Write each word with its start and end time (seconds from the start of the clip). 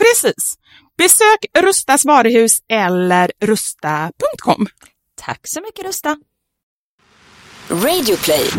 Precis. 0.00 0.54
Besök 0.98 1.46
Rustas 1.58 2.04
varuhus 2.04 2.58
eller 2.68 3.30
rusta.com. 3.40 4.66
Tack 5.20 5.40
så 5.42 5.60
mycket 5.60 5.84
Rusta. 5.84 6.16
Radioplay. 7.68 8.50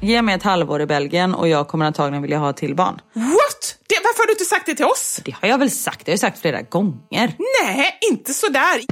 Ge 0.00 0.22
mig 0.22 0.34
ett 0.34 0.42
halvår 0.42 0.80
i 0.80 0.86
Belgien 0.86 1.34
och 1.34 1.48
jag 1.48 1.68
kommer 1.68 1.84
antagligen 1.84 2.22
vilja 2.22 2.38
ha 2.38 2.52
till 2.52 2.74
barn. 2.74 3.00
What? 3.12 3.78
Det, 3.88 3.96
varför 4.04 4.22
har 4.22 4.26
du 4.26 4.32
inte 4.32 4.44
sagt 4.44 4.66
det 4.66 4.74
till 4.74 4.84
oss? 4.84 5.20
Det 5.24 5.34
har 5.40 5.48
jag 5.48 5.58
väl 5.58 5.70
sagt, 5.70 6.06
det 6.06 6.10
har 6.10 6.12
jag 6.12 6.20
sagt 6.20 6.40
flera 6.40 6.62
gånger. 6.62 7.36
Nej, 7.62 7.98
inte 8.10 8.34
sådär. 8.34 8.82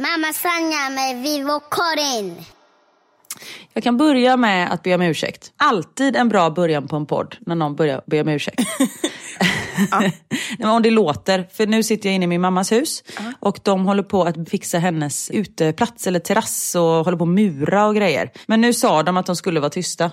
Mamma 0.00 0.32
Sanja 0.32 0.90
med 0.90 1.22
Vivo 1.22 1.60
Karin. 1.70 2.36
Jag 3.72 3.82
kan 3.82 3.96
börja 3.96 4.36
med 4.36 4.72
att 4.72 4.82
be 4.82 4.94
om 4.94 5.02
ursäkt. 5.02 5.52
Alltid 5.56 6.16
en 6.16 6.28
bra 6.28 6.50
början 6.50 6.88
på 6.88 6.96
en 6.96 7.06
podd 7.06 7.36
när 7.40 7.54
någon 7.54 7.76
börjar 7.76 8.02
be 8.06 8.20
om 8.20 8.28
ursäkt. 8.28 8.60
Nej, 9.90 10.16
men 10.58 10.68
om 10.68 10.82
det 10.82 10.90
låter, 10.90 11.48
för 11.52 11.66
nu 11.66 11.82
sitter 11.82 12.08
jag 12.08 12.16
inne 12.16 12.24
i 12.24 12.28
min 12.28 12.40
mammas 12.40 12.72
hus 12.72 13.04
och 13.40 13.60
de 13.62 13.86
håller 13.86 14.02
på 14.02 14.22
att 14.22 14.48
fixa 14.50 14.78
hennes 14.78 15.30
uteplats 15.30 16.06
eller 16.06 16.20
terrass 16.20 16.74
och 16.74 16.82
håller 16.82 17.18
på 17.18 17.24
att 17.24 17.30
mura 17.30 17.86
och 17.86 17.96
grejer. 17.96 18.30
Men 18.46 18.60
nu 18.60 18.72
sa 18.72 19.02
de 19.02 19.16
att 19.16 19.26
de 19.26 19.36
skulle 19.36 19.60
vara 19.60 19.70
tysta. 19.70 20.10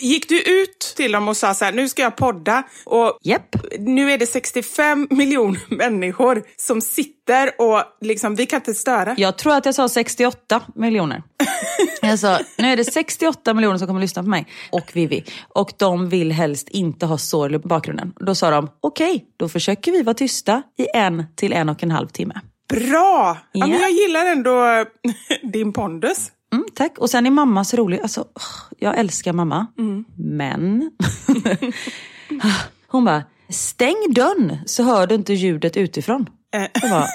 Gick 0.00 0.28
du 0.28 0.40
ut 0.42 0.92
till 0.96 1.12
dem 1.12 1.28
och 1.28 1.36
sa 1.36 1.54
så 1.54 1.64
här, 1.64 1.72
nu 1.72 1.88
ska 1.88 2.02
jag 2.02 2.16
podda 2.16 2.62
och 2.84 3.18
Japp. 3.22 3.56
nu 3.78 4.12
är 4.12 4.18
det 4.18 4.26
65 4.26 5.06
miljoner 5.10 5.60
människor 5.76 6.42
som 6.56 6.80
sitter 6.80 7.50
och 7.60 7.82
liksom, 8.00 8.34
vi 8.34 8.46
kan 8.46 8.56
inte 8.56 8.74
störa. 8.74 9.14
Jag 9.18 9.38
tror 9.38 9.54
att 9.54 9.66
jag 9.66 9.74
sa 9.74 9.88
68 9.88 10.62
miljoner. 10.74 11.22
Jag 12.02 12.18
sa, 12.18 12.38
nu 12.58 12.68
är 12.68 12.76
det 12.76 12.84
68 12.84 13.54
miljoner 13.54 13.78
som 13.78 13.86
kommer 13.86 14.00
att 14.00 14.04
lyssna 14.04 14.22
på 14.22 14.28
mig 14.28 14.46
och 14.70 14.90
Vivi. 14.92 15.24
Och 15.48 15.72
de 15.78 16.08
vill 16.08 16.32
helst 16.32 16.68
inte 16.68 17.06
ha 17.06 17.18
sorl 17.18 17.54
i 17.54 17.58
bakgrunden. 17.58 18.12
Då 18.20 18.34
sa 18.34 18.50
de, 18.50 18.68
okej, 18.80 19.24
då 19.36 19.48
försöker 19.48 19.92
vi 19.92 20.02
vara 20.02 20.14
tysta 20.14 20.62
i 20.78 20.86
en 20.94 21.24
till 21.36 21.52
en 21.52 21.68
och 21.68 21.82
en 21.82 21.90
halv 21.90 22.08
timme. 22.08 22.40
Bra! 22.68 23.38
Ja, 23.52 23.66
men 23.66 23.70
Ja. 23.70 23.80
jag 23.80 23.90
gillar 23.90 24.26
ändå 24.26 24.84
din 25.52 25.72
pondus. 25.72 26.30
Mm, 26.52 26.64
tack. 26.74 26.98
Och 26.98 27.10
sen 27.10 27.26
är 27.26 27.30
mamma 27.30 27.64
så 27.64 27.76
rolig. 27.76 28.00
Alltså, 28.00 28.24
jag 28.78 28.98
älskar 28.98 29.32
mamma. 29.32 29.66
Men... 30.16 30.90
Hon 32.86 33.04
bara, 33.04 33.24
stäng 33.48 34.12
dörren 34.14 34.58
så 34.66 34.82
hör 34.82 35.06
du 35.06 35.14
inte 35.14 35.34
ljudet 35.34 35.76
utifrån. 35.76 36.26
Jag 36.50 36.90
bara, 36.90 37.06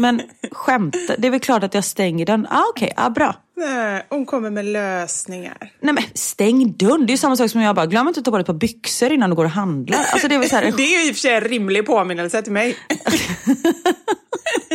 men 0.00 0.22
skämta, 0.52 1.16
det 1.18 1.26
är 1.26 1.30
väl 1.30 1.40
klart 1.40 1.62
att 1.62 1.74
jag 1.74 1.84
stänger 1.84 2.26
den. 2.26 2.46
Ah, 2.50 2.62
Okej, 2.70 2.92
ah, 2.96 3.10
bra. 3.10 3.34
Nej, 3.56 4.06
hon 4.08 4.26
kommer 4.26 4.50
med 4.50 4.64
lösningar. 4.64 5.72
Nej 5.80 5.94
men 5.94 6.04
stäng 6.14 6.72
dörren, 6.72 7.06
det 7.06 7.10
är 7.10 7.14
ju 7.14 7.18
samma 7.18 7.36
sak 7.36 7.50
som 7.50 7.60
jag 7.60 7.74
bara, 7.76 7.86
glöm 7.86 8.08
inte 8.08 8.20
att 8.20 8.24
ta 8.24 8.30
på 8.30 8.36
dig 8.36 8.40
ett 8.42 8.46
par 8.46 8.54
byxor 8.54 9.12
innan 9.12 9.30
du 9.30 9.36
går 9.36 9.44
och 9.44 9.50
handlar. 9.50 9.98
Alltså 9.98 10.28
det 10.28 10.34
är 10.34 10.38
väl 10.38 10.48
så 10.48 10.56
här, 10.56 10.72
Det 10.76 10.82
är 10.82 11.02
ju 11.02 11.08
i 11.08 11.10
och 11.10 11.14
för 11.14 11.20
sig 11.20 11.34
en 11.34 11.40
rimlig 11.40 11.86
påminnelse 11.86 12.42
till 12.42 12.52
mig. 12.52 12.76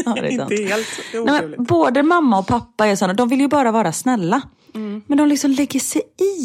ja, 0.06 0.14
det 0.14 0.28
är 0.28 0.38
sant. 0.38 0.52
Inte 0.52 0.64
helt 0.64 0.88
Nej, 1.14 1.48
men 1.48 1.64
både 1.66 2.04
mamma 2.04 2.40
och 2.40 2.48
pappa 2.48 2.88
är 2.88 2.96
sådana, 2.96 3.14
de 3.14 3.30
vill 3.30 3.40
ju 3.40 3.48
bara 3.48 3.72
vara 3.72 3.92
snälla. 3.92 4.42
Men 5.08 5.18
de 5.18 5.28
liksom 5.28 5.52
lägger 5.52 5.80
sig 5.80 6.02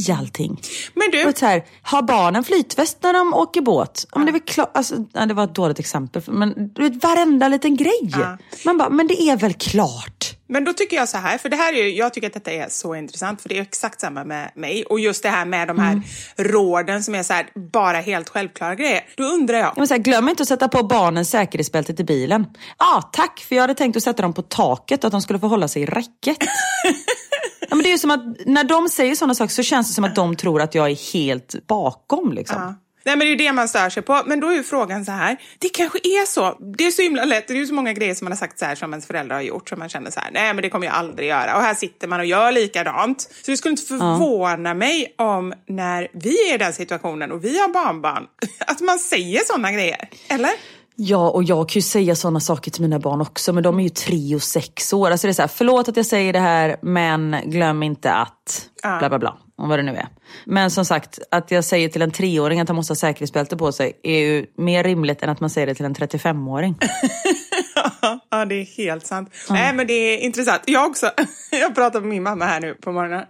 i 0.07 0.13
allting. 0.13 0.61
Men 0.95 1.11
du, 1.13 1.29
Och 1.29 1.39
så 1.39 1.47
här, 1.47 1.65
har 1.83 2.03
barnen 2.03 2.45
flytväst 2.45 2.99
när 3.03 3.13
de 3.13 3.35
åker 3.35 3.61
båt? 3.61 4.07
Ja, 4.13 4.19
men 4.19 4.27
det, 4.33 4.39
är 4.39 4.47
klart, 4.47 4.71
alltså, 4.77 4.97
det 5.27 5.35
var 5.35 5.45
ett 5.45 5.55
dåligt 5.55 5.79
exempel, 5.79 6.23
men 6.27 6.73
du 6.75 6.83
vet, 6.83 7.03
varenda 7.05 7.49
liten 7.49 7.77
grej. 7.77 8.11
Ja. 8.13 8.39
Man 8.65 8.79
bara, 8.79 8.89
men 8.89 9.07
det 9.07 9.23
är 9.23 9.37
väl 9.37 9.55
klart. 9.55 10.37
Men 10.47 10.65
då 10.65 10.73
tycker 10.73 10.97
jag 10.97 11.09
så 11.09 11.19
här, 11.19 11.39
för 11.39 11.49
det 11.49 11.57
här 11.57 11.73
är 11.73 11.83
ju, 11.83 11.97
jag 11.97 12.15
tycker 12.15 12.27
att 12.27 12.33
detta 12.33 12.51
är 12.51 12.69
så 12.69 12.95
intressant, 12.95 13.43
för 13.43 13.49
det 13.49 13.59
är 13.59 13.63
exakt 13.63 14.01
samma 14.01 14.25
med 14.25 14.53
mig. 14.55 14.85
Och 14.85 15.01
just 15.01 15.23
det 15.23 15.29
här 15.29 15.45
med 15.45 15.69
de 15.69 15.79
här 15.79 16.03
råden 16.37 17.03
som 17.03 17.15
är 17.15 17.23
så 17.23 17.33
här, 17.33 17.47
bara 17.73 17.97
helt 17.97 18.29
självklara 18.29 18.75
grejer. 18.75 19.01
Då 19.17 19.25
undrar 19.25 19.59
jag, 19.59 19.67
Ja, 19.67 19.73
men 19.77 19.89
så 19.89 19.95
här, 19.95 19.99
glöm 19.99 20.29
inte 20.29 20.43
att 20.43 20.49
sätta 20.49 20.69
på 20.69 20.83
barnens 20.83 21.31
säkerhetsbältet 21.31 22.01
i 22.01 22.05
bilen. 22.05 22.47
Ja, 22.79 23.11
tack, 23.13 23.41
för 23.49 23.55
jag 23.55 23.63
hade 23.63 23.75
tänkt 23.75 23.97
att 23.97 24.03
sätta 24.03 24.23
dem 24.23 24.33
på 24.33 24.43
taket 24.43 25.05
och 25.05 25.09
att 25.09 25.13
de 25.13 25.23
skulle 25.23 25.39
få 25.39 25.47
hålla 25.47 25.69
sig 25.69 25.83
i 25.83 25.87
räcket. 25.87 26.37
ja, 27.69 27.77
men 27.77 27.83
det 27.83 27.89
är 27.89 27.93
ju 27.93 27.99
som 27.99 28.11
att 28.11 28.47
när 28.47 28.65
de 28.65 28.89
säger 28.89 29.15
sådana 29.15 29.35
saker 29.35 29.55
så 29.55 29.63
känns 29.63 29.89
det 29.89 29.95
som 29.95 30.05
att 30.05 30.15
de 30.15 30.37
tror 30.37 30.63
att 30.63 30.75
jag 30.75 30.91
är 30.91 31.13
helt 31.13 31.67
bakom. 31.67 32.33
Liksom. 32.33 32.63
Ja. 32.63 32.75
Nej 33.05 33.17
men 33.17 33.19
det 33.19 33.25
är 33.25 33.31
ju 33.31 33.37
det 33.37 33.53
man 33.53 33.69
stör 33.69 33.91
sig 33.91 34.03
på. 34.03 34.23
Men 34.27 34.41
då 34.41 34.49
är 34.49 34.55
ju 34.55 34.63
frågan 34.63 35.05
så 35.05 35.13
här. 35.13 35.37
Det 35.59 35.69
kanske 35.69 35.99
är 35.99 36.27
så. 36.27 36.59
Det 36.77 36.87
är 36.87 36.91
så 36.91 37.03
himla 37.03 37.25
lätt. 37.25 37.49
Det 37.49 37.55
är 37.55 37.59
ju 37.59 37.67
så 37.67 37.75
många 37.75 37.93
grejer 37.93 38.15
som 38.15 38.25
man 38.25 38.33
har 38.33 38.37
sagt 38.37 38.59
så 38.59 38.65
här 38.65 38.75
som 38.75 38.93
ens 38.93 39.07
föräldrar 39.07 39.37
har 39.37 39.43
gjort 39.43 39.69
som 39.69 39.79
man 39.79 39.89
känner 39.89 40.11
så 40.11 40.21
här. 40.21 40.31
Nej 40.33 40.55
men 40.55 40.63
det 40.63 40.71
kommer 40.71 40.87
jag 40.87 40.95
aldrig 40.95 41.29
göra. 41.29 41.57
Och 41.57 41.63
här 41.63 41.75
sitter 41.75 42.09
man 42.09 42.21
och 42.21 42.27
gör 42.27 42.53
likadant. 42.53 43.21
Så 43.45 43.51
det 43.51 43.57
skulle 43.57 43.71
inte 43.71 43.83
förvåna 43.83 44.75
mig 44.75 45.15
om 45.19 45.53
när 45.69 46.09
vi 46.13 46.51
är 46.51 46.55
i 46.55 46.59
den 46.59 46.73
situationen 46.73 47.33
och 47.33 47.45
vi 47.45 47.59
har 47.59 47.69
barnbarn. 47.69 48.27
Att 48.67 48.81
man 48.81 48.99
säger 48.99 49.41
sådana 49.47 49.73
grejer. 49.73 50.09
Eller? 50.29 50.51
Ja, 50.97 51.31
och 51.31 51.45
jag 51.45 51.69
kan 51.69 51.75
ju 51.75 51.83
säga 51.83 52.15
sådana 52.17 52.41
saker 52.41 52.71
till 52.71 52.83
mina 52.83 52.99
barn 52.99 53.21
också, 53.21 53.53
men 53.53 53.63
de 53.63 53.79
är 53.79 53.83
ju 53.83 53.89
tre 53.89 54.35
och 54.35 54.43
sex 54.43 54.93
år. 54.93 55.11
Alltså 55.11 55.27
det 55.27 55.31
är 55.31 55.35
så 55.35 55.43
här, 55.43 55.49
förlåt 55.49 55.89
att 55.89 55.97
jag 55.97 56.07
säger 56.07 56.33
det 56.33 56.39
här, 56.39 56.77
men 56.83 57.37
glöm 57.45 57.83
inte 57.83 58.13
att 58.13 58.69
Ja. 58.83 58.99
bla 58.99 59.09
bla 59.09 59.19
bla. 59.19 59.37
Och 59.63 59.69
vad 59.69 59.79
det 59.79 59.83
nu 59.83 59.93
är. 59.93 60.09
Men 60.45 60.71
som 60.71 60.85
sagt, 60.85 61.19
att 61.31 61.51
jag 61.51 61.65
säger 61.65 61.89
till 61.89 62.03
en 62.03 62.11
treåring 62.11 62.61
att 62.61 62.69
han 62.69 62.77
måste 62.77 62.91
ha 62.91 62.97
säkerhetsbälte 62.97 63.57
på 63.57 63.73
sig 63.73 63.93
är 64.03 64.19
ju 64.19 64.47
mer 64.57 64.85
rimligt 64.85 65.23
än 65.23 65.29
att 65.29 65.41
man 65.41 65.51
säger 65.51 65.67
det 65.67 65.75
till 65.75 65.85
en 65.85 65.95
35-åring. 65.95 66.79
ja, 68.31 68.45
det 68.45 68.55
är 68.55 68.77
helt 68.77 69.07
sant. 69.07 69.35
Nej, 69.51 69.75
men 69.75 69.87
det 69.87 69.93
är 69.93 70.19
intressant. 70.19 70.63
Jag 70.67 70.87
också. 70.91 71.11
Jag 71.51 71.75
pratade 71.75 72.01
med 72.01 72.15
min 72.15 72.23
mamma 72.23 72.45
här 72.45 72.61
nu 72.61 72.75
på 72.75 72.93
morgonen. 72.93 73.25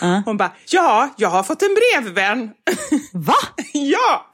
Hon 0.24 0.36
bara, 0.36 0.52
ja, 0.70 1.08
jag 1.16 1.28
har 1.28 1.42
fått 1.42 1.62
en 1.62 1.74
brevvän. 1.74 2.50
Va? 3.12 3.34
ja! 3.72 4.26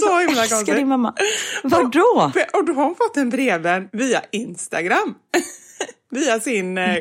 Så 0.00 0.18
himla 0.18 0.42
Älskar 0.42 0.56
konstigt. 0.56 0.76
din 0.76 0.88
mamma. 0.88 1.14
Vadå? 1.62 2.32
Och 2.52 2.64
då 2.64 2.72
har 2.72 2.84
hon 2.84 2.94
fått 2.94 3.16
en 3.16 3.30
brevvän 3.30 3.88
via 3.92 4.22
Instagram. 4.32 5.14
Via 6.14 6.40
sin 6.40 6.78
eh. 6.78 6.96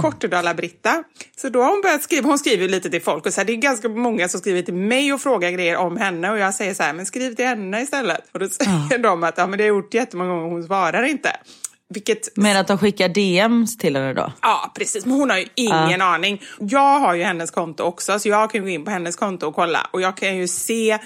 Kortedala-Britta. 0.00 1.04
Så 1.36 1.48
då 1.48 1.62
har 1.62 1.70
hon 1.70 1.80
börjat 1.80 2.02
skriva, 2.02 2.28
hon 2.28 2.38
skriver 2.38 2.68
lite 2.68 2.90
till 2.90 3.02
folk 3.02 3.26
och 3.26 3.32
så 3.32 3.40
här, 3.40 3.46
det 3.46 3.52
är 3.52 3.56
ganska 3.56 3.88
många 3.88 4.28
som 4.28 4.40
skriver 4.40 4.62
till 4.62 4.74
mig 4.74 5.12
och 5.12 5.20
frågar 5.20 5.50
grejer 5.50 5.76
om 5.76 5.96
henne 5.96 6.30
och 6.30 6.38
jag 6.38 6.54
säger 6.54 6.74
så 6.74 6.82
här, 6.82 6.92
men 6.92 7.06
skriv 7.06 7.34
till 7.34 7.44
henne 7.44 7.82
istället. 7.82 8.24
Och 8.32 8.38
då 8.38 8.48
säger 8.48 8.98
de 9.02 9.22
att 9.24 9.38
ja, 9.38 9.46
men 9.46 9.58
det 9.58 9.64
har 9.64 9.68
gjort 9.68 9.94
jättemånga 9.94 10.30
gånger 10.30 10.44
och 10.44 10.50
hon 10.50 10.64
svarar 10.64 11.02
inte. 11.02 11.36
Vilket 11.88 12.36
Men 12.36 12.56
att 12.56 12.66
de 12.66 12.78
skickar 12.78 13.08
DMs 13.08 13.78
till 13.78 13.96
henne 13.96 14.12
då? 14.12 14.32
Ja, 14.42 14.72
precis. 14.74 15.06
Men 15.06 15.14
hon 15.14 15.30
har 15.30 15.38
ju 15.38 15.46
ingen 15.54 16.02
aning. 16.02 16.42
Jag 16.58 17.00
har 17.00 17.14
ju 17.14 17.22
hennes 17.22 17.50
konto 17.50 17.82
också, 17.82 18.18
så 18.18 18.28
jag 18.28 18.50
kan 18.50 18.62
gå 18.62 18.68
in 18.68 18.84
på 18.84 18.90
hennes 18.90 19.16
konto 19.16 19.46
och 19.46 19.54
kolla. 19.54 19.86
Och 19.90 20.00
jag 20.00 20.16
kan 20.16 20.36
ju 20.36 20.48
se, 20.48 20.98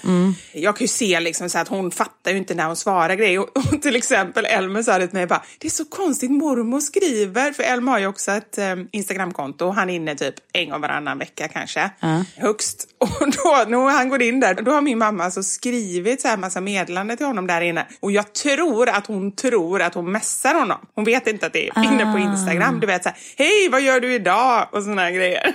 jag 0.53 0.77
kan 0.77 0.83
ju 0.83 0.87
se 0.87 1.19
liksom 1.19 1.49
så 1.49 1.59
att 1.59 1.67
hon 1.67 1.91
fattar 1.91 2.31
ju 2.31 2.37
inte 2.37 2.53
när 2.53 2.65
hon 2.65 2.75
svarar 2.75 3.15
grejer. 3.15 3.39
Och, 3.39 3.57
och 3.57 3.81
till 3.81 3.95
exempel 3.95 4.45
Elmer 4.45 4.83
sa 4.83 4.97
det 4.97 5.07
till 5.07 5.17
mig 5.17 5.27
bara, 5.27 5.43
det 5.59 5.67
är 5.67 5.71
så 5.71 5.85
konstigt 5.85 6.31
mormor 6.31 6.79
skriver. 6.79 7.51
För 7.51 7.63
Elmer 7.63 7.91
har 7.91 7.99
ju 7.99 8.07
också 8.07 8.31
ett 8.31 8.57
eh, 8.57 8.75
Instagramkonto 8.91 9.71
han 9.71 9.89
är 9.89 9.95
inne 9.95 10.15
typ 10.15 10.35
en 10.53 10.69
gång 10.69 10.81
varannan 10.81 11.17
vecka 11.17 11.47
kanske. 11.47 11.89
Högst. 12.35 12.87
Och 12.97 13.07
då, 13.19 13.65
när 13.67 13.89
han 13.91 14.09
går 14.09 14.21
in 14.21 14.39
där, 14.39 14.53
då 14.53 14.71
har 14.71 14.81
min 14.81 14.97
mamma 14.97 15.23
alltså 15.23 15.43
skrivit 15.43 16.21
så 16.21 16.27
här 16.27 16.37
massa 16.37 16.61
meddelanden 16.61 17.17
till 17.17 17.25
honom 17.25 17.47
där 17.47 17.61
inne. 17.61 17.87
Och 17.99 18.11
jag 18.11 18.33
tror 18.33 18.89
att 18.89 19.07
hon 19.07 19.31
tror 19.31 19.81
att 19.81 19.93
hon 19.93 20.11
messar 20.11 20.53
honom. 20.53 20.70
Hon 20.95 21.05
vet 21.05 21.27
inte 21.27 21.45
att 21.45 21.53
det 21.53 21.67
är 21.69 21.83
inne 21.83 22.13
på 22.13 22.19
Instagram. 22.19 22.79
Du 22.79 22.87
vet 22.87 23.03
så 23.03 23.09
här, 23.09 23.17
hej 23.37 23.69
vad 23.71 23.81
gör 23.81 23.99
du 23.99 24.13
idag? 24.13 24.67
Och 24.71 24.83
såna 24.83 25.01
här 25.01 25.11
grejer. 25.11 25.53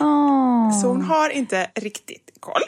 Åh, 0.00 0.80
Så 0.80 0.88
hon 0.88 1.02
har 1.02 1.30
inte 1.30 1.70
riktigt 1.74 2.30
koll. 2.40 2.62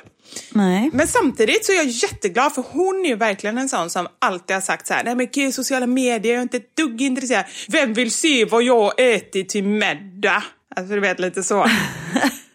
nej. 0.53 0.91
Men 0.93 1.09
samtidigt 1.09 1.65
så 1.65 1.73
är 1.73 1.77
jag 1.77 1.87
jätteglad 1.87 2.55
för 2.55 2.65
hon 2.71 3.05
är 3.05 3.09
ju 3.09 3.17
verkligen 3.17 3.59
en 3.59 3.69
sån 3.69 3.91
som 3.91 4.07
alltid 4.19 4.57
har 4.57 4.61
sagt 4.61 4.87
så 4.87 4.95
här, 4.95 5.05
nej 5.05 5.15
men 5.15 5.29
gud 5.33 5.55
sociala 5.55 5.87
medier, 5.87 6.33
jag 6.33 6.39
är 6.39 6.43
inte 6.43 6.57
ett 6.57 6.77
dugg 6.77 7.03
intresserad. 7.03 7.45
Vem 7.69 7.93
vill 7.93 8.11
se 8.11 8.45
vad 8.45 8.63
jag 8.63 9.01
äter 9.01 9.43
till 9.43 9.65
middag? 9.65 10.43
Alltså 10.77 10.95
du 10.95 11.01
vet 11.01 11.19
lite 11.21 11.43
så. 11.43 11.67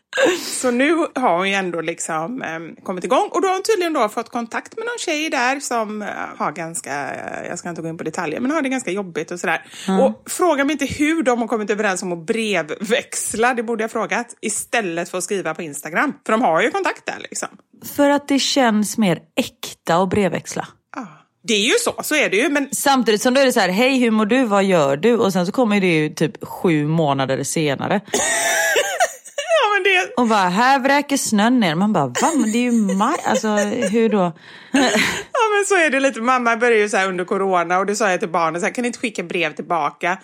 Så 0.42 0.72
nu 0.72 0.96
har 1.16 1.38
hon 1.38 1.50
ju 1.50 1.56
ändå 1.56 1.82
liksom 1.82 2.42
eh, 2.42 2.84
kommit 2.84 3.04
igång 3.04 3.30
och 3.32 3.42
då 3.42 3.48
har 3.48 3.56
hon 3.56 3.64
tydligen 3.64 3.94
då 3.94 4.10
fått 4.10 4.30
kontakt 4.30 4.78
med 4.78 4.86
någon 4.86 5.00
tjej 5.00 5.30
där 5.30 5.60
som 5.60 6.02
eh, 6.02 6.08
har 6.38 6.52
ganska, 6.52 7.12
eh, 7.12 7.48
jag 7.50 7.60
ska 7.60 7.70
inte 7.70 7.82
gå 7.82 7.88
in 7.88 7.98
på 7.98 8.04
detaljer, 8.04 8.40
men 8.40 8.52
har 8.52 8.62
det 8.62 8.70
ganska 8.70 8.92
jobbigt 8.92 9.32
och 9.32 9.40
sådär. 9.40 9.66
Och 10.02 10.32
fråga 10.32 10.64
mig 10.64 10.74
inte 10.74 10.86
hur 10.86 11.24
de 11.24 11.40
har 11.40 11.48
kommit 11.48 11.70
överens 11.70 12.04
om 12.04 12.12
att 12.12 12.26
brevväxla, 12.26 13.54
det 13.54 13.64
borde 13.64 13.84
jag 13.84 13.92
frågat, 13.92 14.36
istället 14.42 15.10
för 15.10 15.18
att 15.18 15.24
skriva 15.24 15.54
på 15.54 15.62
Instagram. 15.62 16.14
För 16.26 16.34
de 16.34 16.42
har 16.42 16.62
ju 16.62 16.72
kontakt 16.72 17.06
där 17.06 17.18
liksom. 17.20 17.50
För 17.96 18.10
att 18.10 18.28
det 18.28 18.40
känns 18.40 18.98
mer 18.98 19.20
äkta 19.36 19.96
att 19.96 20.10
brevväxla. 20.10 20.68
Ja. 20.96 21.08
Det 21.44 21.54
är 21.54 21.66
ju 21.66 21.74
så, 21.80 22.04
så 22.04 22.16
är 22.16 22.30
det 22.30 22.38
ju. 22.38 22.50
Men 22.50 22.70
Samtidigt 22.72 23.22
som 23.22 23.34
då 23.34 23.42
är 23.42 23.46
det 23.46 23.52
så 23.54 23.60
här, 23.60 23.70
hej 23.70 24.00
hur 24.00 24.12
mår 24.12 24.26
du, 24.26 24.44
vad 24.44 24.64
gör 24.64 24.98
du? 24.98 25.18
Och 25.18 25.34
sen 25.34 25.46
så 25.46 25.52
kommer 25.52 25.82
det 25.82 25.88
ju 25.88 26.10
typ 26.10 26.46
sju 26.48 26.88
månader 26.88 27.44
senare. 27.44 28.02
Och 30.18 30.28
bara, 30.28 30.50
här 30.50 30.80
vräker 30.80 31.18
snön 31.18 31.60
ner. 31.60 31.76
Man 31.76 31.94
bara, 31.94 32.08
va? 32.08 32.32
Men 32.36 32.52
det 32.52 32.58
är 32.58 32.72
ju 32.72 32.72
maj. 32.72 33.18
Alltså 33.26 33.48
hur 33.56 34.10
då? 34.10 34.32
Ja 35.42 35.56
men 35.56 35.66
så 35.66 35.86
är 35.86 35.90
det 35.90 36.00
lite. 36.00 36.22
Mamma 36.22 36.58
började 36.58 36.82
ju 36.82 36.90
så 36.90 36.98
här 36.98 37.08
under 37.10 37.26
corona 37.26 37.80
och 37.80 37.86
det 37.86 37.96
sa 37.96 38.12
jag 38.12 38.20
till 38.20 38.30
barnen, 38.30 38.62
så 38.62 38.68
här, 38.68 38.74
kan 38.74 38.82
ni 38.82 38.88
inte 38.88 39.00
skicka 39.00 39.24
brev 39.24 39.54
tillbaka? 39.54 40.18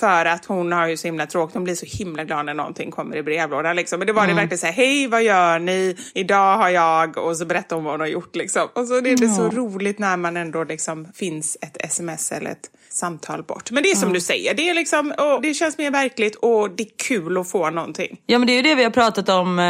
För 0.00 0.24
att 0.24 0.44
hon 0.44 0.72
har 0.72 0.88
ju 0.88 0.96
så 0.96 1.08
himla 1.08 1.26
tråkigt, 1.26 1.54
hon 1.54 1.64
blir 1.64 1.74
så 1.74 1.86
himla 1.86 2.24
glad 2.24 2.46
när 2.46 2.54
någonting 2.54 2.90
kommer 2.90 3.16
i 3.16 3.22
brevlådan. 3.22 3.76
Liksom. 3.76 3.98
Men 3.98 4.06
det 4.06 4.12
var 4.12 4.26
det 4.26 4.34
verkligen 4.34 4.58
så 4.58 4.66
här, 4.66 4.72
hej 4.72 5.06
vad 5.06 5.22
gör 5.22 5.58
ni? 5.58 5.96
Idag 6.14 6.56
har 6.56 6.68
jag... 6.68 7.18
Och 7.18 7.36
så 7.36 7.44
berättar 7.44 7.76
hon 7.76 7.84
vad 7.84 7.92
hon 7.92 8.00
har 8.00 8.06
gjort. 8.06 8.36
Liksom. 8.36 8.68
Och 8.74 8.86
så 8.86 8.96
är 8.96 9.16
det 9.16 9.28
så 9.28 9.50
roligt 9.50 9.98
när 9.98 10.16
man 10.16 10.36
ändå 10.36 10.64
liksom 10.64 11.08
finns 11.14 11.56
ett 11.60 11.76
sms 11.80 12.32
eller 12.32 12.50
ett 12.50 12.70
samtal 12.88 13.42
bort. 13.42 13.70
Men 13.70 13.82
det 13.82 13.90
är 13.90 13.94
som 13.94 14.12
du 14.12 14.20
säger, 14.20 14.54
det, 14.54 14.68
är 14.68 14.74
liksom, 14.74 15.14
och 15.18 15.42
det 15.42 15.54
känns 15.54 15.78
mer 15.78 15.90
verkligt 15.90 16.34
och 16.34 16.70
det 16.70 16.82
är 16.82 16.90
kul 17.08 17.38
att 17.38 17.50
få 17.50 17.70
någonting. 17.70 18.20
Ja 18.26 18.38
men 18.38 18.46
det 18.46 18.52
är 18.52 18.56
ju 18.56 18.62
det 18.62 18.74
vi 18.74 18.84
har 18.84 18.90
pratat 18.90 19.28
om 19.28 19.58
eh, 19.58 19.64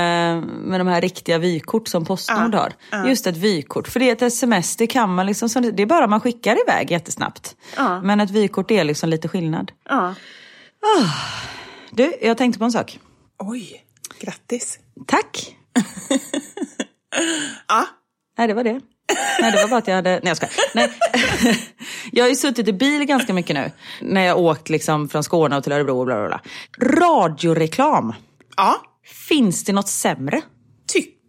med 0.69 0.81
de 0.81 0.87
här 0.87 1.01
riktiga 1.01 1.39
vykort 1.39 1.89
som 1.89 2.05
Postnord 2.05 2.55
har. 2.55 2.73
Just 3.07 3.27
ett 3.27 3.37
vykort. 3.37 3.89
För 3.89 4.01
det 4.01 4.09
är 4.09 4.13
ett 4.13 4.23
sms, 4.23 4.77
det 4.77 4.87
kan 4.95 5.15
man 5.15 5.27
liksom, 5.27 5.49
som- 5.49 5.77
det 5.77 5.83
är 5.83 5.87
bara 5.87 6.07
man 6.07 6.21
skickar 6.21 6.57
iväg 6.69 6.91
jättesnabbt. 6.91 7.57
Men 8.03 8.21
ett 8.21 8.31
vykort 8.31 8.71
är 8.71 8.85
liksom 8.85 9.09
lite 9.09 9.29
skillnad. 9.29 9.73
Ja. 9.89 10.15
Du, 11.91 12.13
jag 12.23 12.39
tänkte 12.39 12.59
på 12.59 12.65
en 12.65 12.73
sak. 12.73 12.99
Oj, 13.39 13.85
grattis. 14.21 14.79
Tack! 15.07 15.57
Ja. 17.69 17.87
Nej, 18.39 18.49
det 18.49 18.55
var 18.55 18.65
det. 18.65 18.81
Nej, 19.41 19.53
det 19.53 19.63
var 19.63 19.69
bara 19.69 19.79
att 19.79 19.89
jag 19.89 19.95
hade... 19.95 20.11
Nej, 20.11 20.21
jag 20.25 20.37
skojar. 20.37 20.53
Nej. 20.75 20.93
Jag 22.13 22.25
har 22.25 22.29
ju 22.29 22.37
suttit 22.37 22.69
i 22.69 22.73
bil 22.73 23.05
ganska 23.05 23.33
mycket 23.35 23.57
nu. 23.57 23.71
När 24.01 24.25
jag 24.25 24.39
åkt 24.39 24.69
liksom 24.69 25.09
från 25.09 25.25
Skåne 25.25 25.57
och 25.57 25.63
till 25.65 25.73
Örebro 25.73 25.99
och 25.99 26.07
bla 26.07 26.17
bla 26.17 26.29
bla. 26.29 26.41
Radioreklam. 27.01 28.13
ja. 28.57 28.77
Finns 29.29 29.65
det 29.65 29.73
något 29.73 29.89
sämre? 29.89 30.43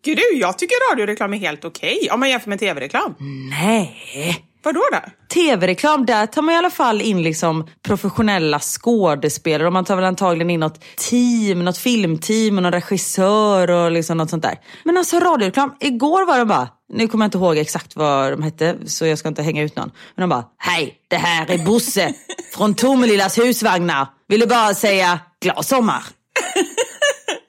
Tycker 0.05 0.21
du? 0.21 0.38
Jag 0.39 0.57
tycker 0.57 0.91
radioreklam 0.91 1.33
är 1.33 1.38
helt 1.38 1.65
okej 1.65 2.09
om 2.12 2.19
man 2.19 2.29
jämför 2.29 2.50
med 2.50 2.59
tv-reklam. 2.59 3.15
Nej. 3.50 4.45
Vadå 4.63 4.81
då? 4.91 5.00
Tv-reklam, 5.33 6.05
där 6.05 6.25
tar 6.25 6.41
man 6.41 6.55
i 6.55 6.57
alla 6.57 6.69
fall 6.69 7.01
in 7.01 7.24
liksom 7.24 7.67
professionella 7.81 8.59
skådespelare 8.59 9.67
och 9.67 9.74
man 9.74 9.85
tar 9.85 9.95
väl 9.95 10.05
antagligen 10.05 10.50
in 10.50 10.59
något 10.59 10.83
team, 11.09 11.65
något 11.65 11.77
filmteam 11.77 12.57
och 12.57 12.63
någon 12.63 12.71
regissör 12.71 13.71
och 13.71 13.91
liksom 13.91 14.17
något 14.17 14.29
sånt 14.29 14.43
där. 14.43 14.59
Men 14.83 14.97
alltså 14.97 15.19
radioreklam, 15.19 15.75
igår 15.79 16.25
var 16.25 16.39
det 16.39 16.45
bara, 16.45 16.69
nu 16.93 17.07
kommer 17.07 17.25
jag 17.25 17.27
inte 17.27 17.38
ihåg 17.38 17.57
exakt 17.57 17.95
vad 17.95 18.31
de 18.31 18.43
hette 18.43 18.77
så 18.85 19.05
jag 19.05 19.17
ska 19.17 19.27
inte 19.27 19.43
hänga 19.43 19.63
ut 19.63 19.75
någon. 19.75 19.91
Men 20.15 20.29
de 20.29 20.29
bara, 20.29 20.45
hej 20.57 20.95
det 21.07 21.17
här 21.17 21.51
är 21.51 21.57
Bosse 21.57 22.13
från 22.53 22.75
Tomelillas 22.75 23.38
husvagnar. 23.38 24.07
Vill 24.27 24.39
du 24.39 24.47
bara 24.47 24.74
säga 24.74 25.19
glad 25.41 25.65
sommar? 25.65 26.03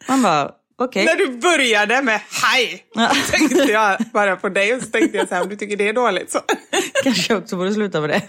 Man 0.09 0.23
bara, 0.23 0.51
okej. 0.79 1.05
När 1.05 1.15
du 1.17 1.39
började 1.39 2.03
med 2.03 2.21
hej, 2.43 2.83
Ja. 2.95 3.11
tänkte 3.31 3.73
jag 3.73 3.99
bara 4.13 4.37
på 4.37 4.49
dig 4.49 4.75
och 4.75 4.83
så 4.83 4.87
tänkte 4.91 5.19
jag 5.19 5.29
så 5.29 5.35
här, 5.35 5.43
om 5.43 5.49
du 5.49 5.57
tycker 5.57 5.77
det 5.77 5.89
är 5.89 5.93
dåligt 5.93 6.31
så. 6.33 6.39
Kanske 7.05 7.33
jag 7.33 7.43
också 7.43 7.57
borde 7.57 7.75
sluta 7.75 8.01
med 8.01 8.11
det. 8.11 8.23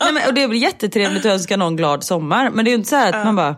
Nej, 0.00 0.12
men, 0.12 0.26
och 0.28 0.34
det 0.34 0.42
är 0.42 0.48
väl 0.48 0.62
jättetrevligt 0.62 1.26
att 1.26 1.32
önska 1.32 1.56
någon 1.56 1.76
glad 1.76 2.04
sommar. 2.04 2.50
Men 2.50 2.64
det 2.64 2.68
är 2.68 2.72
ju 2.72 2.76
inte 2.78 2.88
så 2.88 2.96
här 2.96 3.12
att 3.12 3.24
man 3.24 3.36
bara, 3.36 3.56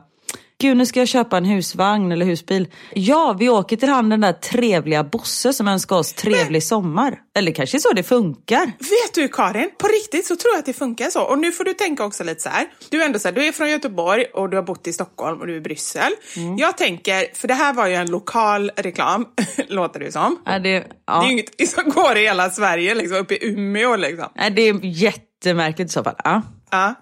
gud 0.60 0.76
nu 0.76 0.86
ska 0.86 1.00
jag 1.00 1.08
köpa 1.08 1.36
en 1.36 1.44
husvagn 1.44 2.12
eller 2.12 2.26
husbil. 2.26 2.68
Ja, 2.94 3.36
vi 3.38 3.48
åker 3.48 3.76
till 3.76 3.88
han 3.88 4.08
den 4.08 4.20
där 4.20 4.32
trevliga 4.32 5.04
Bosse 5.04 5.52
som 5.52 5.68
önskar 5.68 5.96
oss 5.96 6.12
trevlig 6.12 6.62
sommar. 6.62 7.18
Eller 7.36 7.52
kanske 7.52 7.80
så 7.80 7.92
det 7.92 8.02
funkar. 8.02 8.66
Vet 8.66 9.14
du 9.14 9.28
Karin, 9.28 9.70
på 9.78 9.88
riktigt 9.88 10.26
så 10.26 10.36
tror 10.36 10.52
jag 10.52 10.58
att 10.58 10.66
det 10.66 10.72
funkar 10.72 11.10
så. 11.10 11.22
Och 11.22 11.38
nu 11.38 11.52
får 11.52 11.64
du 11.64 11.74
tänka 11.74 12.04
också 12.04 12.24
lite 12.24 12.40
så 12.40 12.48
här. 12.48 12.66
Du 12.90 13.02
är 13.02 13.06
ändå 13.06 13.18
så 13.18 13.28
här, 13.28 13.34
du 13.34 13.46
är 13.46 13.52
från 13.52 13.70
Göteborg 13.70 14.24
och 14.24 14.50
du 14.50 14.56
har 14.56 14.64
bott 14.64 14.86
i 14.86 14.92
Stockholm 14.92 15.40
och 15.40 15.46
du 15.46 15.52
är 15.52 15.56
i 15.56 15.60
Bryssel. 15.60 16.12
Mm. 16.36 16.58
Jag 16.58 16.76
tänker, 16.76 17.36
för 17.36 17.48
det 17.48 17.54
här 17.54 17.72
var 17.72 17.86
ju 17.86 17.94
en 17.94 18.10
lokal 18.10 18.70
reklam, 18.76 19.26
låter 19.68 20.00
det 20.00 20.12
som. 20.12 20.38
Ja, 20.44 20.58
det, 20.58 20.70
Det 20.70 20.76
är 20.76 20.86
ja. 21.06 21.26
ju 21.26 21.32
inget 21.32 21.68
som 21.68 21.90
går 21.90 22.16
i 22.16 22.20
hela 22.20 22.50
Sverige, 22.50 22.94
liksom, 22.94 23.18
uppe 23.18 23.34
i 23.34 23.52
Umeå 23.52 23.96
liksom. 23.96 24.28
Nej, 24.34 24.50
det 24.50 24.62
är 24.62 24.80
jättemärkligt 24.82 25.90
i 25.90 25.92
så 25.92 26.04
fall. 26.04 26.14
Ja. 26.24 26.42
Ja. 26.70 26.94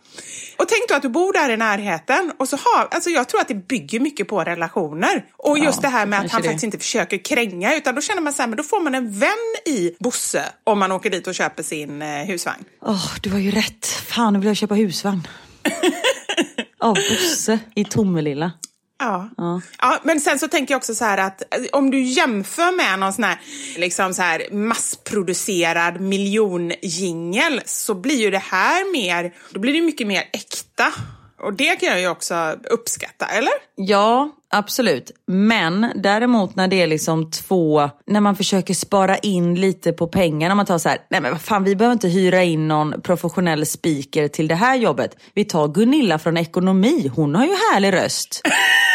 Och 0.56 0.68
tänk 0.68 0.88
då 0.88 0.94
att 0.94 1.02
du 1.02 1.08
bor 1.08 1.32
där 1.32 1.50
i 1.50 1.56
närheten 1.56 2.32
och 2.38 2.48
så 2.48 2.56
har, 2.56 2.88
alltså 2.90 3.10
jag 3.10 3.28
tror 3.28 3.40
att 3.40 3.48
det 3.48 3.54
bygger 3.68 4.00
mycket 4.00 4.28
på 4.28 4.44
relationer. 4.44 5.24
Och 5.36 5.58
just 5.58 5.82
det 5.82 5.88
här 5.88 6.06
med 6.06 6.20
att 6.20 6.30
han 6.30 6.42
det. 6.42 6.48
faktiskt 6.48 6.64
inte 6.64 6.78
försöker 6.78 7.24
kränga 7.24 7.76
utan 7.76 7.94
då 7.94 8.00
känner 8.00 8.22
man 8.22 8.32
så 8.32 8.42
här, 8.42 8.48
men 8.48 8.56
då 8.56 8.62
får 8.62 8.80
man 8.80 8.94
en 8.94 9.18
vän 9.18 9.30
i 9.66 9.92
Bosse 10.00 10.44
om 10.64 10.78
man 10.78 10.92
åker 10.92 11.10
dit 11.10 11.26
och 11.26 11.34
köper 11.34 11.62
sin 11.62 12.02
eh, 12.02 12.08
husvagn. 12.08 12.64
Åh, 12.82 13.12
du 13.22 13.30
har 13.30 13.38
ju 13.38 13.50
rätt. 13.50 13.86
Fan, 13.86 14.32
nu 14.32 14.38
vill 14.38 14.48
jag 14.48 14.56
köpa 14.56 14.74
husvagn. 14.74 15.28
Av 16.80 16.94
Bosse 16.94 17.58
i 17.74 17.84
Tomelilla. 17.84 18.52
Ja. 18.98 19.30
ja. 19.78 19.98
Men 20.02 20.20
sen 20.20 20.38
så 20.38 20.48
tänker 20.48 20.74
jag 20.74 20.78
också 20.78 20.94
så 20.94 21.04
här 21.04 21.18
att 21.18 21.40
eh, 21.40 21.60
om 21.72 21.90
du 21.90 22.02
jämför 22.02 22.76
med 22.76 22.98
någon 22.98 23.12
sån 23.12 23.24
här, 23.24 23.40
liksom 23.76 24.14
så 24.14 24.22
här 24.22 24.52
massproducerad 24.52 26.00
miljonjingel 26.00 27.60
så 27.64 27.94
blir 27.94 28.20
ju 28.20 28.30
det 28.30 28.38
här 28.38 28.92
mer, 28.92 29.34
då 29.50 29.60
blir 29.60 29.72
det 29.72 29.82
mycket 29.82 30.06
mer 30.06 30.22
äkta. 30.32 30.92
Och 31.42 31.52
det 31.52 31.76
kan 31.76 31.88
jag 31.88 32.00
ju 32.00 32.08
också 32.08 32.56
uppskatta, 32.70 33.26
eller? 33.26 33.52
Ja, 33.74 34.30
absolut. 34.50 35.10
Men 35.26 35.92
däremot 35.94 36.56
när 36.56 36.68
det 36.68 36.82
är 36.82 36.86
liksom 36.86 37.30
två, 37.30 37.90
när 38.06 38.20
man 38.20 38.36
försöker 38.36 38.74
spara 38.74 39.18
in 39.18 39.54
lite 39.54 39.92
på 39.92 40.06
pengarna. 40.06 40.54
Man 40.54 40.66
tar 40.66 40.78
så 40.78 40.88
här, 40.88 40.98
nej 41.10 41.20
men 41.20 41.32
vad 41.32 41.40
fan 41.40 41.64
vi 41.64 41.76
behöver 41.76 41.92
inte 41.92 42.08
hyra 42.08 42.42
in 42.42 42.68
någon 42.68 43.02
professionell 43.02 43.66
speaker 43.66 44.28
till 44.28 44.48
det 44.48 44.54
här 44.54 44.76
jobbet. 44.76 45.16
Vi 45.34 45.44
tar 45.44 45.68
Gunilla 45.68 46.18
från 46.18 46.36
ekonomi, 46.36 47.10
hon 47.14 47.34
har 47.34 47.44
ju 47.44 47.52
härlig 47.72 47.92
röst. 47.92 48.42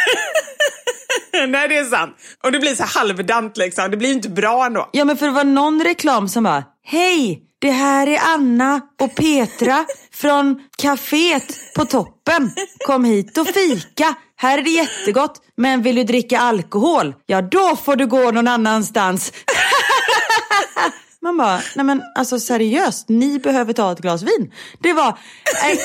Nej, 1.48 1.68
det 1.68 1.78
är 1.78 1.86
sant. 1.86 2.16
Och 2.44 2.52
det 2.52 2.60
blir 2.60 2.76
så 2.76 2.84
halvdant 2.84 3.58
liksom. 3.58 3.92
Det 3.92 3.98
blir 3.98 4.08
ju 4.10 4.14
inte 4.16 4.30
bra 4.30 4.66
ändå. 4.66 4.90
Ja 4.92 5.06
men 5.06 5.18
för 5.18 5.26
det 5.26 5.32
var 5.32 5.44
någon 5.44 5.84
reklam 5.84 6.30
som 6.30 6.44
bara, 6.44 6.64
hej, 6.86 7.42
det 7.60 7.72
här 7.72 8.08
är 8.08 8.20
Anna 8.34 8.82
och 9.02 9.16
Petra 9.16 9.86
från 10.14 10.60
kaféet 10.78 11.54
på 11.76 11.86
toppen. 11.86 12.52
Kom 12.86 13.04
hit 13.06 13.38
och 13.38 13.48
fika. 13.48 14.16
Här 14.36 14.58
är 14.58 14.62
det 14.62 14.70
jättegott, 14.70 15.42
men 15.58 15.82
vill 15.82 15.96
du 15.96 16.04
dricka 16.04 16.40
alkohol? 16.40 17.16
Ja, 17.26 17.42
då 17.42 17.76
får 17.76 17.96
du 17.96 18.08
gå 18.08 18.32
någon 18.32 18.48
annanstans. 18.48 19.32
Man 21.24 21.38
bara, 21.38 21.62
nej 21.76 21.86
men 21.86 22.02
alltså 22.16 22.40
seriöst, 22.40 23.10
ni 23.10 23.40
behöver 23.40 23.74
ta 23.74 23.92
ett 23.92 24.00
glas 24.00 24.24
vin. 24.24 24.54
Det 24.80 24.94
var 24.94 25.08
äh, 25.08 25.78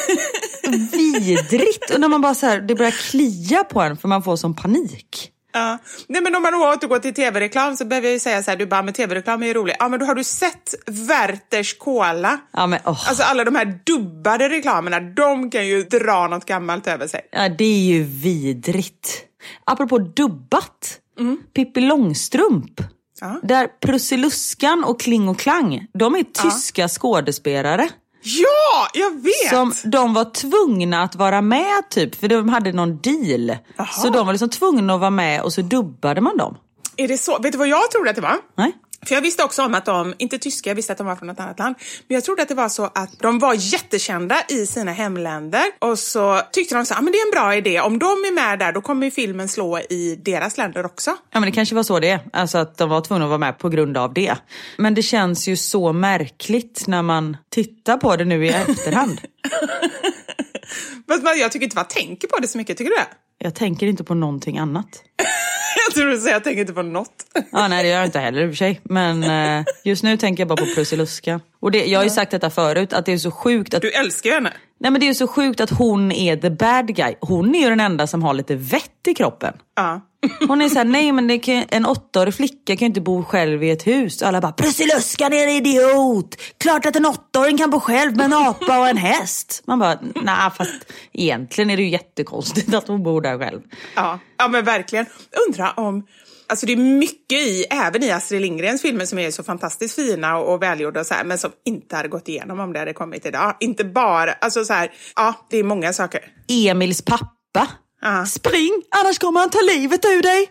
vidrigt. 0.92 1.90
Och 1.94 2.00
när 2.00 2.08
man 2.08 2.20
bara 2.20 2.34
så 2.34 2.46
här, 2.46 2.60
det 2.60 2.74
börjar 2.74 3.10
klia 3.10 3.64
på 3.64 3.80
en 3.80 3.96
för 3.96 4.08
man 4.08 4.22
får 4.22 4.36
sån 4.36 4.54
panik. 4.54 5.32
Ja. 5.52 5.78
Nej, 6.08 6.22
men 6.22 6.34
om 6.34 6.42
man 6.42 6.54
återgår 6.54 6.98
till 6.98 7.14
tv-reklam 7.14 7.76
så 7.76 7.84
behöver 7.84 8.08
jag 8.08 8.12
ju 8.12 8.20
säga 8.20 8.42
så 8.42 8.50
här, 8.50 8.58
du 8.58 8.66
bara, 8.66 8.82
men 8.82 8.94
tv-reklam 8.94 9.42
är 9.42 9.46
ju 9.46 9.54
roligt. 9.54 9.76
Ja, 9.78 9.88
men 9.88 10.00
då 10.00 10.06
har 10.06 10.14
du 10.14 10.24
sett 10.24 10.74
Werthers 10.86 11.78
Cola? 11.78 12.40
Ja, 12.52 12.66
men, 12.66 12.78
oh. 12.84 13.08
Alltså 13.08 13.22
alla 13.22 13.44
de 13.44 13.54
här 13.54 13.80
dubbade 13.84 14.48
reklamerna, 14.48 15.00
de 15.00 15.50
kan 15.50 15.66
ju 15.66 15.82
dra 15.82 16.28
något 16.28 16.44
gammalt 16.44 16.86
över 16.86 17.06
sig. 17.06 17.20
Ja, 17.32 17.48
det 17.48 17.64
är 17.64 17.82
ju 17.82 18.02
vidrigt. 18.02 19.24
Apropå 19.64 19.98
dubbat, 19.98 20.98
mm. 21.18 21.38
Pippi 21.54 21.80
Långstrump. 21.80 22.80
Ja. 23.20 23.40
Där 23.42 23.68
Prussiluskan 23.80 24.84
och 24.84 25.00
Kling 25.00 25.28
och 25.28 25.38
Klang, 25.38 25.86
de 25.94 26.14
är 26.14 26.22
tyska 26.22 26.82
ja. 26.82 26.88
skådespelare. 26.88 27.88
Ja, 28.22 28.88
jag 28.94 29.22
vet! 29.22 29.50
Som 29.50 29.90
de 29.90 30.14
var 30.14 30.24
tvungna 30.24 31.02
att 31.02 31.14
vara 31.14 31.40
med 31.40 31.88
typ, 31.90 32.14
för 32.14 32.28
de 32.28 32.48
hade 32.48 32.72
någon 32.72 32.98
deal. 33.00 33.56
Aha. 33.78 34.02
Så 34.02 34.10
de 34.10 34.26
var 34.26 34.32
liksom 34.32 34.50
tvungna 34.50 34.94
att 34.94 35.00
vara 35.00 35.10
med 35.10 35.42
och 35.42 35.52
så 35.52 35.62
dubbade 35.62 36.20
man 36.20 36.36
dem. 36.36 36.56
Är 36.96 37.08
det 37.08 37.18
så? 37.18 37.38
Vet 37.38 37.52
du 37.52 37.58
vad 37.58 37.68
jag 37.68 37.90
trodde 37.90 38.10
att 38.10 38.16
det 38.16 38.22
var? 38.22 38.36
Nej. 38.56 38.72
För 39.06 39.14
jag 39.14 39.22
visste 39.22 39.44
också 39.44 39.62
om 39.62 39.74
att 39.74 39.84
de, 39.84 40.14
inte 40.18 40.38
tyska, 40.38 40.70
jag 40.70 40.74
visste 40.74 40.92
att 40.92 40.98
de 40.98 41.06
var 41.06 41.16
från 41.16 41.30
ett 41.30 41.40
annat 41.40 41.58
land, 41.58 41.74
men 42.08 42.14
jag 42.14 42.24
trodde 42.24 42.42
att 42.42 42.48
det 42.48 42.54
var 42.54 42.68
så 42.68 42.84
att 42.84 43.18
de 43.18 43.38
var 43.38 43.54
jättekända 43.54 44.36
i 44.48 44.66
sina 44.66 44.92
hemländer 44.92 45.64
och 45.78 45.98
så 45.98 46.40
tyckte 46.52 46.74
de 46.74 46.86
så 46.86 46.94
ah, 46.94 47.00
det 47.00 47.18
är 47.18 47.26
en 47.26 47.30
bra 47.30 47.54
idé, 47.54 47.80
om 47.80 47.98
de 47.98 48.06
är 48.06 48.34
med 48.34 48.58
där 48.58 48.72
då 48.72 48.80
kommer 48.80 49.04
ju 49.04 49.10
filmen 49.10 49.48
slå 49.48 49.78
i 49.78 50.18
deras 50.24 50.56
länder 50.56 50.86
också. 50.86 51.10
Ja 51.10 51.40
men 51.40 51.42
det 51.42 51.52
kanske 51.52 51.74
var 51.74 51.82
så 51.82 52.00
det 52.00 52.20
alltså 52.32 52.58
att 52.58 52.76
de 52.76 52.88
var 52.88 53.00
tvungna 53.00 53.24
att 53.24 53.28
vara 53.28 53.38
med 53.38 53.58
på 53.58 53.68
grund 53.68 53.96
av 53.96 54.14
det. 54.14 54.36
Men 54.76 54.94
det 54.94 55.02
känns 55.02 55.48
ju 55.48 55.56
så 55.56 55.92
märkligt 55.92 56.84
när 56.86 57.02
man 57.02 57.36
tittar 57.50 57.96
på 57.96 58.16
det 58.16 58.24
nu 58.24 58.46
i 58.46 58.48
efterhand. 58.48 59.20
Fast 61.08 61.22
jag 61.38 61.52
tycker 61.52 61.64
inte 61.64 61.76
man 61.76 61.88
tänker 61.88 62.28
på 62.28 62.38
det 62.38 62.48
så 62.48 62.58
mycket, 62.58 62.78
tycker 62.78 62.90
du 62.90 62.96
det? 62.96 63.06
Jag 63.38 63.54
tänker 63.54 63.86
inte 63.86 64.04
på 64.04 64.14
någonting 64.14 64.58
annat. 64.58 65.02
jag 65.86 65.94
tror 65.94 66.10
du 66.10 66.18
säger 66.18 66.34
jag 66.34 66.44
tänker 66.44 66.60
inte 66.60 66.72
på 66.72 66.82
något. 66.82 67.26
ja, 67.52 67.68
nej, 67.68 67.82
det 67.82 67.88
gör 67.88 67.96
jag 67.96 68.06
inte 68.06 68.18
heller 68.18 68.42
i 68.42 68.46
och 68.46 68.50
för 68.50 68.56
sig. 68.56 68.80
Men 68.82 69.22
eh, 69.22 69.64
just 69.84 70.02
nu 70.02 70.16
tänker 70.16 70.40
jag 70.40 70.48
bara 70.48 70.56
på 70.56 70.74
Prussiluska. 70.74 71.40
Och 71.60 71.70
det, 71.70 71.84
jag 71.84 71.98
har 71.98 72.04
ju 72.04 72.10
sagt 72.10 72.30
detta 72.30 72.50
förut, 72.50 72.92
att 72.92 73.06
det 73.06 73.12
är 73.12 73.18
så 73.18 73.30
sjukt 73.30 73.74
att... 73.74 73.82
Du 73.82 73.90
älskar 73.90 74.30
ju 74.30 74.34
henne. 74.34 74.52
Nej 74.80 74.90
men 74.90 75.00
det 75.00 75.08
är 75.08 75.14
så 75.14 75.26
sjukt 75.26 75.60
att 75.60 75.70
hon 75.70 76.12
är 76.12 76.36
the 76.36 76.50
bad 76.50 76.96
guy. 76.96 77.14
Hon 77.20 77.54
är 77.54 77.60
ju 77.60 77.68
den 77.68 77.80
enda 77.80 78.06
som 78.06 78.22
har 78.22 78.34
lite 78.34 78.54
vett 78.54 79.06
i 79.08 79.14
kroppen. 79.14 79.54
Ja. 79.76 80.00
Hon 80.48 80.62
är 80.62 80.68
såhär, 80.68 80.84
nej 80.84 81.12
men 81.12 81.40
kan, 81.40 81.64
en 81.68 81.86
åttaårig 81.86 82.34
flicka 82.34 82.76
kan 82.76 82.78
ju 82.78 82.86
inte 82.86 83.00
bo 83.00 83.24
själv 83.24 83.64
i 83.64 83.70
ett 83.70 83.86
hus. 83.86 84.22
Alla 84.22 84.40
bara, 84.40 84.52
Prussiluskan 84.52 85.32
är 85.32 85.42
en 85.42 85.48
idiot! 85.48 86.36
Klart 86.58 86.86
att 86.86 86.96
en 86.96 87.06
åttaåring 87.06 87.58
kan 87.58 87.70
bo 87.70 87.80
själv 87.80 88.16
med 88.16 88.24
en 88.24 88.32
apa 88.32 88.78
och 88.78 88.88
en 88.88 88.96
häst. 88.96 89.62
Man 89.66 89.78
bara, 89.78 89.98
nej 90.14 90.50
fast 90.56 90.92
egentligen 91.12 91.70
är 91.70 91.76
det 91.76 91.82
ju 91.82 91.88
jättekonstigt 91.88 92.74
att 92.74 92.88
hon 92.88 93.02
bor 93.02 93.20
där 93.20 93.38
själv. 93.38 93.60
Ja, 93.96 94.18
ja 94.38 94.48
men 94.48 94.64
verkligen. 94.64 95.06
Undra 95.48 95.70
om 95.70 96.06
Alltså 96.48 96.66
det 96.66 96.72
är 96.72 96.76
mycket 96.76 97.38
i, 97.38 97.64
även 97.70 98.02
i 98.02 98.10
Astrid 98.10 98.40
Lindgrens 98.40 98.82
filmer 98.82 99.04
som 99.04 99.18
är 99.18 99.30
så 99.30 99.42
fantastiskt 99.42 99.94
fina 99.94 100.38
och, 100.38 100.54
och 100.54 100.62
välgjorda 100.62 101.00
och 101.00 101.06
så 101.06 101.14
här, 101.14 101.24
men 101.24 101.38
som 101.38 101.50
inte 101.64 101.96
hade 101.96 102.08
gått 102.08 102.28
igenom 102.28 102.60
om 102.60 102.72
det 102.72 102.78
hade 102.78 102.92
kommit 102.92 103.26
idag. 103.26 103.56
Inte 103.60 103.84
bara, 103.84 104.32
alltså 104.32 104.64
så 104.64 104.72
här, 104.72 104.92
ja, 105.16 105.34
det 105.50 105.58
är 105.58 105.64
många 105.64 105.92
saker. 105.92 106.20
Emils 106.48 107.02
pappa. 107.02 107.68
Uh. 108.06 108.24
Spring, 108.24 108.82
annars 108.90 109.18
kommer 109.18 109.40
han 109.40 109.50
ta 109.50 109.58
livet 109.60 110.04
ur 110.04 110.22
dig. 110.22 110.48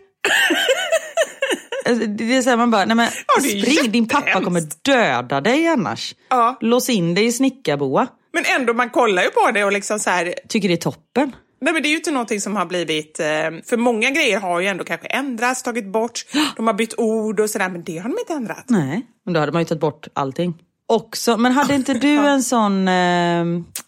Alltså, 1.86 2.08
det 2.08 2.36
är 2.36 2.42
så 2.42 2.50
här, 2.50 2.58
man 2.58 2.72
bara, 2.72 2.86
nej 2.86 2.96
men 2.96 3.10
ja, 3.28 3.42
spring, 3.42 3.92
din 3.92 4.08
pappa 4.08 4.44
kommer 4.44 4.64
döda 4.82 5.42
dig 5.42 5.68
annars. 5.68 6.16
Ja. 6.30 6.58
Lås 6.62 6.90
in 6.90 7.14
dig 7.14 7.26
i 7.26 7.32
snickarboa. 7.32 8.08
Men 8.34 8.44
ändå, 8.60 8.74
man 8.74 8.90
kollar 8.90 9.24
ju 9.24 9.30
på 9.30 9.52
det 9.52 9.64
och 9.64 9.72
liksom 9.72 10.00
så 10.00 10.10
här... 10.10 10.34
Tycker 10.50 10.68
det 10.68 10.74
är 10.74 10.78
toppen. 10.78 11.36
Nej, 11.60 11.74
men 11.74 11.84
det 11.84 11.88
är 11.88 11.92
ju 11.92 11.98
inte 11.98 12.12
någonting 12.12 12.42
som 12.42 12.56
har 12.56 12.66
blivit... 12.66 13.20
Eh, 13.20 13.26
för 13.66 13.78
många 13.78 14.10
grejer 14.10 14.40
har 14.40 14.60
ju 14.60 14.68
ändå 14.68 14.84
kanske 14.84 15.08
ändrats, 15.08 15.64
tagit 15.64 15.92
bort. 15.92 16.26
De 16.56 16.68
har 16.68 16.74
bytt 16.74 16.94
ord 16.98 17.40
och 17.40 17.50
sådär, 17.50 17.70
men 17.70 17.84
det 17.84 17.98
har 17.98 18.10
de 18.10 18.20
inte 18.20 18.34
ändrat. 18.34 18.66
Nej, 18.68 19.06
men 19.26 19.34
då 19.34 19.40
hade 19.40 19.52
man 19.52 19.62
ju 19.62 19.66
tagit 19.66 19.82
bort 19.82 20.08
allting. 20.14 20.54
Också, 20.88 21.38
men 21.38 21.52
hade 21.52 21.76
inte 21.76 21.94
du 21.94 22.18
en 22.18 22.44
sån 22.54 22.88
eh, 22.88 23.46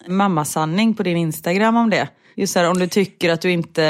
mammasanning 0.07 0.93
på 0.93 1.03
din 1.03 1.17
Instagram 1.17 1.75
om 1.75 1.89
det? 1.89 2.09
Just 2.39 2.55
här, 2.55 2.69
om 2.69 2.77
du 2.77 2.87
tycker 2.87 3.29
att 3.29 3.41
du 3.41 3.51
inte 3.51 3.81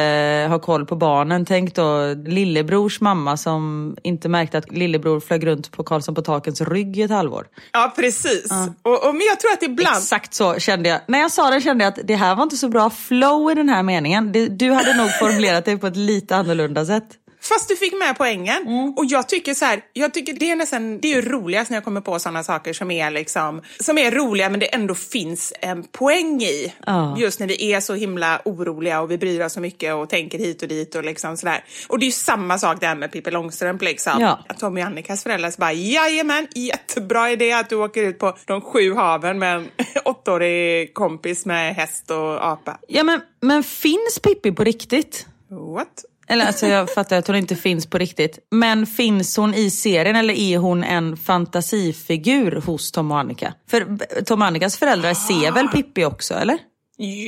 har 0.50 0.60
koll 0.60 0.86
på 0.86 0.96
barnen, 0.96 1.46
tänk 1.46 1.76
då 1.76 2.14
lillebrors 2.26 3.02
mamma 3.02 3.38
som 3.38 3.96
inte 4.04 4.30
märkte 4.30 4.58
att 4.58 4.72
lillebror 4.72 5.20
flög 5.20 5.46
runt 5.46 5.72
på 5.72 5.84
Karlsson 5.84 6.16
på 6.16 6.22
takens 6.22 6.62
rygg 6.62 6.98
i 6.98 7.02
ett 7.02 7.12
halvår. 7.12 7.48
Ja, 7.72 7.94
precis. 7.96 8.48
Ja. 8.50 8.74
Och, 8.82 9.08
och, 9.08 9.16
men 9.16 9.22
jag 9.28 9.40
tror 9.40 9.54
att 9.54 9.64
ibland... 9.64 9.98
Exakt 9.98 10.34
så 10.34 10.60
kände 10.60 10.90
jag. 10.90 11.00
När 11.08 11.20
jag 11.20 11.32
sa 11.32 11.50
det 11.50 11.62
kände 11.62 11.84
jag 11.84 11.94
att 11.94 12.08
det 12.08 12.16
här 12.16 12.36
var 12.36 12.44
inte 12.44 12.58
så 12.58 12.70
bra 12.70 12.90
flow 12.90 13.52
i 13.52 13.56
den 13.56 13.70
här 13.70 13.84
meningen. 13.84 14.32
Du 14.58 14.72
hade 14.72 14.94
nog 14.94 15.20
formulerat 15.20 15.66
det 15.66 15.78
på 15.78 15.88
ett 15.88 15.98
lite 15.98 16.36
annorlunda 16.36 16.86
sätt. 16.86 17.08
Fast 17.42 17.70
du 17.70 17.76
fick 17.76 17.94
med 18.00 18.18
poängen. 18.18 18.68
Mm. 18.68 18.94
Och 18.94 19.06
jag 19.06 19.30
tycker 19.30 19.54
så 19.54 19.66
här, 19.66 19.82
jag 19.94 20.14
tycker 20.14 20.34
det 20.34 20.52
är 20.52 20.56
nästan, 20.56 21.00
det 21.00 21.12
är 21.12 21.16
ju 21.16 21.22
roligast 21.22 21.70
när 21.70 21.78
jag 21.78 21.84
kommer 21.84 22.02
på 22.02 22.20
sådana 22.20 22.44
saker 22.44 22.74
som 22.74 22.92
är 22.92 23.12
liksom, 23.12 23.62
som 23.80 23.98
är 23.98 24.12
roliga 24.12 24.50
men 24.50 24.60
det 24.60 24.66
ändå 24.66 24.96
finns 24.96 25.54
en 25.62 25.84
poäng 25.84 26.42
i. 26.42 26.74
Oh. 26.88 27.16
Just 27.18 27.40
när 27.40 27.48
vi 27.48 27.74
är 27.74 27.80
så 27.80 27.94
himla 27.94 28.42
oroliga 28.46 29.02
och 29.02 29.12
vi 29.12 29.18
bryr 29.18 29.46
oss 29.46 29.54
så 29.54 29.62
mycket 29.62 29.94
och 29.94 30.10
tänker 30.10 30.40
hit 30.40 30.62
och 30.62 30.68
dit 30.68 30.96
och 30.96 31.04
liksom 31.04 31.38
sådär. 31.38 31.64
Och 31.88 32.00
det 32.00 32.04
är 32.04 32.08
ju 32.08 32.12
samma 32.12 32.58
sak 32.58 32.82
där 32.82 32.96
med 32.96 33.12
Pippi 33.12 33.32
Långstrump 33.32 33.82
liksom. 33.82 34.14
Ja. 34.22 34.40
Tommy 34.60 34.82
och 34.82 34.86
Annikas 34.86 35.24
föräldrar 35.24 35.52
så 35.52 35.60
bara, 35.60 35.74
jajamän, 35.74 36.48
jättebra 36.56 37.32
idé 37.32 37.52
att 37.52 37.70
du 37.70 37.76
åker 37.76 38.04
ut 38.04 38.20
på 38.20 38.38
de 38.46 38.62
sju 38.62 38.94
haven 38.94 39.40
med 39.40 39.56
en 39.56 39.70
åttaårig 40.06 40.94
kompis 40.94 41.46
med 41.46 41.76
häst 41.76 42.12
och 42.12 42.46
apa. 42.48 42.78
Ja 42.88 43.04
men, 43.04 43.22
men 43.42 43.64
finns 43.64 44.20
Pippi 44.24 44.52
på 44.52 44.64
riktigt? 44.64 45.28
What? 45.50 46.06
Eller 46.30 46.46
alltså 46.46 46.68
jag 46.68 46.94
fattar 46.94 47.18
att 47.18 47.28
hon 47.28 47.36
inte 47.36 47.56
finns 47.56 47.86
på 47.86 47.98
riktigt. 47.98 48.40
Men 48.52 48.86
finns 48.86 49.38
hon 49.38 49.54
i 49.54 49.72
serien 49.72 50.16
eller 50.16 50.34
är 50.34 50.58
hon 50.58 50.84
en 50.84 51.18
fantasifigur 51.18 52.62
hos 52.66 52.92
Tom 52.92 53.12
och 53.12 53.20
Annika? 53.20 53.54
För 53.70 53.98
Tom 54.24 54.42
och 54.42 54.48
Annikas 54.48 54.78
föräldrar 54.78 55.14
ser 55.14 55.52
väl 55.52 55.68
Pippi 55.68 56.06
också 56.06 56.34
eller? 56.34 56.58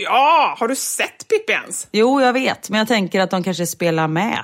Ja, 0.04 0.56
har 0.60 0.68
du 0.68 0.76
sett 0.76 1.28
Pippi 1.28 1.54
ens? 1.54 1.88
Jo, 1.92 2.22
jag 2.22 2.34
vet. 2.34 2.70
Men 2.70 2.78
jag 2.78 2.88
tänker 2.88 3.20
att 3.20 3.32
de 3.32 3.44
kanske 3.44 3.68
spelar 3.68 4.08
med. 4.08 4.44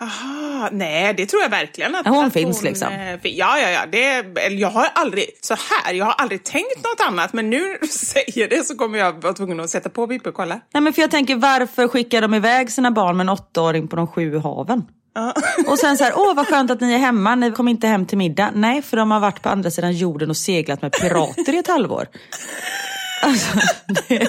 Aha, 0.00 0.68
nej, 0.72 1.14
det 1.14 1.26
tror 1.26 1.42
jag 1.42 1.50
verkligen 1.50 1.94
att 1.94 2.06
hon 2.06 2.24
att 2.24 2.32
finns 2.32 2.56
hon, 2.56 2.68
liksom. 2.68 2.88
Eh, 2.88 3.18
ja, 3.22 3.58
ja, 3.58 3.70
ja. 3.70 3.86
Det, 3.86 4.24
jag 4.48 4.70
har 4.70 4.88
aldrig, 4.94 5.26
så 5.40 5.54
här, 5.54 5.94
jag 5.94 6.04
har 6.04 6.12
aldrig 6.12 6.44
tänkt 6.44 6.76
något 6.76 7.08
annat, 7.08 7.32
men 7.32 7.50
nu 7.50 7.60
när 7.60 7.78
du 7.80 7.86
säger 7.86 8.48
det 8.48 8.66
så 8.66 8.74
kommer 8.74 8.98
jag 8.98 9.22
vara 9.22 9.32
tvungen 9.32 9.60
att 9.60 9.70
sätta 9.70 9.88
på 9.88 10.06
Pippi 10.06 10.30
och 10.30 10.34
kolla. 10.34 10.60
Nej, 10.74 10.82
men 10.82 10.92
för 10.92 11.02
jag 11.02 11.10
tänker, 11.10 11.36
varför 11.36 11.88
skickar 11.88 12.22
de 12.22 12.34
iväg 12.34 12.70
sina 12.70 12.90
barn 12.90 13.16
med 13.16 13.24
en 13.24 13.28
åttaåring 13.28 13.88
på 13.88 13.96
de 13.96 14.06
sju 14.06 14.38
haven? 14.38 14.84
och 15.68 15.78
sen 15.78 15.98
så 15.98 16.04
här, 16.04 16.12
åh 16.16 16.34
vad 16.34 16.48
skönt 16.48 16.70
att 16.70 16.80
ni 16.80 16.92
är 16.92 16.98
hemma, 16.98 17.34
ni 17.34 17.52
kom 17.52 17.68
inte 17.68 17.86
hem 17.86 18.06
till 18.06 18.18
middag. 18.18 18.50
Nej, 18.54 18.82
för 18.82 18.96
de 18.96 19.10
har 19.10 19.20
varit 19.20 19.42
på 19.42 19.48
andra 19.48 19.70
sidan 19.70 19.92
jorden 19.92 20.30
och 20.30 20.36
seglat 20.36 20.82
med 20.82 20.92
pirater 20.92 21.54
i 21.54 21.58
ett 21.58 21.66
halvår. 21.66 22.06
Alltså, 23.22 23.58
det... 24.08 24.28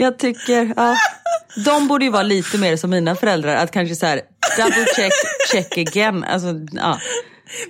Jag 0.00 0.18
tycker, 0.18 0.72
ja. 0.76 0.96
De 1.64 1.88
borde 1.88 2.04
ju 2.04 2.10
vara 2.10 2.22
lite 2.22 2.58
mer 2.58 2.76
som 2.76 2.90
mina 2.90 3.16
föräldrar, 3.16 3.56
att 3.56 3.70
kanske 3.70 3.94
så 3.94 4.06
här 4.06 4.20
double 4.56 4.86
check, 4.96 5.12
check 5.52 5.78
again. 5.78 6.24
Alltså, 6.24 6.48
ja. 6.72 6.98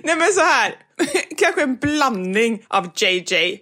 Nej 0.03 0.15
men 0.15 0.33
så 0.33 0.41
här, 0.41 0.75
kanske 1.37 1.61
en 1.61 1.75
blandning 1.75 2.63
av 2.67 2.89
JJ 2.95 3.57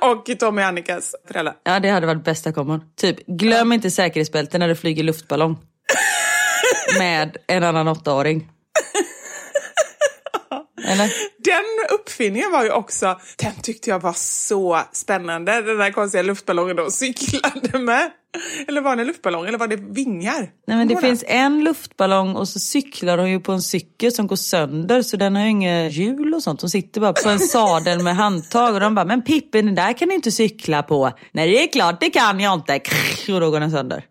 och 0.00 0.38
Tommy 0.38 0.62
och 0.62 0.66
Annikas 0.66 1.14
föräldrar. 1.26 1.54
Ja 1.64 1.80
det 1.80 1.88
hade 1.88 2.06
varit 2.06 2.24
bästa 2.24 2.52
kombon. 2.52 2.80
Typ, 2.96 3.26
glöm 3.26 3.72
inte 3.72 3.90
säkerhetsbältet 3.90 4.60
när 4.60 4.68
du 4.68 4.74
flyger 4.74 5.02
luftballong. 5.02 5.58
Med 6.98 7.36
en 7.46 7.64
annan 7.64 7.88
åttaåring. 7.88 8.48
Eller? 10.88 11.12
Den 11.38 11.98
uppfinningen 11.98 12.52
var 12.52 12.64
ju 12.64 12.70
också, 12.70 13.20
den 13.36 13.52
tyckte 13.62 13.90
jag 13.90 14.02
var 14.02 14.12
så 14.16 14.80
spännande. 14.92 15.62
Den 15.62 15.78
där 15.78 15.90
konstiga 15.90 16.22
luftballongen 16.22 16.76
de 16.76 16.90
cyklade 16.90 17.78
med. 17.78 18.10
Eller 18.68 18.80
var 18.80 18.96
det 18.96 19.02
en 19.02 19.06
luftballong 19.06 19.46
eller 19.46 19.58
var 19.58 19.66
det 19.66 19.76
vingar? 19.76 20.50
Nej 20.66 20.76
men 20.76 20.88
det 20.88 20.94
var 20.94 21.02
finns 21.02 21.24
en 21.26 21.64
luftballong 21.64 22.36
och 22.36 22.48
så 22.48 22.58
cyklar 22.58 23.18
hon 23.18 23.30
ju 23.30 23.40
på 23.40 23.52
en 23.52 23.62
cykel 23.62 24.12
som 24.12 24.26
går 24.26 24.36
sönder 24.36 25.02
så 25.02 25.16
den 25.16 25.36
har 25.36 25.42
ju 25.42 25.50
inga 25.50 25.88
hjul 25.88 26.34
och 26.34 26.42
sånt. 26.42 26.60
Hon 26.60 26.70
sitter 26.70 27.00
bara 27.00 27.12
på 27.12 27.28
en 27.28 27.38
sadel 27.38 28.02
med 28.02 28.16
handtag 28.16 28.74
och 28.74 28.80
de 28.80 28.94
bara, 28.94 29.04
men 29.04 29.22
Pippi 29.22 29.62
den 29.62 29.74
där 29.74 29.92
kan 29.92 30.08
du 30.08 30.14
inte 30.14 30.30
cykla 30.30 30.82
på. 30.82 31.12
Nej 31.32 31.50
det 31.50 31.62
är 31.62 31.72
klart 31.72 32.00
det 32.00 32.10
kan 32.10 32.40
jag 32.40 32.54
inte. 32.54 32.80
Och 33.28 33.40
då 33.40 33.50
går 33.50 33.60
den 33.60 33.70
sönder. 33.70 34.04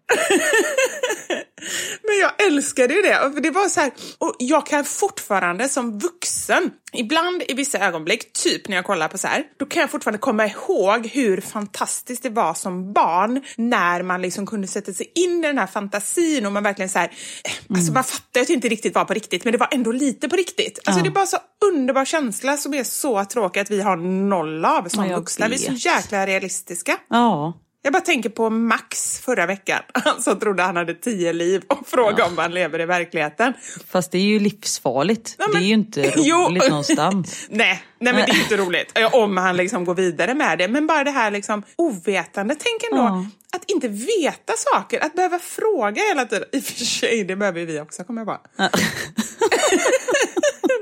Men 2.04 2.20
jag 2.20 2.48
älskade 2.48 2.94
ju 2.94 3.02
det. 3.02 3.32
För 3.34 3.42
det 3.42 3.52
var 3.52 3.68
så 3.68 3.80
här, 3.80 3.92
och 4.18 4.36
jag 4.40 4.66
kan 4.66 4.86
fortfarande 4.86 5.70
som 5.70 6.00
vuxen, 6.00 6.72
ibland 6.94 7.44
i 7.48 7.54
vissa 7.54 7.80
ögonblick, 7.80 8.34
typ 8.34 8.68
när 8.68 8.76
jag 8.76 8.86
kollar 8.86 9.08
på 9.08 9.18
så 9.18 9.28
här, 9.28 9.44
då 9.60 9.66
kan 9.66 9.82
jag 9.82 9.92
fortfarande 9.92 10.20
komma 10.20 10.46
ihåg 10.46 11.08
hur 11.08 11.42
fantastiskt 11.42 12.24
det 12.24 12.30
var 12.30 12.54
som 12.54 12.94
barn 12.94 13.42
när 13.56 14.04
man 14.04 14.22
liksom 14.22 14.46
kunde 14.46 14.68
sätta 14.68 14.94
sig 14.94 15.12
in 15.16 15.44
i 15.44 15.48
den 15.48 15.58
här 15.58 15.68
fantasin 15.68 16.46
och 16.46 16.52
man 16.52 16.64
verkligen 16.64 16.90
så 16.90 17.00
här, 17.00 17.08
mm. 17.08 17.78
alltså 17.78 17.94
man 17.94 18.04
fattar 18.04 18.42
att 18.42 18.48
det 18.48 18.54
inte 18.54 18.70
riktigt 18.70 18.96
var 18.96 19.06
på 19.06 19.14
riktigt, 19.14 19.44
men 19.44 19.52
det 19.52 19.58
var 19.58 19.70
ändå 19.72 19.92
lite 19.92 20.30
på 20.30 20.36
riktigt. 20.36 20.80
Alltså 20.86 21.00
ja. 21.00 21.04
det 21.04 21.10
är 21.10 21.14
bara 21.14 21.26
så 21.26 21.38
underbar 21.66 22.06
känsla 22.06 22.58
som 22.58 22.74
är 22.74 22.84
så 22.84 23.26
tråkig 23.26 23.60
att 23.60 23.72
vi 23.72 23.82
har 23.82 23.98
noll 24.28 24.66
av 24.66 24.88
som 24.90 25.10
vuxna. 25.10 25.48
Vet. 25.48 25.62
Vi 25.62 25.66
är 25.66 25.76
så 25.76 25.90
jäkla 25.90 26.28
realistiska. 26.28 26.98
Ja. 27.10 27.54
Jag 27.88 27.94
bara 27.94 28.02
tänker 28.02 28.30
på 28.30 28.50
Max 28.50 29.20
förra 29.20 29.46
veckan. 29.46 29.80
Han 29.94 30.22
som 30.22 30.40
trodde 30.40 30.64
han 30.64 30.76
hade 30.76 30.94
tio 30.94 31.34
liv 31.34 31.64
och 31.68 31.88
frågade 31.88 32.22
ja. 32.22 32.28
om 32.28 32.38
han 32.38 32.54
lever 32.54 32.82
i 32.82 32.86
verkligheten. 32.86 33.54
Fast 33.90 34.12
det 34.12 34.18
är 34.18 34.22
ju 34.22 34.40
livsfarligt. 34.40 35.36
Ja, 35.38 35.46
men... 35.54 35.62
Det 35.62 35.66
är 35.66 35.68
ju 35.68 35.74
inte 35.74 36.02
roligt 36.02 36.24
jo. 36.26 36.50
någonstans. 36.70 37.48
nej, 37.50 37.84
nej, 38.00 38.14
men 38.14 38.26
det 38.26 38.32
är 38.32 38.40
inte 38.40 38.58
roligt. 38.58 38.98
Om 39.12 39.38
han 39.38 39.58
liksom 39.58 39.86
går 39.86 39.96
vidare 39.96 40.34
med 40.34 40.58
det. 40.58 40.68
Men 40.68 40.88
bara 40.88 41.04
det 41.04 41.12
här 41.12 41.32
liksom 41.32 41.64
ovetande. 41.76 42.56
Tänk 42.60 42.92
ändå 42.92 43.04
ja. 43.04 43.26
att 43.58 43.70
inte 43.70 43.88
veta 43.88 44.54
saker. 44.58 45.00
Att 45.00 45.14
behöva 45.16 45.40
fråga 45.40 46.02
hela 46.02 46.26
tiden. 46.26 46.48
I 46.52 46.60
och 46.60 46.64
för 46.64 46.86
sig, 46.86 47.24
det 47.24 47.36
behöver 47.36 47.66
vi 47.66 47.80
också, 47.80 48.04
kommer 48.04 48.22
jag 48.22 48.28
på. 48.28 48.40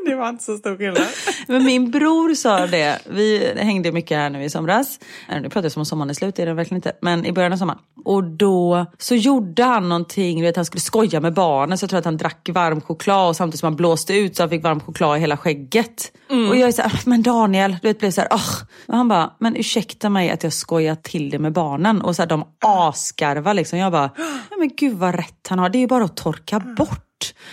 Det 0.05 0.15
var 0.15 0.29
inte 0.29 0.43
så 0.43 0.57
stor 0.57 0.77
skillnad. 0.77 1.07
Men 1.47 1.65
min 1.65 1.91
bror 1.91 2.33
sa 2.33 2.67
det, 2.67 2.99
vi 3.09 3.53
hängde 3.57 3.91
mycket 3.91 4.17
här 4.17 4.29
nu 4.29 4.43
i 4.43 4.49
somras. 4.49 4.99
Nu 5.29 5.41
pratar 5.41 5.63
jag 5.63 5.71
som 5.71 5.79
om 5.79 5.85
sommaren 5.85 6.09
är 6.09 6.13
slut, 6.13 6.35
det 6.35 6.41
är 6.41 6.45
det 6.45 6.53
verkligen 6.53 6.77
inte. 6.77 6.91
Men 7.01 7.25
i 7.25 7.31
början 7.31 7.53
av 7.53 7.57
sommaren. 7.57 7.79
Och 8.05 8.23
då 8.23 8.85
så 8.97 9.15
gjorde 9.15 9.63
han 9.63 9.89
någonting, 9.89 10.41
vet, 10.41 10.55
han 10.55 10.65
skulle 10.65 10.81
skoja 10.81 11.19
med 11.19 11.33
barnen. 11.33 11.77
Så 11.77 11.83
jag 11.83 11.89
tror 11.89 11.99
att 11.99 12.05
han 12.05 12.17
drack 12.17 12.49
varm 12.53 12.81
choklad 12.81 13.29
och 13.29 13.35
samtidigt 13.35 13.59
som 13.59 13.67
han 13.67 13.75
blåste 13.75 14.13
ut 14.13 14.35
så 14.35 14.43
han 14.43 14.49
fick 14.49 14.63
varm 14.63 14.79
choklad 14.79 15.17
i 15.17 15.19
hela 15.19 15.37
skägget. 15.37 16.11
Mm. 16.29 16.49
Och 16.49 16.55
jag 16.55 16.67
är 16.67 16.71
så 16.71 16.81
här, 16.81 17.01
men 17.05 17.23
Daniel, 17.23 17.77
du 17.81 17.87
vet, 17.87 17.99
blev 17.99 18.11
så 18.11 18.21
här, 18.21 18.29
oh. 18.29 18.61
Och 18.87 18.97
han 18.97 19.07
bara, 19.07 19.33
men 19.39 19.55
ursäkta 19.55 20.09
mig 20.09 20.29
att 20.29 20.43
jag 20.43 20.53
skojar 20.53 20.95
till 20.95 21.29
det 21.29 21.39
med 21.39 21.53
barnen. 21.53 22.01
Och 22.01 22.15
så 22.15 22.21
här, 22.21 22.29
de 22.29 22.43
asgarvar 22.65 23.53
liksom. 23.53 23.79
Jag 23.79 23.91
bara, 23.91 24.09
men 24.57 24.71
gud 24.77 24.97
vad 24.97 25.15
rätt 25.15 25.47
han 25.49 25.59
har. 25.59 25.69
Det 25.69 25.77
är 25.77 25.79
ju 25.79 25.87
bara 25.87 26.03
att 26.03 26.17
torka 26.17 26.59
bort. 26.59 27.04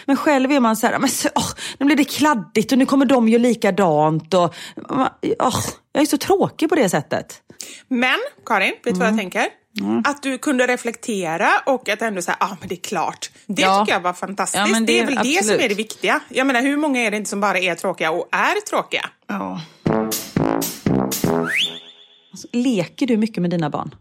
Men 0.05 0.17
själv 0.17 0.53
är 0.53 0.61
man 0.61 0.77
så 0.77 0.87
här, 0.87 0.99
men 0.99 1.11
oh, 1.35 1.51
nu 1.79 1.87
blir 1.87 1.97
det 1.97 2.05
kladdigt 2.05 2.73
och 2.73 2.79
nu 2.79 2.87
kommer 2.87 3.07
de 3.07 3.29
ju 3.29 3.39
likadant. 3.39 4.35
Och, 4.35 4.55
oh, 4.89 5.09
jag 5.93 6.03
är 6.03 6.07
så 6.07 6.19
tråkig 6.19 6.69
på 6.69 6.75
det 6.75 6.89
sättet. 6.89 7.43
Men 7.89 8.19
Karin, 8.47 8.71
vet 8.71 8.83
du 8.85 8.91
mm. 8.91 8.99
vad 8.99 9.07
jag 9.07 9.13
mm. 9.13 9.19
tänker? 9.19 9.49
Mm. 9.81 10.03
Att 10.05 10.23
du 10.23 10.39
kunde 10.39 10.67
reflektera 10.67 11.51
och 11.67 11.89
att 11.89 12.03
ändå 12.03 12.23
säga, 12.23 12.37
ah, 12.41 12.57
men 12.61 12.69
det 12.69 12.75
är 12.75 12.81
klart. 12.81 13.31
Det 13.47 13.63
ja. 13.63 13.81
tycker 13.81 13.93
jag 13.93 14.01
var 14.01 14.13
fantastiskt. 14.13 14.69
Ja, 14.69 14.79
det, 14.79 14.87
det, 14.87 15.01
är 15.01 15.07
väl 15.07 15.19
absolut. 15.19 15.39
det 15.39 15.45
som 15.45 15.61
är 15.61 15.69
det 15.69 15.75
viktiga. 15.75 16.21
Jag 16.29 16.47
menar 16.47 16.63
hur 16.63 16.77
många 16.77 17.01
är 17.01 17.11
det 17.11 17.17
inte 17.17 17.31
som 17.31 17.41
bara 17.41 17.59
är 17.59 17.75
tråkiga 17.75 18.11
och 18.11 18.29
är 18.33 18.61
tråkiga? 18.61 19.11
Ja. 19.27 19.61
Alltså, 22.31 22.49
leker 22.53 23.07
du 23.07 23.17
mycket 23.17 23.43
med 23.43 23.51
dina 23.51 23.71
barn? 23.71 23.95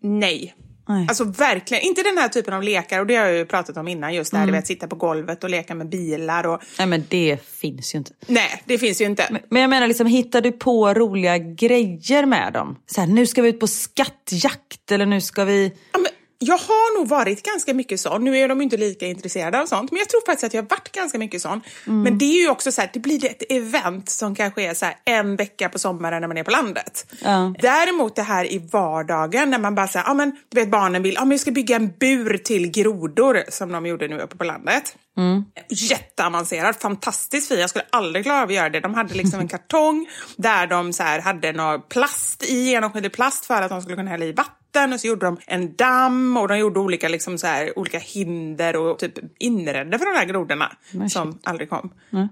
Nej. 0.00 0.54
Nej. 0.90 1.06
Alltså 1.08 1.24
verkligen, 1.24 1.84
inte 1.84 2.02
den 2.02 2.18
här 2.18 2.28
typen 2.28 2.54
av 2.54 2.62
lekar 2.62 3.00
och 3.00 3.06
det 3.06 3.16
har 3.16 3.26
jag 3.26 3.36
ju 3.36 3.46
pratat 3.46 3.76
om 3.76 3.88
innan 3.88 4.14
just 4.14 4.30
det 4.30 4.36
här, 4.36 4.44
mm. 4.44 4.54
vet, 4.54 4.66
sitta 4.66 4.86
på 4.86 4.96
golvet 4.96 5.44
och 5.44 5.50
leka 5.50 5.74
med 5.74 5.88
bilar 5.88 6.46
och... 6.46 6.60
Nej 6.78 6.86
men 6.86 7.04
det 7.08 7.38
finns 7.46 7.94
ju 7.94 7.98
inte. 7.98 8.12
Nej, 8.26 8.62
det 8.64 8.78
finns 8.78 9.00
ju 9.00 9.04
inte. 9.04 9.26
Men, 9.30 9.42
men 9.48 9.62
jag 9.62 9.70
menar 9.70 9.86
liksom, 9.86 10.06
hittar 10.06 10.40
du 10.40 10.52
på 10.52 10.94
roliga 10.94 11.38
grejer 11.38 12.26
med 12.26 12.52
dem? 12.52 12.76
Så 12.86 13.00
här, 13.00 13.08
nu 13.08 13.26
ska 13.26 13.42
vi 13.42 13.48
ut 13.48 13.60
på 13.60 13.66
skattjakt 13.66 14.92
eller 14.92 15.06
nu 15.06 15.20
ska 15.20 15.44
vi... 15.44 15.72
Ja, 15.92 15.98
men 15.98 16.09
jag 16.42 16.58
har 16.58 16.98
nog 16.98 17.08
varit 17.08 17.42
ganska 17.42 17.74
mycket 17.74 18.00
sån. 18.00 18.24
Nu 18.24 18.38
är 18.38 18.48
de 18.48 18.60
inte 18.60 18.76
lika 18.76 19.06
intresserade 19.06 19.60
av 19.60 19.66
sånt, 19.66 19.90
men 19.90 19.98
jag 19.98 20.08
tror 20.08 20.26
faktiskt 20.26 20.44
att 20.44 20.54
jag 20.54 20.62
har 20.62 20.68
varit 20.68 20.92
ganska 20.92 21.18
mycket 21.18 21.42
sån. 21.42 21.60
Mm. 21.86 22.02
Men 22.02 22.18
det 22.18 22.24
är 22.24 22.42
ju 22.42 22.48
också 22.48 22.72
så 22.72 22.80
här, 22.80 22.90
det 22.92 23.00
blir 23.00 23.24
ett 23.24 23.42
event 23.48 24.08
som 24.08 24.34
kanske 24.34 24.62
är 24.62 24.74
så 24.74 24.86
en 25.04 25.36
vecka 25.36 25.68
på 25.68 25.78
sommaren 25.78 26.20
när 26.20 26.28
man 26.28 26.36
är 26.36 26.44
på 26.44 26.50
landet. 26.50 27.06
Ja. 27.24 27.54
Däremot 27.60 28.16
det 28.16 28.22
här 28.22 28.52
i 28.52 28.58
vardagen 28.58 29.50
när 29.50 29.58
man 29.58 29.74
bara 29.74 29.88
säger, 29.88 30.06
ja 30.06 30.14
men 30.14 30.36
du 30.48 30.60
vet 30.60 30.70
barnen 30.70 31.02
vill, 31.02 31.14
ja 31.14 31.20
men 31.20 31.30
jag 31.30 31.40
ska 31.40 31.50
bygga 31.50 31.76
en 31.76 31.92
bur 32.00 32.36
till 32.36 32.70
grodor 32.70 33.42
som 33.48 33.72
de 33.72 33.86
gjorde 33.86 34.08
nu 34.08 34.20
uppe 34.20 34.36
på 34.36 34.44
landet. 34.44 34.96
Mm. 35.16 35.44
Jätteavancerad, 35.68 36.76
fantastiskt 36.76 37.48
fin. 37.48 37.60
Jag 37.60 37.70
skulle 37.70 37.84
aldrig 37.90 38.24
klara 38.24 38.42
av 38.42 38.48
att 38.48 38.54
göra 38.54 38.68
det. 38.68 38.80
De 38.80 38.94
hade 38.94 39.14
liksom 39.14 39.40
en 39.40 39.48
kartong 39.58 40.08
där 40.36 40.66
de 40.66 40.92
så 40.92 41.02
hade 41.02 41.52
någon 41.52 41.82
plast 41.88 42.44
i, 42.44 42.70
genomskinlig 42.70 43.12
plast 43.12 43.46
för 43.46 43.62
att 43.62 43.70
de 43.70 43.82
skulle 43.82 43.96
kunna 43.96 44.10
hälla 44.10 44.24
i 44.24 44.32
vatten 44.32 44.59
vatten 44.74 44.92
och 44.92 45.00
så 45.00 45.06
gjorde 45.06 45.26
de 45.26 45.38
en 45.46 45.76
damm 45.76 46.36
och 46.36 46.48
de 46.48 46.58
gjorde 46.58 46.80
olika, 46.80 47.08
liksom 47.08 47.38
så 47.38 47.46
här, 47.46 47.78
olika 47.78 47.98
hinder 47.98 48.76
och 48.76 48.98
typ 48.98 49.12
inredde 49.38 49.98
för 49.98 50.06
de 50.12 50.18
här 50.18 50.24
grodorna 50.24 50.72
Nej, 50.92 51.10
som 51.10 51.32
shit. 51.32 51.48
aldrig 51.48 51.70
kom. 51.70 51.92
Nej. 52.10 52.28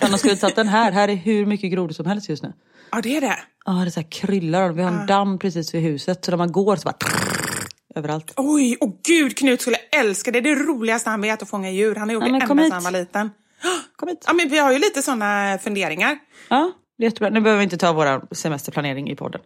De 0.00 0.18
skulle 0.18 0.36
satt 0.36 0.56
den 0.56 0.68
här? 0.68 0.92
Här 0.92 1.08
är 1.08 1.14
hur 1.14 1.46
mycket 1.46 1.72
grodor 1.72 1.94
som 1.94 2.06
helst 2.06 2.28
just 2.28 2.42
nu. 2.42 2.52
Ja, 2.92 3.00
det 3.02 3.16
är 3.16 3.20
det. 3.20 3.38
Ja, 3.64 3.72
det 3.72 3.86
är 3.88 3.90
så 3.90 4.00
här 4.00 4.10
kryllar. 4.10 4.72
Vi 4.72 4.82
har 4.82 4.90
en 4.92 5.06
damm 5.06 5.38
precis 5.38 5.74
vid 5.74 5.82
huset 5.82 6.24
så 6.24 6.30
när 6.30 6.38
man 6.38 6.52
går 6.52 6.76
så 6.76 6.84
bara 6.84 6.96
överallt. 7.94 8.32
Oj, 8.36 8.76
och 8.80 9.00
gud 9.04 9.36
Knut 9.36 9.60
skulle 9.60 9.76
älska 9.76 10.30
det. 10.30 10.40
Det 10.40 10.50
är 10.50 10.56
det 10.56 10.62
roligaste 10.62 11.10
han 11.10 11.20
vet 11.20 11.42
att 11.42 11.48
fånga 11.50 11.70
djur. 11.70 11.94
Han 11.94 12.08
har 12.08 12.14
gjort 12.14 12.24
det 12.24 12.30
ända 12.30 12.46
sedan 12.46 12.72
han 12.72 12.82
var 12.82 12.90
liten. 12.90 13.30
Kom 13.96 14.08
hit. 14.08 14.24
Ja, 14.26 14.32
men 14.32 14.48
vi 14.48 14.58
har 14.58 14.72
ju 14.72 14.78
lite 14.78 15.02
sådana 15.02 15.58
funderingar. 15.62 16.18
Ja, 16.48 16.72
jättebra. 17.04 17.30
Nu 17.30 17.40
behöver 17.40 17.58
vi 17.58 17.64
inte 17.64 17.76
ta 17.76 17.92
vår 17.92 18.34
semesterplanering 18.34 19.10
i 19.10 19.16
podden. 19.16 19.40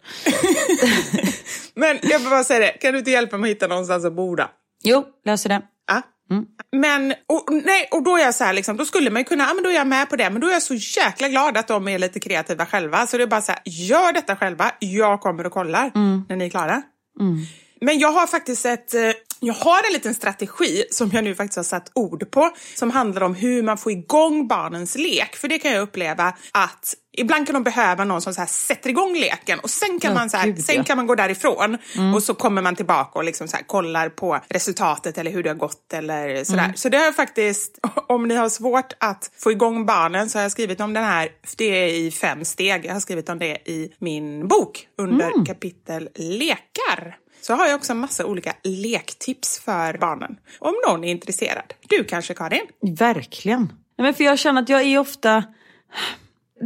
Men 1.73 1.99
jag 2.01 2.19
vill 2.19 2.29
bara 2.29 2.43
säga 2.43 2.59
det, 2.59 2.71
kan 2.71 2.93
du 2.93 2.99
inte 2.99 3.11
hjälpa 3.11 3.37
mig 3.37 3.51
att 3.51 3.55
hitta 3.55 3.67
någonstans 3.67 4.05
att 4.05 4.13
bo 4.13 4.35
då? 4.35 4.47
Jo, 4.83 5.05
löser 5.25 5.49
det. 5.49 5.61
Ja. 5.87 6.01
Mm. 6.31 6.45
Men, 6.71 7.13
och, 7.27 7.53
nej, 7.65 7.87
och 7.91 8.03
då 8.03 8.17
är 8.17 8.21
jag 8.21 8.35
så 8.35 8.43
här, 8.43 8.53
liksom, 8.53 8.77
då 8.77 8.85
skulle 8.85 9.09
man 9.09 9.23
kunna, 9.23 9.43
ja 9.43 9.53
men 9.53 9.63
då 9.63 9.69
är 9.69 9.73
jag 9.73 9.87
med 9.87 10.09
på 10.09 10.15
det, 10.15 10.29
men 10.29 10.41
då 10.41 10.47
är 10.47 10.51
jag 10.51 10.61
så 10.61 10.73
jäkla 10.73 11.29
glad 11.29 11.57
att 11.57 11.67
de 11.67 11.87
är 11.87 11.99
lite 11.99 12.19
kreativa 12.19 12.65
själva. 12.65 13.07
Så 13.07 13.17
det 13.17 13.23
är 13.23 13.27
bara 13.27 13.41
så 13.41 13.51
här, 13.51 13.61
gör 13.65 14.13
detta 14.13 14.35
själva, 14.35 14.71
jag 14.79 15.21
kommer 15.21 15.45
och 15.45 15.51
kollar 15.51 15.91
mm. 15.95 16.25
när 16.29 16.35
ni 16.35 16.45
är 16.45 16.49
klara. 16.49 16.81
Mm. 17.19 17.45
Men 17.81 17.99
jag 17.99 18.11
har 18.11 18.27
faktiskt 18.27 18.65
ett, 18.65 18.93
eh, 18.93 19.11
jag 19.39 19.53
har 19.53 19.87
en 19.87 19.93
liten 19.93 20.13
strategi 20.13 20.83
som 20.91 21.09
jag 21.13 21.23
nu 21.23 21.35
faktiskt 21.35 21.57
har 21.57 21.63
satt 21.63 21.91
ord 21.95 22.31
på, 22.31 22.49
som 22.75 22.91
handlar 22.91 23.23
om 23.23 23.35
hur 23.35 23.63
man 23.63 23.77
får 23.77 23.91
igång 23.91 24.47
barnens 24.47 24.95
lek. 24.97 25.35
För 25.35 25.47
det 25.47 25.59
kan 25.59 25.71
jag 25.71 25.81
uppleva 25.81 26.33
att 26.51 26.95
Ibland 27.17 27.45
kan 27.47 27.53
de 27.53 27.63
behöva 27.63 28.03
någon 28.03 28.21
som 28.21 28.33
så 28.33 28.41
här 28.41 28.47
sätter 28.47 28.89
igång 28.89 29.13
leken 29.13 29.59
och 29.59 29.69
sen 29.69 29.99
kan, 29.99 30.11
oh, 30.11 30.15
man, 30.15 30.29
så 30.29 30.37
här, 30.37 30.55
sen 30.55 30.83
kan 30.83 30.97
man 30.97 31.07
gå 31.07 31.15
därifrån 31.15 31.77
mm. 31.95 32.13
och 32.13 32.23
så 32.23 32.33
kommer 32.33 32.61
man 32.61 32.75
tillbaka 32.75 33.19
och 33.19 33.25
liksom 33.25 33.47
så 33.47 33.57
här, 33.57 33.63
kollar 33.63 34.09
på 34.09 34.39
resultatet 34.49 35.17
eller 35.17 35.31
hur 35.31 35.43
det 35.43 35.49
har 35.49 35.55
gått 35.55 35.93
eller 35.93 36.43
sådär. 36.43 36.63
Mm. 36.63 36.75
Så 36.75 36.89
det 36.89 36.97
har 36.97 37.11
faktiskt, 37.11 37.79
om 38.07 38.27
ni 38.27 38.35
har 38.35 38.49
svårt 38.49 38.93
att 38.99 39.31
få 39.37 39.51
igång 39.51 39.85
barnen 39.85 40.29
så 40.29 40.37
har 40.37 40.43
jag 40.43 40.51
skrivit 40.51 40.79
om 40.81 40.93
den 40.93 41.03
här, 41.03 41.29
det 41.57 41.65
är 41.65 41.87
i 41.87 42.11
fem 42.11 42.45
steg, 42.45 42.85
jag 42.85 42.93
har 42.93 42.99
skrivit 42.99 43.29
om 43.29 43.39
det 43.39 43.69
i 43.69 43.93
min 43.99 44.47
bok 44.47 44.87
under 44.97 45.31
mm. 45.31 45.45
kapitel 45.45 46.09
lekar 46.15 47.17
så 47.41 47.53
har 47.53 47.67
jag 47.67 47.75
också 47.75 47.91
en 47.91 47.99
massa 47.99 48.25
olika 48.25 48.53
lektips 48.63 49.59
för 49.59 49.97
barnen. 49.97 50.37
Om 50.59 50.73
någon 50.87 51.03
är 51.03 51.11
intresserad. 51.11 51.73
Du 51.89 52.03
kanske 52.03 52.33
Karin? 52.33 52.67
Verkligen. 52.81 53.61
Nej, 53.97 54.05
men 54.05 54.13
för 54.13 54.23
jag 54.23 54.39
känner 54.39 54.61
att 54.61 54.69
jag 54.69 54.81
är 54.81 54.99
ofta 54.99 55.43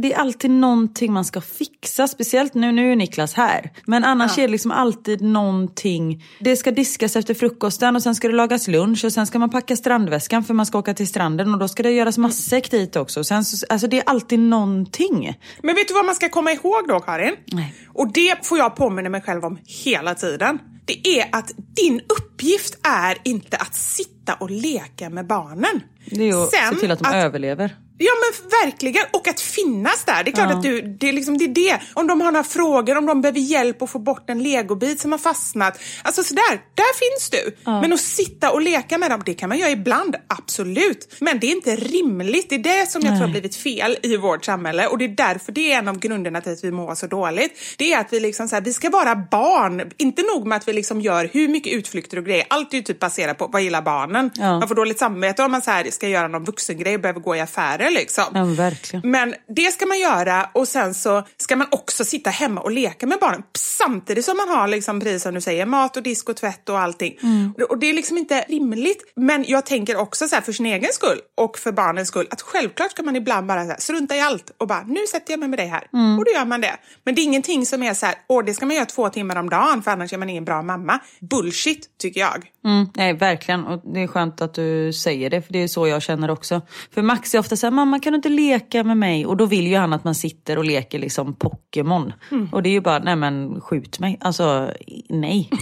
det 0.00 0.12
är 0.12 0.18
alltid 0.18 0.50
någonting 0.50 1.12
man 1.12 1.24
ska 1.24 1.40
fixa, 1.40 2.08
speciellt 2.08 2.54
nu, 2.54 2.72
nu 2.72 2.92
är 2.92 2.96
Niklas 2.96 3.34
här. 3.34 3.70
Men 3.86 4.04
annars 4.04 4.36
ja. 4.36 4.42
är 4.42 4.46
det 4.46 4.52
liksom 4.52 4.70
alltid 4.70 5.22
någonting. 5.22 6.24
Det 6.40 6.56
ska 6.56 6.70
diskas 6.70 7.16
efter 7.16 7.34
frukosten 7.34 7.96
och 7.96 8.02
sen 8.02 8.14
ska 8.14 8.28
det 8.28 8.34
lagas 8.34 8.68
lunch 8.68 9.04
och 9.04 9.12
sen 9.12 9.26
ska 9.26 9.38
man 9.38 9.50
packa 9.50 9.76
strandväskan 9.76 10.44
för 10.44 10.54
man 10.54 10.66
ska 10.66 10.78
åka 10.78 10.94
till 10.94 11.08
stranden 11.08 11.54
och 11.54 11.60
då 11.60 11.68
ska 11.68 11.82
det 11.82 11.90
göras 11.90 12.18
matsäck 12.18 12.70
dit 12.70 12.96
också. 12.96 13.24
Sen, 13.24 13.44
alltså 13.68 13.86
det 13.86 13.98
är 13.98 14.04
alltid 14.06 14.38
någonting. 14.38 15.38
Men 15.62 15.74
vet 15.74 15.88
du 15.88 15.94
vad 15.94 16.04
man 16.04 16.14
ska 16.14 16.28
komma 16.28 16.52
ihåg 16.52 16.88
då 16.88 17.00
Karin? 17.00 17.36
Nej. 17.46 17.74
Och 17.88 18.12
det 18.12 18.46
får 18.46 18.58
jag 18.58 18.76
påminna 18.76 19.08
mig 19.08 19.22
själv 19.22 19.44
om 19.44 19.58
hela 19.84 20.14
tiden. 20.14 20.58
Det 20.84 21.08
är 21.20 21.28
att 21.32 21.52
din 21.76 22.00
uppgift 22.00 22.86
är 22.86 23.18
inte 23.24 23.56
att 23.56 23.74
sitta 23.74 24.34
och 24.34 24.50
leka 24.50 25.10
med 25.10 25.26
barnen. 25.26 25.82
Det 26.10 26.28
är 26.28 26.42
att 26.42 26.50
Sen 26.50 26.74
se 26.74 26.80
till 26.80 26.90
att 26.90 26.98
de 26.98 27.08
att, 27.08 27.14
överlever. 27.14 27.76
Ja 28.02 28.12
men 28.20 28.50
verkligen, 28.50 29.06
och 29.12 29.28
att 29.28 29.40
finnas 29.40 30.04
där. 30.04 30.24
Det 30.24 30.30
är 30.30 30.32
klart 30.32 30.50
ja. 30.50 30.56
att 30.56 30.62
du, 30.62 30.82
det 30.82 31.08
är, 31.08 31.12
liksom, 31.12 31.38
det 31.38 31.44
är 31.44 31.48
det. 31.48 31.80
Om 31.94 32.06
de 32.06 32.20
har 32.20 32.32
några 32.32 32.44
frågor, 32.44 32.98
om 32.98 33.06
de 33.06 33.20
behöver 33.20 33.40
hjälp 33.40 33.82
att 33.82 33.90
få 33.90 33.98
bort 33.98 34.30
en 34.30 34.42
legobit 34.42 35.00
som 35.00 35.12
har 35.12 35.18
fastnat. 35.18 35.80
Alltså 36.02 36.22
sådär, 36.22 36.60
där 36.74 36.98
finns 36.98 37.30
du. 37.30 37.56
Ja. 37.64 37.80
Men 37.80 37.92
att 37.92 38.00
sitta 38.00 38.50
och 38.50 38.60
leka 38.60 38.98
med 38.98 39.10
dem, 39.10 39.22
det 39.26 39.34
kan 39.34 39.48
man 39.48 39.58
göra 39.58 39.70
ibland, 39.70 40.16
absolut. 40.26 41.16
Men 41.18 41.40
det 41.40 41.46
är 41.46 41.50
inte 41.50 41.76
rimligt. 41.76 42.48
Det 42.48 42.54
är 42.54 42.58
det 42.58 42.90
som 42.90 43.02
jag 43.02 43.10
Nej. 43.10 43.18
tror 43.18 43.26
har 43.26 43.32
blivit 43.32 43.56
fel 43.56 43.98
i 44.02 44.16
vårt 44.16 44.44
samhälle 44.44 44.86
och 44.86 44.98
det 44.98 45.04
är 45.04 45.08
därför 45.08 45.52
det 45.52 45.72
är 45.72 45.78
en 45.78 45.88
av 45.88 45.98
grunderna 45.98 46.40
till 46.40 46.52
att 46.52 46.64
vi 46.64 46.70
mår 46.70 46.94
så 46.94 47.06
dåligt. 47.06 47.60
Det 47.78 47.92
är 47.92 48.00
att 48.00 48.12
vi 48.12 48.20
liksom 48.20 48.48
så 48.48 48.56
här, 48.56 48.62
vi 48.62 48.72
ska 48.72 48.90
vara 48.90 49.16
barn. 49.16 49.90
Inte 49.96 50.22
nog 50.22 50.46
med 50.46 50.56
att 50.56 50.68
vi 50.68 50.72
liksom 50.72 51.00
gör 51.00 51.30
hur 51.32 51.48
mycket 51.48 51.72
utflykter 51.72 52.16
och 52.16 52.24
grejer. 52.24 52.44
Allt 52.48 52.72
är 52.72 52.76
ju 52.76 52.82
typ 52.82 52.98
baserat 52.98 53.38
på 53.38 53.46
vad 53.46 53.62
gillar 53.62 53.82
barnen. 53.82 54.30
Ja. 54.34 54.58
Man 54.58 54.68
får 54.68 54.74
dåligt 54.74 54.98
samvete 54.98 55.42
om 55.42 55.52
man 55.52 55.62
så 55.62 55.70
här, 55.70 55.90
ska 55.90 56.08
göra 56.08 56.28
någon 56.28 56.44
vuxengrej 56.44 56.94
och 56.94 57.00
behöver 57.00 57.20
gå 57.20 57.36
i 57.36 57.40
affärer 57.40 57.89
liksom. 57.90 58.24
Ja, 58.34 58.44
verkligen. 58.44 59.10
Men 59.10 59.34
det 59.56 59.72
ska 59.72 59.86
man 59.86 59.98
göra 59.98 60.50
och 60.54 60.68
sen 60.68 60.94
så 60.94 61.22
ska 61.36 61.56
man 61.56 61.66
också 61.70 62.04
sitta 62.04 62.30
hemma 62.30 62.60
och 62.60 62.70
leka 62.70 63.06
med 63.06 63.18
barnen 63.20 63.42
samtidigt 63.58 64.24
som 64.24 64.36
man 64.36 64.48
har 64.48 64.68
liksom, 64.68 65.00
precis 65.00 65.22
som 65.22 65.34
du 65.34 65.40
säger, 65.40 65.66
mat 65.66 65.96
och 65.96 66.02
disk 66.02 66.28
och 66.28 66.36
tvätt 66.36 66.68
och 66.68 66.78
allting. 66.78 67.18
Mm. 67.22 67.54
Och 67.68 67.78
det 67.78 67.90
är 67.90 67.94
liksom 67.94 68.18
inte 68.18 68.44
rimligt. 68.48 69.12
Men 69.16 69.44
jag 69.48 69.66
tänker 69.66 69.96
också 69.96 70.28
så 70.28 70.34
här, 70.34 70.42
för 70.42 70.52
sin 70.52 70.66
egen 70.66 70.92
skull 70.92 71.18
och 71.36 71.58
för 71.58 71.72
barnens 71.72 72.08
skull 72.08 72.26
att 72.30 72.42
självklart 72.42 72.90
ska 72.90 73.02
man 73.02 73.16
ibland 73.16 73.46
bara 73.46 73.64
så 73.64 73.70
här, 73.70 73.80
strunta 73.80 74.16
i 74.16 74.20
allt 74.20 74.50
och 74.58 74.66
bara 74.66 74.82
nu 74.82 75.06
sätter 75.06 75.32
jag 75.32 75.40
mig 75.40 75.48
med 75.48 75.58
dig 75.58 75.66
här. 75.66 75.86
Mm. 75.92 76.18
Och 76.18 76.24
då 76.24 76.30
gör 76.30 76.44
man 76.44 76.60
det. 76.60 76.76
Men 77.04 77.14
det 77.14 77.20
är 77.20 77.24
ingenting 77.24 77.66
som 77.66 77.82
är 77.82 77.94
så 77.94 78.06
här, 78.06 78.14
åh 78.28 78.44
det 78.44 78.54
ska 78.54 78.66
man 78.66 78.76
göra 78.76 78.86
två 78.86 79.08
timmar 79.08 79.36
om 79.36 79.50
dagen 79.50 79.82
för 79.82 79.90
annars 79.90 80.12
är 80.12 80.18
man 80.18 80.30
ingen 80.30 80.44
bra 80.44 80.62
mamma. 80.62 80.98
Bullshit 81.20 81.98
tycker 81.98 82.20
jag. 82.20 82.50
Mm, 82.64 82.86
nej, 82.96 83.12
verkligen. 83.12 83.66
Och 83.66 83.80
det 83.94 84.02
är 84.02 84.06
skönt 84.06 84.40
att 84.40 84.54
du 84.54 84.92
säger 84.92 85.30
det, 85.30 85.42
för 85.42 85.52
det 85.52 85.62
är 85.62 85.68
så 85.68 85.86
jag 85.88 86.02
känner 86.02 86.30
också. 86.30 86.62
För 86.94 87.02
Max 87.02 87.34
är 87.34 87.38
ofta 87.38 87.56
så 87.56 87.66
här, 87.66 87.70
mamma 87.70 88.00
kan 88.00 88.12
du 88.12 88.16
inte 88.16 88.28
leka 88.28 88.84
med 88.84 88.96
mig? 88.96 89.26
Och 89.26 89.36
då 89.36 89.46
vill 89.46 89.66
ju 89.66 89.76
han 89.76 89.92
att 89.92 90.04
man 90.04 90.14
sitter 90.14 90.58
och 90.58 90.64
leker 90.64 90.98
liksom 90.98 91.34
Pokémon. 91.34 92.12
Och 92.52 92.62
det 92.62 92.68
är 92.68 92.72
ju 92.72 92.80
bara, 92.80 92.98
nej 92.98 93.16
men 93.16 93.60
skjut 93.60 93.98
mig. 93.98 94.18
Alltså, 94.20 94.70
nej. 95.08 95.50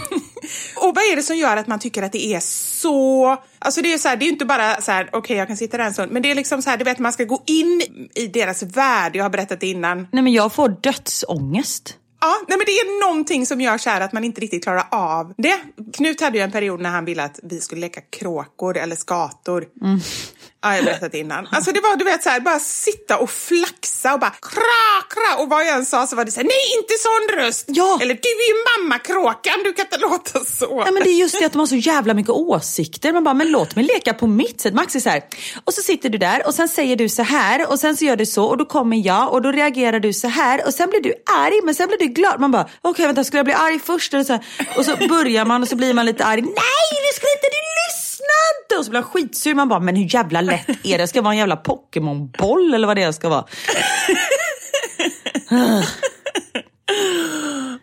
Och 0.75 0.95
vad 0.95 1.03
är 1.03 1.15
det 1.15 1.23
som 1.23 1.37
gör 1.37 1.57
att 1.57 1.67
man 1.67 1.79
tycker 1.79 2.03
att 2.03 2.11
det 2.11 2.33
är 2.33 2.39
så... 2.39 3.37
Alltså 3.59 3.81
det 3.81 3.93
är 3.93 3.97
så 3.97 4.07
här, 4.07 4.17
det 4.17 4.23
är 4.23 4.27
ju 4.27 4.31
inte 4.31 4.45
bara 4.45 4.81
så 4.81 4.91
här, 4.91 5.03
okej 5.07 5.19
okay, 5.19 5.37
jag 5.37 5.47
kan 5.47 5.57
sitta 5.57 5.77
där 5.77 5.85
en 5.85 5.93
stund, 5.93 6.11
men 6.11 6.21
det 6.21 6.31
är 6.31 6.35
liksom 6.35 6.61
så 6.61 6.69
här, 6.69 6.77
du 6.77 6.83
vet 6.83 6.99
man 6.99 7.13
ska 7.13 7.23
gå 7.23 7.43
in 7.45 7.81
i 8.15 8.27
deras 8.27 8.63
värld, 8.63 9.15
jag 9.15 9.23
har 9.23 9.29
berättat 9.29 9.59
det 9.59 9.67
innan. 9.67 10.07
nej 10.11 10.23
men 10.23 10.33
jag 10.33 10.53
får 10.53 10.69
dödsångest. 10.69 11.95
Ja, 12.21 12.41
nej 12.47 12.57
men 12.57 12.65
det 12.65 12.71
är 12.71 13.07
någonting 13.07 13.45
som 13.45 13.61
gör 13.61 13.77
så 13.77 13.89
här 13.89 14.01
att 14.01 14.13
man 14.13 14.23
inte 14.23 14.41
riktigt 14.41 14.63
klarar 14.63 14.87
av 14.91 15.33
det. 15.37 15.59
Knut 15.93 16.21
hade 16.21 16.37
ju 16.37 16.43
en 16.43 16.51
period 16.51 16.81
när 16.81 16.89
han 16.89 17.05
ville 17.05 17.23
att 17.23 17.39
vi 17.43 17.61
skulle 17.61 17.81
leka 17.81 18.01
kråkor 18.01 18.77
eller 18.77 18.95
skator. 18.95 19.65
Mm. 19.81 19.99
Ja, 20.61 20.75
jag 20.75 20.85
berättat 20.85 21.13
innan. 21.13 21.47
Alltså 21.51 21.71
det 21.71 21.79
var 21.79 21.95
du 21.95 22.05
vet 22.05 22.23
så 22.23 22.29
här, 22.29 22.39
bara 22.39 22.59
sitta 22.59 23.17
och 23.17 23.29
flaxa 23.29 24.13
och 24.13 24.19
bara 24.19 24.29
kra, 24.29 25.01
kra. 25.09 25.43
Och 25.43 25.49
vad 25.49 25.61
jag 25.65 25.75
än 25.75 25.85
sa 25.85 26.07
så 26.07 26.15
var 26.15 26.25
det 26.25 26.31
så 26.31 26.39
här, 26.39 26.47
nej 26.47 26.77
inte 26.77 26.93
sån 26.93 27.39
röst! 27.39 27.65
Ja. 27.67 27.99
Eller 28.01 28.13
du 28.13 28.29
är 28.29 28.49
ju 28.49 28.55
mammakråkan, 28.69 29.53
du 29.63 29.73
kan 29.73 29.85
inte 29.85 29.97
låta 29.97 30.39
så. 30.45 30.83
Nej, 30.83 30.93
men 30.93 31.03
det 31.03 31.09
är 31.09 31.19
just 31.19 31.39
det 31.39 31.45
att 31.45 31.51
de 31.51 31.59
har 31.59 31.65
så 31.65 31.75
jävla 31.75 32.13
mycket 32.13 32.29
åsikter. 32.29 33.13
Man 33.13 33.23
bara, 33.23 33.33
men 33.33 33.51
låt 33.51 33.75
mig 33.75 33.85
leka 33.85 34.13
på 34.13 34.27
mitt 34.27 34.61
sätt. 34.61 34.73
Max 34.73 34.95
är 34.95 34.99
så 34.99 35.09
här, 35.09 35.23
och 35.63 35.73
så 35.73 35.81
sitter 35.81 36.09
du 36.09 36.17
där 36.17 36.47
och 36.47 36.53
sen 36.53 36.69
säger 36.69 36.95
du 36.95 37.09
så 37.09 37.23
här 37.23 37.71
och 37.71 37.79
sen 37.79 37.97
så 37.97 38.05
gör 38.05 38.15
du 38.15 38.25
så 38.25 38.45
och 38.45 38.57
då 38.57 38.65
kommer 38.65 38.97
jag 38.97 39.33
och 39.33 39.41
då 39.41 39.51
reagerar 39.51 39.99
du 39.99 40.13
så 40.13 40.27
här 40.27 40.65
och 40.67 40.73
sen 40.73 40.89
blir 40.89 41.01
du 41.01 41.13
arg 41.39 41.61
men 41.63 41.75
sen 41.75 41.87
blir 41.87 41.97
du 41.97 42.05
glad. 42.05 42.39
Man 42.39 42.51
bara, 42.51 42.63
okej 42.63 42.89
okay, 42.89 43.05
vänta, 43.05 43.23
skulle 43.23 43.39
jag 43.39 43.45
bli 43.45 43.53
arg 43.53 43.79
först? 43.79 44.13
Eller 44.13 44.23
så 44.23 44.33
här. 44.33 44.45
Och 44.77 44.85
så 44.85 45.07
börjar 45.07 45.45
man 45.45 45.61
och 45.61 45.67
så 45.67 45.75
blir 45.75 45.93
man 45.93 46.05
lite 46.05 46.25
arg. 46.25 46.41
Nej, 46.41 46.89
du 47.07 47.15
skulle 47.15 47.31
inte, 47.31 47.47
du 47.47 47.61
lyssnar 47.87 48.08
inte! 48.63 48.79
Och 48.79 48.85
så 48.85 48.91
blir 48.91 49.01
man 49.01 49.09
skitsur. 49.09 49.53
Man 49.55 49.69
bara, 49.69 49.79
men 49.79 49.95
hur 49.95 50.13
jävla 50.15 50.41
lätt 50.41 50.85
är 50.85 50.97
det? 50.97 51.07
Ska 51.07 51.17
jag 51.17 51.23
vara 51.23 51.33
en 51.33 51.37
jävla 51.39 51.55
Pokémon-boll 51.55 52.73
eller 52.73 52.87
vad 52.87 52.97
det 52.97 53.13
ska 53.13 53.29
vara? 53.29 53.45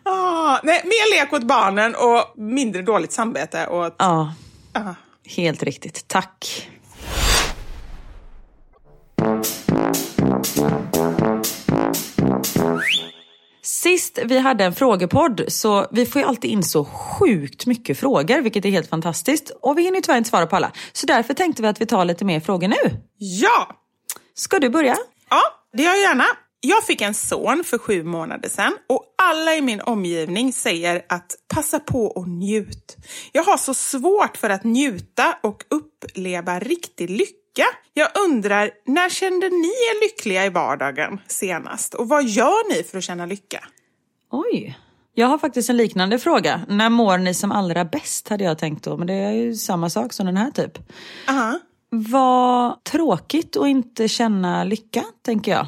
Ah, 0.03 0.59
nej, 0.63 0.81
mer 0.85 1.19
lek 1.23 1.33
åt 1.33 1.43
barnen 1.43 1.95
och 1.95 2.33
mindre 2.43 2.81
dåligt 2.81 3.11
samvete. 3.11 3.67
Åt... 3.67 3.95
Ja, 3.99 4.33
Ah. 4.73 4.93
helt 5.37 5.63
riktigt. 5.63 6.07
Tack. 6.07 6.69
Sist 13.83 14.19
vi 14.25 14.39
hade 14.39 14.63
en 14.63 14.75
frågepodd 14.75 15.43
så 15.47 15.87
vi 15.91 16.05
får 16.05 16.21
ju 16.21 16.27
alltid 16.27 16.51
in 16.51 16.63
så 16.63 16.85
sjukt 16.85 17.65
mycket 17.65 17.99
frågor 17.99 18.41
vilket 18.41 18.65
är 18.65 18.69
helt 18.69 18.89
fantastiskt 18.89 19.51
och 19.61 19.77
vi 19.77 19.83
hinner 19.83 19.95
ju 19.95 20.01
tyvärr 20.01 20.17
inte 20.17 20.29
svara 20.29 20.47
på 20.47 20.55
alla. 20.55 20.71
Så 20.93 21.05
därför 21.07 21.33
tänkte 21.33 21.61
vi 21.61 21.67
att 21.67 21.81
vi 21.81 21.85
tar 21.85 22.05
lite 22.05 22.25
mer 22.25 22.39
frågor 22.39 22.67
nu. 22.67 23.01
Ja! 23.17 23.67
Ska 24.33 24.59
du 24.59 24.69
börja? 24.69 24.97
Ja, 25.29 25.41
det 25.73 25.83
gör 25.83 25.91
jag 25.91 26.01
gärna. 26.01 26.25
Jag 26.59 26.83
fick 26.83 27.01
en 27.01 27.13
son 27.13 27.63
för 27.63 27.77
sju 27.77 28.03
månader 28.03 28.49
sedan 28.49 28.77
och 28.89 29.03
alla 29.17 29.55
i 29.55 29.61
min 29.61 29.81
omgivning 29.81 30.53
säger 30.53 31.05
att 31.09 31.35
passa 31.53 31.79
på 31.79 32.05
och 32.05 32.27
njut. 32.27 32.97
Jag 33.31 33.43
har 33.43 33.57
så 33.57 33.73
svårt 33.73 34.37
för 34.37 34.49
att 34.49 34.63
njuta 34.63 35.37
och 35.43 35.63
uppleva 35.69 36.59
riktig 36.59 37.09
lycka. 37.09 37.46
Jag 37.93 38.09
undrar, 38.25 38.71
när 38.85 39.09
kände 39.09 39.49
ni 39.49 39.67
er 39.67 40.01
lyckliga 40.01 40.45
i 40.45 40.49
vardagen 40.49 41.19
senast? 41.27 41.93
Och 41.93 42.09
vad 42.09 42.23
gör 42.23 42.69
ni 42.69 42.83
för 42.83 42.97
att 42.97 43.03
känna 43.03 43.25
lycka? 43.25 43.63
Oj. 44.31 44.77
Jag 45.13 45.27
har 45.27 45.37
faktiskt 45.37 45.69
en 45.69 45.77
liknande 45.77 46.19
fråga. 46.19 46.61
När 46.67 46.89
mår 46.89 47.17
ni 47.17 47.33
som 47.33 47.51
allra 47.51 47.85
bäst 47.85 48.27
hade 48.27 48.43
jag 48.43 48.57
tänkt 48.57 48.83
då. 48.83 48.97
Men 48.97 49.07
det 49.07 49.13
är 49.13 49.31
ju 49.31 49.55
samma 49.55 49.89
sak 49.89 50.13
som 50.13 50.25
den 50.25 50.37
här 50.37 50.51
typ. 50.51 50.77
Aha. 51.29 51.59
Vad 51.89 52.83
tråkigt 52.83 53.57
att 53.57 53.67
inte 53.67 54.07
känna 54.07 54.63
lycka, 54.63 55.03
tänker 55.21 55.51
jag. 55.51 55.67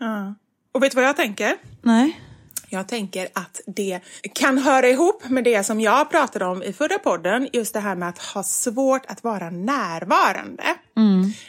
Ja. 0.00 0.34
Och 0.72 0.82
vet 0.82 0.92
du 0.92 0.96
vad 0.96 1.04
jag 1.04 1.16
tänker? 1.16 1.56
Nej. 1.82 2.20
Jag 2.68 2.88
tänker 2.88 3.28
att 3.32 3.60
det 3.66 4.00
kan 4.34 4.58
höra 4.58 4.88
ihop 4.88 5.28
med 5.28 5.44
det 5.44 5.64
som 5.64 5.80
jag 5.80 6.10
pratade 6.10 6.44
om 6.44 6.62
i 6.62 6.72
förra 6.72 6.98
podden, 6.98 7.48
just 7.52 7.74
det 7.74 7.80
här 7.80 7.94
med 7.94 8.08
att 8.08 8.18
ha 8.18 8.42
svårt 8.42 9.06
att 9.06 9.24
vara 9.24 9.50
närvarande. 9.50 10.64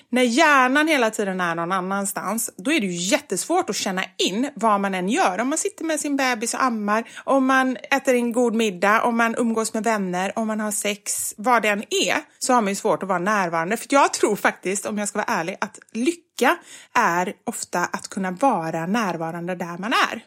När 0.10 0.22
hjärnan 0.22 0.88
hela 0.88 1.10
tiden 1.10 1.42
är 1.42 1.56
någon 1.56 1.72
annanstans, 1.72 2.50
då 2.58 2.72
är 2.72 2.80
det 2.82 2.88
ju 2.88 2.94
jättesvårt 2.94 3.70
att 3.70 3.76
känna 3.76 4.04
in 4.18 4.50
vad 4.56 4.82
man 4.82 4.96
än 4.96 5.10
gör. 5.10 5.40
Om 5.40 5.50
man 5.50 5.58
sitter 5.58 5.86
med 5.86 6.00
sin 6.00 6.16
bebis 6.16 6.54
och 6.54 6.64
ammar, 6.64 7.04
om 7.24 7.46
man 7.46 7.78
äter 7.92 8.16
en 8.16 8.32
god 8.32 8.56
middag, 8.56 9.02
om 9.04 9.18
man 9.18 9.36
umgås 9.38 9.74
med 9.74 9.84
vänner, 9.84 10.32
om 10.36 10.48
man 10.48 10.60
har 10.60 10.72
sex, 10.72 11.34
vad 11.38 11.62
det 11.62 11.68
än 11.70 11.84
är, 11.90 12.18
så 12.40 12.54
har 12.54 12.62
man 12.62 12.72
ju 12.72 12.76
svårt 12.76 13.04
att 13.04 13.10
vara 13.10 13.20
närvarande. 13.20 13.78
För 13.78 13.88
jag 13.90 14.14
tror 14.14 14.36
faktiskt, 14.36 14.86
om 14.86 14.98
jag 14.98 15.08
ska 15.08 15.18
vara 15.18 15.40
ärlig, 15.40 15.58
att 15.62 15.80
lycka 15.92 16.58
är 16.94 17.34
ofta 17.46 17.80
att 17.80 18.08
kunna 18.08 18.32
vara 18.32 18.86
närvarande 18.88 19.56
där 19.56 19.78
man 19.78 19.94
är. 20.12 20.24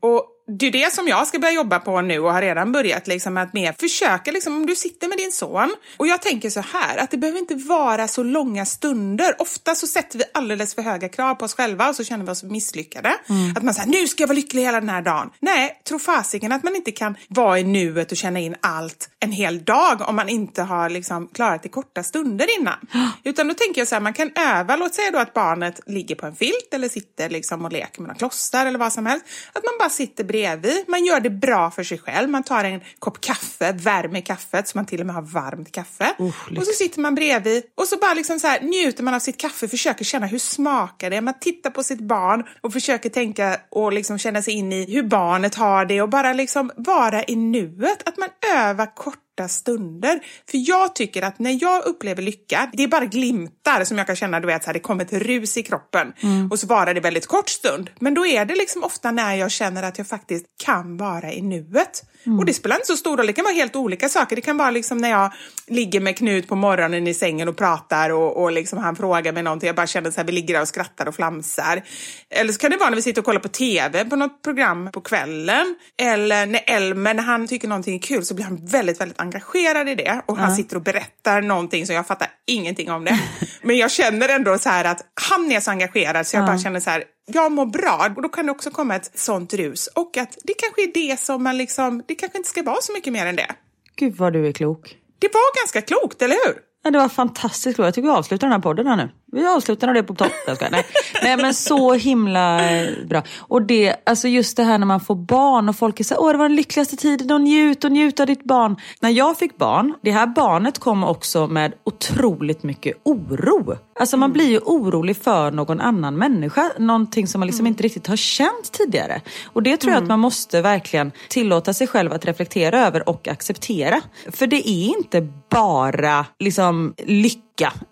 Och 0.00 0.26
det 0.46 0.66
är 0.66 0.72
det 0.72 0.92
som 0.92 1.08
jag 1.08 1.26
ska 1.26 1.38
börja 1.38 1.54
jobba 1.54 1.78
på 1.78 2.00
nu 2.00 2.18
och 2.18 2.32
har 2.32 2.42
redan 2.42 2.72
börjat 2.72 3.06
liksom 3.06 3.36
att 3.36 3.52
mer 3.52 3.74
försöka 3.80 4.32
liksom 4.32 4.56
om 4.56 4.66
du 4.66 4.76
sitter 4.76 5.08
med 5.08 5.18
din 5.18 5.32
son 5.32 5.74
och 5.96 6.06
jag 6.06 6.22
tänker 6.22 6.50
så 6.50 6.60
här 6.60 6.96
att 6.96 7.10
det 7.10 7.16
behöver 7.16 7.38
inte 7.38 7.54
vara 7.54 8.08
så 8.08 8.22
långa 8.22 8.66
stunder. 8.66 9.34
Ofta 9.38 9.74
så 9.74 9.86
sätter 9.86 10.18
vi 10.18 10.24
alldeles 10.34 10.74
för 10.74 10.82
höga 10.82 11.08
krav 11.08 11.34
på 11.34 11.44
oss 11.44 11.54
själva 11.54 11.88
och 11.88 11.96
så 11.96 12.04
känner 12.04 12.24
vi 12.24 12.30
oss 12.30 12.42
misslyckade. 12.42 13.14
Att 13.56 13.62
man 13.62 13.74
säger 13.74 13.88
nu 13.88 14.06
ska 14.08 14.22
jag 14.22 14.28
vara 14.28 14.36
lycklig 14.36 14.62
hela 14.62 14.80
den 14.80 14.88
här 14.88 15.02
dagen. 15.02 15.30
Nej, 15.40 15.80
tro 15.88 15.98
fasiken 15.98 16.52
att 16.52 16.62
man 16.62 16.76
inte 16.76 16.92
kan 16.92 17.16
vara 17.28 17.58
i 17.58 17.64
nuet 17.64 18.10
och 18.10 18.16
känna 18.16 18.40
in 18.40 18.56
allt 18.60 19.08
en 19.20 19.32
hel 19.32 19.64
dag 19.64 20.08
om 20.08 20.16
man 20.16 20.28
inte 20.28 20.62
har 20.62 20.90
liksom 20.90 21.28
klarat 21.28 21.62
det 21.62 21.68
korta 21.68 22.02
stunder 22.02 22.60
innan. 22.60 22.78
Utan 23.24 23.48
då 23.48 23.54
tänker 23.54 23.80
jag 23.80 23.88
så 23.88 23.94
här, 23.94 24.02
man 24.02 24.12
kan 24.12 24.30
öva, 24.36 24.76
låt 24.76 24.94
säga 24.94 25.10
då 25.10 25.18
att 25.18 25.34
barnet 25.34 25.80
ligger 25.86 26.14
på 26.14 26.26
en 26.26 26.36
filt 26.36 26.68
eller 26.74 26.88
sitter 26.88 27.30
liksom 27.30 27.64
och 27.64 27.72
leker 27.72 28.00
med 28.00 28.08
några 28.08 28.18
klossar 28.18 28.66
eller 28.66 28.78
vad 28.78 28.92
som 28.92 29.06
helst. 29.06 29.26
Att 29.52 29.64
man 29.64 29.74
bara 29.78 29.90
sitter 29.90 30.24
bredvid, 30.24 30.41
man 30.88 31.04
gör 31.04 31.20
det 31.20 31.30
bra 31.30 31.70
för 31.70 31.82
sig 31.84 31.98
själv, 31.98 32.30
man 32.30 32.42
tar 32.42 32.64
en 32.64 32.80
kopp 32.98 33.20
kaffe, 33.20 33.72
värmer 33.72 34.20
kaffet 34.20 34.68
så 34.68 34.78
man 34.78 34.86
till 34.86 35.00
och 35.00 35.06
med 35.06 35.14
har 35.14 35.22
varmt 35.22 35.72
kaffe. 35.72 36.14
och 36.58 36.66
så 36.66 36.72
sitter 36.72 37.00
man 37.00 37.14
bredvid 37.14 37.62
och 37.74 37.86
så 37.86 37.96
bara 37.96 38.14
liksom 38.14 38.40
så 38.40 38.46
här, 38.46 38.60
njuter 38.60 39.02
man 39.02 39.14
av 39.14 39.18
sitt 39.18 39.36
kaffe, 39.36 39.68
försöker 39.68 40.04
känna 40.04 40.26
hur 40.26 40.38
smakar 40.38 41.10
det, 41.10 41.20
man 41.20 41.38
tittar 41.40 41.70
på 41.70 41.82
sitt 41.82 42.00
barn 42.00 42.44
och 42.60 42.72
försöker 42.72 43.08
tänka 43.08 43.56
och 43.70 43.92
liksom 43.92 44.18
känna 44.18 44.42
sig 44.42 44.54
in 44.54 44.72
i 44.72 44.94
hur 44.94 45.02
barnet 45.02 45.54
har 45.54 45.84
det 45.84 46.02
och 46.02 46.08
bara 46.08 46.32
liksom 46.32 46.70
vara 46.76 47.24
i 47.24 47.36
nuet, 47.36 48.08
att 48.08 48.18
man 48.18 48.28
övar 48.56 48.94
korta 49.36 49.48
stunder. 49.48 50.20
För 50.50 50.68
jag 50.68 50.94
tycker 50.94 51.22
att 51.22 51.38
när 51.38 51.58
jag 51.62 51.84
upplever 51.84 52.22
lycka, 52.22 52.70
det 52.72 52.82
är 52.82 52.88
bara 52.88 53.04
glimtar 53.04 53.84
som 53.84 53.98
jag 53.98 54.06
kan 54.06 54.16
känna, 54.16 54.40
du 54.40 54.46
vet, 54.46 54.62
så 54.62 54.66
här, 54.66 54.74
det 54.74 54.80
kommer 54.80 55.04
ett 55.04 55.12
rus 55.12 55.56
i 55.56 55.62
kroppen 55.62 56.12
och 56.50 56.58
så 56.58 56.66
varar 56.66 56.94
det 56.94 57.00
väldigt 57.00 57.26
kort 57.26 57.48
stund. 57.48 57.90
Men 58.00 58.14
då 58.14 58.26
är 58.26 58.44
det 58.44 58.54
liksom 58.54 58.84
ofta 58.84 59.10
när 59.10 59.34
jag 59.34 59.50
känner 59.50 59.82
att 59.82 59.98
jag 59.98 60.06
faktiskt 60.06 60.46
kan 60.64 60.96
vara 60.96 61.32
i 61.32 61.42
nuet. 61.42 62.02
Och 62.24 62.44
det 62.44 62.54
spelar 62.54 62.76
inte 62.76 62.86
så 62.86 62.96
stor 62.96 63.16
roll, 63.16 63.26
det 63.26 63.32
kan 63.32 63.44
vara 63.44 63.54
helt 63.54 63.76
olika 63.76 64.08
saker. 64.08 64.36
Det 64.36 64.42
kan 64.42 64.56
vara 64.56 64.70
liksom 64.70 64.98
när 64.98 65.10
jag 65.10 65.32
ligger 65.66 66.00
med 66.00 66.16
Knut 66.16 66.48
på 66.48 66.54
morgonen 66.54 67.06
i 67.06 67.14
sängen 67.14 67.48
och 67.48 67.56
pratar 67.56 68.10
och, 68.10 68.42
och 68.42 68.52
liksom 68.52 68.78
han 68.78 68.96
frågar 68.96 69.32
mig 69.32 69.42
någonting, 69.42 69.66
jag 69.66 69.76
bara 69.76 69.86
känner 69.86 70.10
så 70.10 70.16
här, 70.16 70.24
vi 70.24 70.32
ligger 70.32 70.54
där 70.54 70.60
och 70.60 70.68
skrattar 70.68 71.08
och 71.08 71.14
flamsar. 71.14 71.82
Eller 72.30 72.52
så 72.52 72.58
kan 72.58 72.70
det 72.70 72.76
vara 72.76 72.90
när 72.90 72.96
vi 72.96 73.02
sitter 73.02 73.20
och 73.20 73.24
kollar 73.24 73.40
på 73.40 73.48
TV 73.48 74.04
på 74.04 74.16
något 74.16 74.42
program 74.42 74.90
på 74.92 75.00
kvällen. 75.00 75.74
Eller 76.02 76.46
när 76.46 76.60
Elmer, 76.66 77.14
när 77.14 77.22
han 77.22 77.48
tycker 77.48 77.68
någonting 77.68 77.94
är 77.94 77.98
kul 77.98 78.24
så 78.24 78.34
blir 78.34 78.44
han 78.44 78.66
väldigt, 78.66 79.00
väldigt 79.00 79.20
engagerad 79.20 79.88
i 79.88 79.94
det. 79.94 80.22
Och 80.26 80.36
han 80.36 80.56
sitter 80.56 80.76
och 80.76 80.82
berättar 80.82 81.42
någonting 81.42 81.86
så 81.86 81.92
jag 81.92 82.06
fattar 82.06 82.28
ingenting 82.46 82.90
om 82.90 83.04
det. 83.04 83.20
Men 83.62 83.76
jag 83.76 83.90
känner 83.90 84.28
ändå 84.28 84.58
så 84.58 84.68
här 84.68 84.84
att 84.84 85.00
han 85.30 85.52
är 85.52 85.60
så 85.60 85.70
engagerad 85.70 86.26
så 86.26 86.36
jag 86.36 86.46
bara 86.46 86.58
känner 86.58 86.80
så 86.80 86.90
här, 86.90 87.04
jag 87.26 87.52
mår 87.52 87.66
bra. 87.66 88.12
Och 88.16 88.22
då 88.22 88.28
kan 88.28 88.46
det 88.46 88.52
också 88.52 88.70
komma 88.70 88.96
ett 88.96 89.18
sånt 89.18 89.54
rus. 89.54 89.86
Och 89.86 90.16
att 90.16 90.38
det 90.44 90.54
kanske 90.54 90.82
är 90.82 91.10
det 91.10 91.20
som 91.20 91.42
man 91.42 91.56
liksom, 91.58 92.02
det 92.08 92.14
kanske 92.14 92.38
inte 92.38 92.50
ska 92.50 92.62
vara 92.62 92.80
så 92.80 92.92
mycket 92.92 93.12
mer 93.12 93.26
än 93.26 93.36
det. 93.36 93.54
Gud 93.96 94.16
vad 94.16 94.32
du 94.32 94.46
är 94.46 94.52
klok. 94.52 94.96
Det 95.18 95.28
var 95.32 95.60
ganska 95.62 95.80
klokt, 95.80 96.22
eller 96.22 96.34
hur? 96.46 96.58
Ja, 96.84 96.90
det 96.90 96.98
var 96.98 97.08
fantastiskt 97.08 97.76
klokt. 97.76 97.86
Jag 97.86 97.94
tycker 97.94 98.08
vi 98.08 98.14
avslutar 98.14 98.46
den 98.46 98.52
här 98.52 98.60
podden 98.60 98.86
här 98.86 98.96
nu. 98.96 99.10
Vi 99.34 99.46
avslutar 99.46 99.86
nog 99.86 99.96
det 99.96 100.02
på 100.02 100.14
topp. 100.14 100.32
Jag 100.46 100.56
ska. 100.56 100.68
Nej. 100.70 100.86
Nej 101.22 101.36
men 101.36 101.54
så 101.54 101.92
himla 101.94 102.60
bra. 103.06 103.22
Och 103.38 103.62
det, 103.62 103.96
alltså 104.06 104.28
just 104.28 104.56
det 104.56 104.62
här 104.62 104.78
när 104.78 104.86
man 104.86 105.00
får 105.00 105.14
barn 105.14 105.68
och 105.68 105.76
folk 105.76 106.00
är 106.00 106.04
så 106.04 106.14
åh 106.18 106.32
det 106.32 106.38
var 106.38 106.48
den 106.48 106.56
lyckligaste 106.56 106.96
tiden 106.96 107.30
och 107.30 107.40
njut 107.40 107.84
och 107.84 107.92
njut 107.92 108.20
av 108.20 108.26
ditt 108.26 108.44
barn. 108.44 108.76
När 109.00 109.10
jag 109.10 109.38
fick 109.38 109.56
barn, 109.56 109.94
det 110.02 110.10
här 110.10 110.26
barnet 110.26 110.78
kom 110.78 111.04
också 111.04 111.46
med 111.46 111.72
otroligt 111.84 112.62
mycket 112.62 112.96
oro. 113.02 113.76
Alltså 114.00 114.16
man 114.16 114.32
blir 114.32 114.48
ju 114.48 114.58
orolig 114.58 115.16
för 115.16 115.50
någon 115.50 115.80
annan 115.80 116.14
människa. 116.14 116.72
Någonting 116.78 117.26
som 117.26 117.38
man 117.38 117.46
liksom 117.46 117.66
inte 117.66 117.82
riktigt 117.82 118.06
har 118.06 118.16
känt 118.16 118.72
tidigare. 118.72 119.20
Och 119.44 119.62
det 119.62 119.76
tror 119.76 119.92
jag 119.92 120.02
att 120.02 120.08
man 120.08 120.20
måste 120.20 120.62
verkligen 120.62 121.12
tillåta 121.28 121.74
sig 121.74 121.86
själv 121.86 122.12
att 122.12 122.24
reflektera 122.24 122.86
över 122.86 123.08
och 123.08 123.28
acceptera. 123.28 124.00
För 124.32 124.46
det 124.46 124.68
är 124.68 124.88
inte 124.88 125.28
bara 125.50 126.26
liksom 126.38 126.94
lycka 127.06 127.42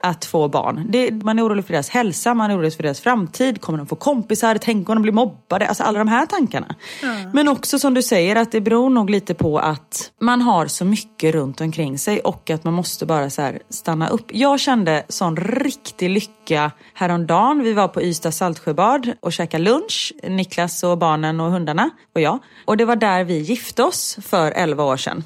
att 0.01 0.25
få 0.25 0.49
barn. 0.49 0.87
Det, 0.89 1.11
man 1.11 1.39
är 1.39 1.47
orolig 1.47 1.65
för 1.65 1.73
deras 1.73 1.89
hälsa, 1.89 2.35
man 2.35 2.51
är 2.51 2.57
orolig 2.57 2.75
för 2.75 2.83
deras 2.83 3.01
framtid. 3.01 3.61
Kommer 3.61 3.79
de 3.79 3.87
få 3.87 3.97
kompisar? 3.97 4.59
Tänk 4.61 4.89
om 4.89 4.95
de 4.95 5.03
blir 5.03 5.13
mobbade? 5.13 5.69
Alltså 5.69 5.83
alla 5.83 5.99
de 5.99 6.09
här 6.09 6.27
tankarna. 6.27 6.75
Mm. 7.03 7.31
Men 7.31 7.49
också 7.49 7.79
som 7.79 7.95
du 7.95 8.03
säger 8.03 8.37
att 8.37 8.53
det 8.53 8.61
beror 8.61 8.91
nog 8.91 9.11
lite 9.11 9.35
på 9.35 9.59
att 9.59 10.11
man 10.21 10.43
har 10.43 10.67
så 10.67 10.85
mycket 10.85 11.35
runt 11.35 11.61
omkring 11.61 11.99
sig 11.99 12.21
och 12.21 12.51
att 12.51 12.65
man 12.65 12.75
måste 12.75 13.07
bara 13.07 13.31
så 13.31 13.53
stanna 13.69 14.09
upp. 14.09 14.27
Jag 14.33 14.61
kände 14.61 15.05
sån 15.09 15.37
riktig 15.37 16.11
lycka 16.11 16.71
häromdagen. 16.95 17.63
Vi 17.63 17.73
var 17.73 17.89
på 17.89 18.03
Ystad 18.03 18.33
Saltsjöbad 18.33 19.13
och 19.21 19.33
käkade 19.33 19.65
lunch. 19.65 20.13
Niklas 20.23 20.83
och 20.83 20.99
barnen 20.99 21.41
och 21.41 21.51
hundarna 21.51 21.91
och 22.15 22.21
jag. 22.21 22.39
Och 22.65 22.77
det 22.77 22.85
var 22.85 22.97
där 22.97 23.25
vi 23.25 23.39
gifte 23.39 23.83
oss 23.83 24.19
för 24.23 24.53
11 24.53 24.85
år 24.85 24.97
sedan 24.97 25.25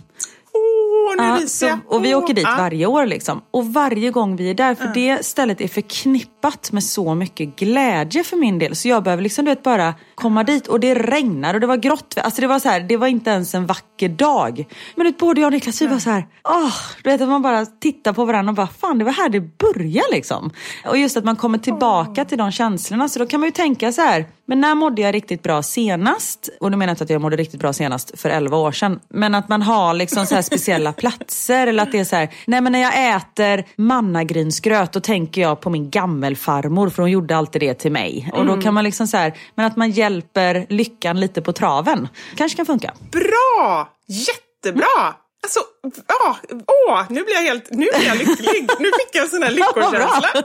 nu 1.18 1.24
ja, 1.24 1.46
så, 1.46 1.78
Och 1.88 2.04
vi 2.04 2.14
åker 2.14 2.34
dit 2.34 2.44
varje 2.58 2.86
år 2.86 3.06
liksom. 3.06 3.42
Och 3.50 3.66
varje 3.66 4.10
gång 4.10 4.36
vi 4.36 4.50
är 4.50 4.54
där, 4.54 4.74
för 4.74 4.90
det 4.94 5.24
stället 5.26 5.60
är 5.60 5.68
förknippat 5.68 6.33
med 6.72 6.84
så 6.84 7.14
mycket 7.14 7.56
glädje 7.56 8.24
för 8.24 8.36
min 8.36 8.58
del. 8.58 8.76
Så 8.76 8.88
jag 8.88 9.02
behöver 9.02 9.22
liksom 9.22 9.44
du 9.44 9.50
vet, 9.50 9.62
bara 9.62 9.94
komma 10.14 10.44
dit 10.44 10.66
och 10.66 10.80
det 10.80 10.94
regnar 10.94 11.54
och 11.54 11.60
det 11.60 11.66
var 11.66 11.76
grått. 11.76 12.18
Alltså 12.18 12.40
det 12.40 12.46
var 12.46 12.58
så 12.58 12.68
här, 12.68 12.80
det 12.80 12.96
var 12.96 13.06
inte 13.06 13.30
ens 13.30 13.54
en 13.54 13.66
vacker 13.66 14.08
dag. 14.08 14.64
Men 14.94 15.06
vet, 15.06 15.18
både 15.18 15.40
jag 15.40 15.48
och 15.48 15.52
Niklas 15.52 15.82
vi 15.82 15.86
var 15.86 15.98
så 15.98 16.10
här, 16.10 16.26
åh, 16.48 16.74
du 17.02 17.10
vet 17.10 17.20
att 17.20 17.28
man 17.28 17.42
bara 17.42 17.66
tittar 17.66 18.12
på 18.12 18.24
varandra 18.24 18.50
och 18.50 18.56
bara, 18.56 18.66
fan 18.66 18.98
det 18.98 19.04
var 19.04 19.12
här 19.12 19.28
det 19.28 19.40
började 19.40 20.08
liksom. 20.12 20.50
Och 20.86 20.98
just 20.98 21.16
att 21.16 21.24
man 21.24 21.36
kommer 21.36 21.58
tillbaka 21.58 22.24
till 22.24 22.38
de 22.38 22.52
känslorna. 22.52 23.08
Så 23.08 23.18
då 23.18 23.26
kan 23.26 23.40
man 23.40 23.46
ju 23.46 23.52
tänka 23.52 23.92
så 23.92 24.00
här, 24.00 24.26
men 24.46 24.60
när 24.60 24.74
mådde 24.74 25.02
jag 25.02 25.14
riktigt 25.14 25.42
bra 25.42 25.62
senast? 25.62 26.48
Och 26.60 26.70
då 26.70 26.76
menar 26.76 26.90
jag 26.90 26.94
inte 26.94 27.04
att 27.04 27.10
jag 27.10 27.20
mådde 27.20 27.36
riktigt 27.36 27.60
bra 27.60 27.72
senast 27.72 28.20
för 28.20 28.30
11 28.30 28.56
år 28.56 28.72
sedan. 28.72 29.00
Men 29.08 29.34
att 29.34 29.48
man 29.48 29.62
har 29.62 29.94
liksom 29.94 30.26
så 30.26 30.42
speciella 30.42 30.92
platser. 31.02 31.66
Eller 31.66 31.82
att 31.82 31.92
det 31.92 31.98
är 31.98 32.04
så 32.04 32.16
här, 32.16 32.30
nej 32.46 32.60
men 32.60 32.72
när 32.72 32.82
jag 32.82 33.16
äter 33.16 33.64
mannagrynsgröt 33.76 34.92
då 34.92 35.00
tänker 35.00 35.40
jag 35.40 35.60
på 35.60 35.70
min 35.70 35.90
gammelfarmor 36.34 36.90
för 36.90 37.02
hon 37.02 37.10
gjorde 37.10 37.36
alltid 37.36 37.62
det 37.62 37.74
till 37.74 37.92
mig. 37.92 38.30
Och 38.32 38.46
då 38.46 38.52
mm. 38.52 38.62
kan 38.62 38.74
man 38.74 38.84
liksom 38.84 39.06
så 39.06 39.16
här, 39.16 39.38
men 39.54 39.66
att 39.66 39.76
man 39.76 39.90
hjälper 39.90 40.66
lyckan 40.68 41.20
lite 41.20 41.42
på 41.42 41.52
traven. 41.52 42.08
Kanske 42.36 42.56
kan 42.56 42.66
funka. 42.66 42.92
Bra! 43.10 43.88
Jättebra! 44.06 45.14
Alltså, 45.42 45.60
ja, 46.08 46.36
åh, 46.88 47.04
nu 47.08 47.22
blir 47.24 47.34
jag 47.34 47.42
helt, 47.42 47.70
nu 47.70 47.86
blir 47.96 48.06
jag 48.06 48.18
lycklig. 48.18 48.68
Nu 48.78 48.84
fick 48.84 49.10
jag 49.12 49.24
en 49.24 49.30
sån 49.30 49.42
här 49.42 49.50
lyckokänsla. 49.60 50.42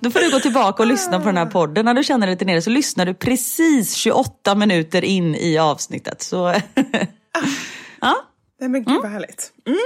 Då 0.00 0.10
får 0.10 0.20
du 0.20 0.30
gå 0.30 0.40
tillbaka 0.40 0.82
och 0.82 0.86
lyssna 0.86 1.20
på 1.20 1.26
den 1.26 1.36
här 1.36 1.46
podden. 1.46 1.84
När 1.84 1.94
du 1.94 2.04
känner 2.04 2.26
dig 2.26 2.34
lite 2.34 2.44
nere 2.44 2.62
så 2.62 2.70
lyssnar 2.70 3.06
du 3.06 3.14
precis 3.14 3.94
28 3.94 4.54
minuter 4.54 5.04
in 5.04 5.34
i 5.34 5.58
avsnittet. 5.58 6.22
Så, 6.22 6.36
ja. 8.00 8.16
Nej 8.60 8.68
men 8.68 8.84
gud 8.84 8.88
mm. 8.88 9.02
vad 9.02 9.10
härligt. 9.10 9.52
Mm. 9.66 9.78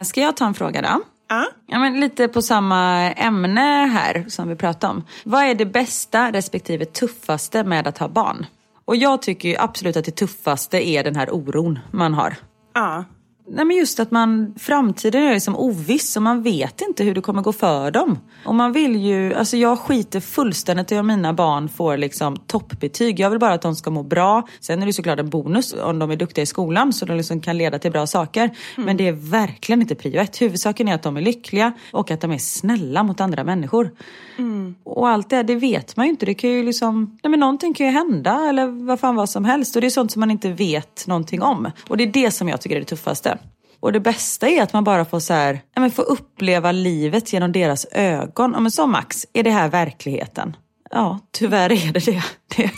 Ska 0.00 0.20
jag 0.20 0.36
ta 0.36 0.46
en 0.46 0.54
fråga 0.54 0.82
då? 0.82 1.00
Ja. 1.30 1.46
ja 1.66 1.78
men 1.78 2.00
lite 2.00 2.28
på 2.28 2.42
samma 2.42 3.10
ämne 3.12 3.60
här 3.92 4.24
som 4.28 4.48
vi 4.48 4.56
pratade 4.56 4.90
om. 4.92 5.04
Vad 5.24 5.44
är 5.44 5.54
det 5.54 5.66
bästa 5.66 6.32
respektive 6.32 6.84
tuffaste 6.84 7.64
med 7.64 7.86
att 7.86 7.98
ha 7.98 8.08
barn? 8.08 8.46
Och 8.84 8.96
jag 8.96 9.22
tycker 9.22 9.48
ju 9.48 9.56
absolut 9.56 9.96
att 9.96 10.04
det 10.04 10.10
tuffaste 10.10 10.88
är 10.88 11.04
den 11.04 11.16
här 11.16 11.34
oron 11.34 11.78
man 11.90 12.14
har. 12.14 12.36
Ja. 12.74 13.04
Nej, 13.52 13.64
men 13.64 13.76
just 13.76 14.00
att 14.00 14.10
man, 14.10 14.54
framtiden 14.58 15.22
är 15.22 15.34
liksom 15.34 15.56
oviss 15.56 16.16
och 16.16 16.22
man 16.22 16.42
vet 16.42 16.80
inte 16.80 17.04
hur 17.04 17.14
det 17.14 17.20
kommer 17.20 17.42
gå 17.42 17.52
för 17.52 17.90
dem. 17.90 18.18
Och 18.44 18.54
man 18.54 18.72
vill 18.72 18.96
ju, 18.96 19.34
alltså 19.34 19.56
jag 19.56 19.78
skiter 19.78 20.20
fullständigt 20.20 20.92
i 20.92 20.98
om 20.98 21.06
mina 21.06 21.32
barn 21.32 21.68
får 21.68 21.96
liksom 21.96 22.36
toppbetyg. 22.36 23.20
Jag 23.20 23.30
vill 23.30 23.38
bara 23.38 23.52
att 23.52 23.62
de 23.62 23.76
ska 23.76 23.90
må 23.90 24.02
bra. 24.02 24.48
Sen 24.60 24.82
är 24.82 24.86
det 24.86 24.92
såklart 24.92 25.18
en 25.18 25.30
bonus 25.30 25.74
om 25.82 25.98
de 25.98 26.10
är 26.10 26.16
duktiga 26.16 26.42
i 26.42 26.46
skolan 26.46 26.92
så 26.92 27.04
de 27.04 27.16
liksom 27.16 27.40
kan 27.40 27.58
leda 27.58 27.78
till 27.78 27.90
bra 27.90 28.06
saker. 28.06 28.44
Mm. 28.44 28.86
Men 28.86 28.96
det 28.96 29.08
är 29.08 29.12
verkligen 29.12 29.80
inte 29.80 29.94
prio 29.94 30.20
ett. 30.20 30.42
Huvudsaken 30.42 30.88
är 30.88 30.94
att 30.94 31.02
de 31.02 31.16
är 31.16 31.20
lyckliga 31.20 31.72
och 31.92 32.10
att 32.10 32.20
de 32.20 32.30
är 32.32 32.38
snälla 32.38 33.02
mot 33.02 33.20
andra 33.20 33.44
människor. 33.44 33.90
Mm. 34.38 34.74
Och 34.84 35.08
allt 35.08 35.30
det, 35.30 35.42
det 35.42 35.56
vet 35.56 35.96
man 35.96 36.06
ju 36.06 36.10
inte. 36.10 36.26
Det 36.26 36.34
kan 36.34 36.50
ju 36.50 36.62
liksom, 36.64 37.18
nej 37.22 37.30
men 37.30 37.40
någonting 37.40 37.74
kan 37.74 37.86
ju 37.86 37.92
hända 37.92 38.48
eller 38.48 38.86
vad 38.86 39.00
fan 39.00 39.16
vad 39.16 39.30
som 39.30 39.44
helst. 39.44 39.76
Och 39.76 39.80
det 39.80 39.88
är 39.88 39.90
sånt 39.90 40.12
som 40.12 40.20
man 40.20 40.30
inte 40.30 40.52
vet 40.52 41.06
någonting 41.06 41.42
om. 41.42 41.70
Och 41.88 41.96
det 41.96 42.04
är 42.04 42.12
det 42.12 42.30
som 42.30 42.48
jag 42.48 42.60
tycker 42.60 42.76
är 42.76 42.80
det 42.80 42.86
tuffaste. 42.86 43.38
Och 43.80 43.92
det 43.92 44.00
bästa 44.00 44.48
är 44.48 44.62
att 44.62 44.72
man 44.72 44.84
bara 44.84 45.04
får, 45.04 45.20
så 45.20 45.32
här, 45.32 45.60
ja, 45.74 45.80
men 45.80 45.90
får 45.90 46.10
uppleva 46.10 46.72
livet 46.72 47.32
genom 47.32 47.52
deras 47.52 47.86
ögon. 47.92 48.52
Ja, 48.52 48.60
men 48.60 48.70
som 48.70 48.92
Max, 48.92 49.26
är 49.32 49.42
det 49.42 49.50
här 49.50 49.68
verkligheten? 49.68 50.56
Ja, 50.90 51.20
tyvärr 51.30 51.72
är 51.72 51.92
det 51.92 52.22
det. 52.56 52.70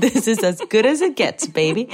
This 0.10 0.28
is 0.28 0.44
as 0.44 0.58
good 0.70 0.86
as 0.86 1.02
it 1.02 1.18
gets 1.18 1.48
baby. 1.48 1.86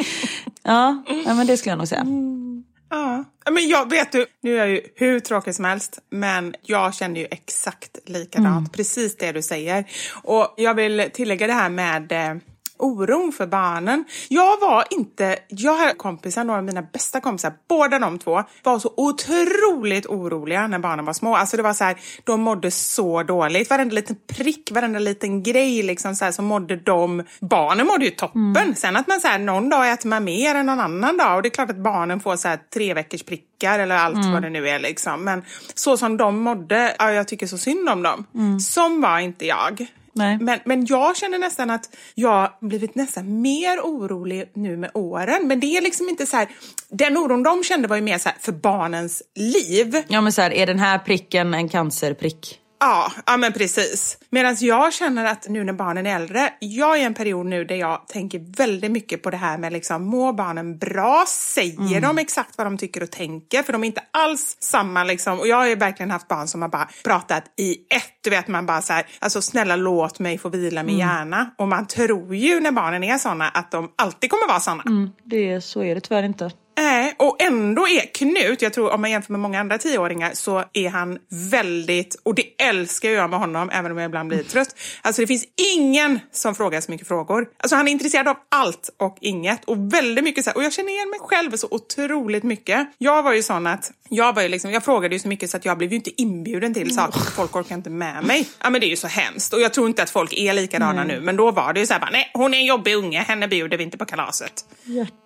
Ja, 0.62 1.02
ja 1.26 1.34
men 1.34 1.46
det 1.46 1.56
skulle 1.56 1.70
jag 1.70 1.78
nog 1.78 1.88
säga. 1.88 2.00
Mm. 2.00 2.64
Ja, 2.90 3.24
men 3.50 3.68
jag 3.68 3.90
vet 3.90 4.12
du, 4.12 4.26
nu 4.42 4.54
är 4.54 4.58
jag 4.58 4.68
ju 4.68 4.80
hur 4.94 5.20
tråkig 5.20 5.54
som 5.54 5.64
helst, 5.64 5.98
men 6.10 6.54
jag 6.62 6.94
känner 6.94 7.20
ju 7.20 7.26
exakt 7.30 7.98
likadant. 8.06 8.58
Mm. 8.58 8.68
Precis 8.68 9.16
det 9.16 9.32
du 9.32 9.42
säger. 9.42 9.84
Och 10.22 10.54
jag 10.56 10.74
vill 10.74 11.10
tillägga 11.12 11.46
det 11.46 11.52
här 11.52 11.68
med 11.68 12.12
eh, 12.12 12.34
oron 12.78 13.32
för 13.32 13.46
barnen. 13.46 14.04
Jag 14.28 14.60
var 14.60 14.84
inte, 14.90 15.38
jag 15.48 15.72
har 15.72 15.92
kompisar, 15.92 16.44
några 16.44 16.58
av 16.58 16.64
mina 16.64 16.82
bästa 16.82 17.20
kompisar, 17.20 17.52
båda 17.68 17.98
de 17.98 18.18
två 18.18 18.42
var 18.62 18.78
så 18.78 18.94
otroligt 18.96 20.06
oroliga 20.06 20.66
när 20.66 20.78
barnen 20.78 21.04
var 21.04 21.12
små. 21.12 21.36
Alltså 21.36 21.56
det 21.56 21.62
var 21.62 21.72
så 21.72 21.84
här, 21.84 21.96
de 22.24 22.40
mådde 22.40 22.70
så 22.70 23.22
dåligt. 23.22 23.70
Varenda 23.70 23.94
liten 23.94 24.16
prick, 24.26 24.70
varenda 24.72 24.98
liten 24.98 25.42
grej 25.42 25.82
liksom 25.82 26.16
så 26.16 26.24
här, 26.24 26.32
så 26.32 26.42
mådde 26.42 26.76
de, 26.76 27.22
barnen 27.40 27.86
mådde 27.86 28.04
ju 28.04 28.10
toppen. 28.10 28.56
Mm. 28.56 28.74
Sen 28.74 28.96
att 28.96 29.06
man 29.06 29.20
så 29.20 29.28
här, 29.28 29.38
någon 29.38 29.68
dag 29.68 29.92
äter 29.92 30.08
man 30.08 30.24
mer 30.24 30.54
än 30.54 30.66
någon 30.66 30.80
annan 30.80 31.16
dag 31.16 31.36
och 31.36 31.42
det 31.42 31.48
är 31.48 31.50
klart 31.50 31.70
att 31.70 31.76
barnen 31.76 32.20
får 32.20 32.36
så 32.36 32.48
här 32.48 32.58
tre 32.74 32.94
veckors 32.94 33.22
prickar 33.22 33.78
eller 33.78 33.96
allt 33.96 34.14
mm. 34.14 34.32
vad 34.32 34.42
det 34.42 34.50
nu 34.50 34.68
är 34.68 34.78
liksom. 34.78 35.24
Men 35.24 35.42
så 35.74 35.96
som 35.96 36.16
de 36.16 36.38
mådde, 36.38 36.96
ja, 36.98 37.12
jag 37.12 37.28
tycker 37.28 37.46
så 37.46 37.58
synd 37.58 37.88
om 37.88 38.02
dem. 38.02 38.26
Mm. 38.34 38.60
Som 38.60 39.00
var 39.00 39.18
inte 39.18 39.46
jag. 39.46 39.86
Nej. 40.14 40.38
Men, 40.40 40.60
men 40.64 40.86
jag 40.86 41.16
känner 41.16 41.38
nästan 41.38 41.70
att 41.70 41.96
jag 42.14 42.52
blivit 42.60 42.94
nästan 42.94 43.40
mer 43.40 43.80
orolig 43.80 44.50
nu 44.54 44.76
med 44.76 44.90
åren. 44.94 45.48
Men 45.48 45.60
det 45.60 45.66
är 45.66 45.82
liksom 45.82 46.08
inte 46.08 46.26
så 46.26 46.36
här, 46.36 46.48
den 46.88 47.16
oron 47.16 47.42
de 47.42 47.64
kände 47.64 47.88
var 47.88 47.96
ju 47.96 48.02
mer 48.02 48.18
så 48.18 48.28
här, 48.28 48.38
för 48.40 48.52
barnens 48.52 49.22
liv. 49.34 50.02
Ja 50.08 50.20
men 50.20 50.32
så 50.32 50.42
här, 50.42 50.52
är 50.52 50.66
den 50.66 50.78
här 50.78 50.98
pricken 50.98 51.54
en 51.54 51.68
cancerprick? 51.68 52.60
Ja, 52.84 53.12
ja 53.26 53.36
men 53.36 53.52
precis. 53.52 54.18
Medan 54.30 54.56
jag 54.60 54.92
känner 54.92 55.24
att 55.24 55.48
nu 55.48 55.64
när 55.64 55.72
barnen 55.72 56.06
är 56.06 56.16
äldre, 56.16 56.52
jag 56.58 56.96
är 56.96 57.00
i 57.00 57.04
en 57.04 57.14
period 57.14 57.46
nu 57.46 57.64
där 57.64 57.74
jag 57.74 58.08
tänker 58.08 58.56
väldigt 58.56 58.90
mycket 58.90 59.22
på 59.22 59.30
det 59.30 59.36
här 59.36 59.58
med 59.58 59.72
liksom, 59.72 60.02
mår 60.02 60.32
barnen 60.32 60.78
bra? 60.78 61.24
Säger 61.28 61.78
mm. 61.78 62.02
de 62.02 62.18
exakt 62.18 62.58
vad 62.58 62.66
de 62.66 62.78
tycker 62.78 63.02
och 63.02 63.10
tänker? 63.10 63.62
För 63.62 63.72
de 63.72 63.82
är 63.84 63.86
inte 63.86 64.02
alls 64.10 64.56
samma 64.60 65.04
liksom. 65.04 65.40
Och 65.40 65.48
jag 65.48 65.56
har 65.56 65.66
ju 65.66 65.74
verkligen 65.74 66.10
haft 66.10 66.28
barn 66.28 66.48
som 66.48 66.62
har 66.62 66.68
bara 66.68 66.88
pratat 67.04 67.44
i 67.56 67.72
ett. 67.72 68.18
Du 68.20 68.30
vet, 68.30 68.48
man 68.48 68.66
bara 68.66 68.82
så 68.82 68.92
här, 68.92 69.06
alltså 69.18 69.42
snälla 69.42 69.76
låt 69.76 70.18
mig 70.18 70.38
få 70.38 70.48
vila 70.48 70.82
min 70.82 70.94
mm. 70.94 71.08
hjärna. 71.08 71.50
Och 71.58 71.68
man 71.68 71.86
tror 71.86 72.34
ju 72.34 72.60
när 72.60 72.72
barnen 72.72 73.04
är 73.04 73.18
såna 73.18 73.48
att 73.48 73.70
de 73.70 73.92
alltid 73.96 74.30
kommer 74.30 74.48
vara 74.48 74.60
såna. 74.60 74.82
Mm, 74.86 75.10
det, 75.24 75.60
så 75.60 75.82
är 75.82 75.94
det 75.94 76.00
tyvärr 76.00 76.22
inte. 76.22 76.50
Nej, 76.76 77.14
och 77.18 77.42
ändå 77.42 77.88
är 77.88 78.14
Knut, 78.14 78.62
jag 78.62 78.72
tror 78.72 78.90
om 78.90 79.00
man 79.00 79.10
jämför 79.10 79.32
med 79.32 79.40
många 79.40 79.60
andra 79.60 79.78
tioåringar, 79.78 80.30
så 80.34 80.64
är 80.72 80.88
han 80.88 81.18
väldigt, 81.50 82.16
och 82.22 82.34
det 82.34 82.44
älskar 82.58 83.10
jag 83.10 83.30
med 83.30 83.38
honom, 83.38 83.70
även 83.70 83.92
om 83.92 83.98
jag 83.98 84.08
ibland 84.08 84.28
blir 84.28 84.42
trött. 84.42 84.76
Alltså 85.02 85.22
det 85.22 85.26
finns 85.26 85.44
ingen 85.76 86.20
som 86.32 86.54
frågar 86.54 86.80
så 86.80 86.90
mycket 86.90 87.08
frågor. 87.08 87.48
Alltså 87.56 87.76
han 87.76 87.88
är 87.88 87.92
intresserad 87.92 88.28
av 88.28 88.36
allt 88.48 88.90
och 88.98 89.18
inget 89.20 89.64
och 89.64 89.92
väldigt 89.92 90.24
mycket 90.24 90.44
så 90.44 90.50
här, 90.50 90.56
och 90.56 90.64
jag 90.64 90.72
känner 90.72 90.90
igen 90.90 91.10
mig 91.10 91.18
själv 91.22 91.56
så 91.56 91.68
otroligt 91.70 92.42
mycket. 92.42 92.88
Jag 92.98 93.22
var 93.22 93.32
ju 93.32 93.42
sån 93.42 93.66
att, 93.66 93.90
jag 94.08 94.32
var 94.32 94.42
ju 94.42 94.48
liksom, 94.48 94.70
jag 94.70 94.84
frågade 94.84 95.14
ju 95.14 95.18
så 95.18 95.28
mycket 95.28 95.50
så 95.50 95.56
att 95.56 95.64
jag 95.64 95.78
blev 95.78 95.90
ju 95.90 95.96
inte 95.96 96.22
inbjuden 96.22 96.74
till 96.74 96.94
saker, 96.94 97.20
för 97.20 97.30
folk 97.30 97.56
orkar 97.56 97.74
inte 97.74 97.90
med 97.90 98.24
mig. 98.24 98.48
Ja 98.62 98.70
men 98.70 98.80
det 98.80 98.86
är 98.86 98.90
ju 98.90 98.96
så 98.96 99.08
hemskt 99.08 99.52
och 99.52 99.60
jag 99.60 99.74
tror 99.74 99.86
inte 99.86 100.02
att 100.02 100.10
folk 100.10 100.32
är 100.32 100.52
likadana 100.52 101.02
mm. 101.02 101.08
nu, 101.08 101.20
men 101.20 101.36
då 101.36 101.50
var 101.50 101.72
det 101.72 101.80
ju 101.80 101.86
så 101.86 101.92
här 101.92 102.00
bara, 102.00 102.10
nej 102.10 102.30
hon 102.34 102.54
är 102.54 102.58
en 102.58 102.66
jobbig 102.66 102.94
unge, 102.94 103.18
henne 103.18 103.48
bjuder 103.48 103.78
vi 103.78 103.84
inte 103.84 103.98
på 103.98 104.04
kalaset. 104.04 104.64
Hjärtat. 104.84 105.23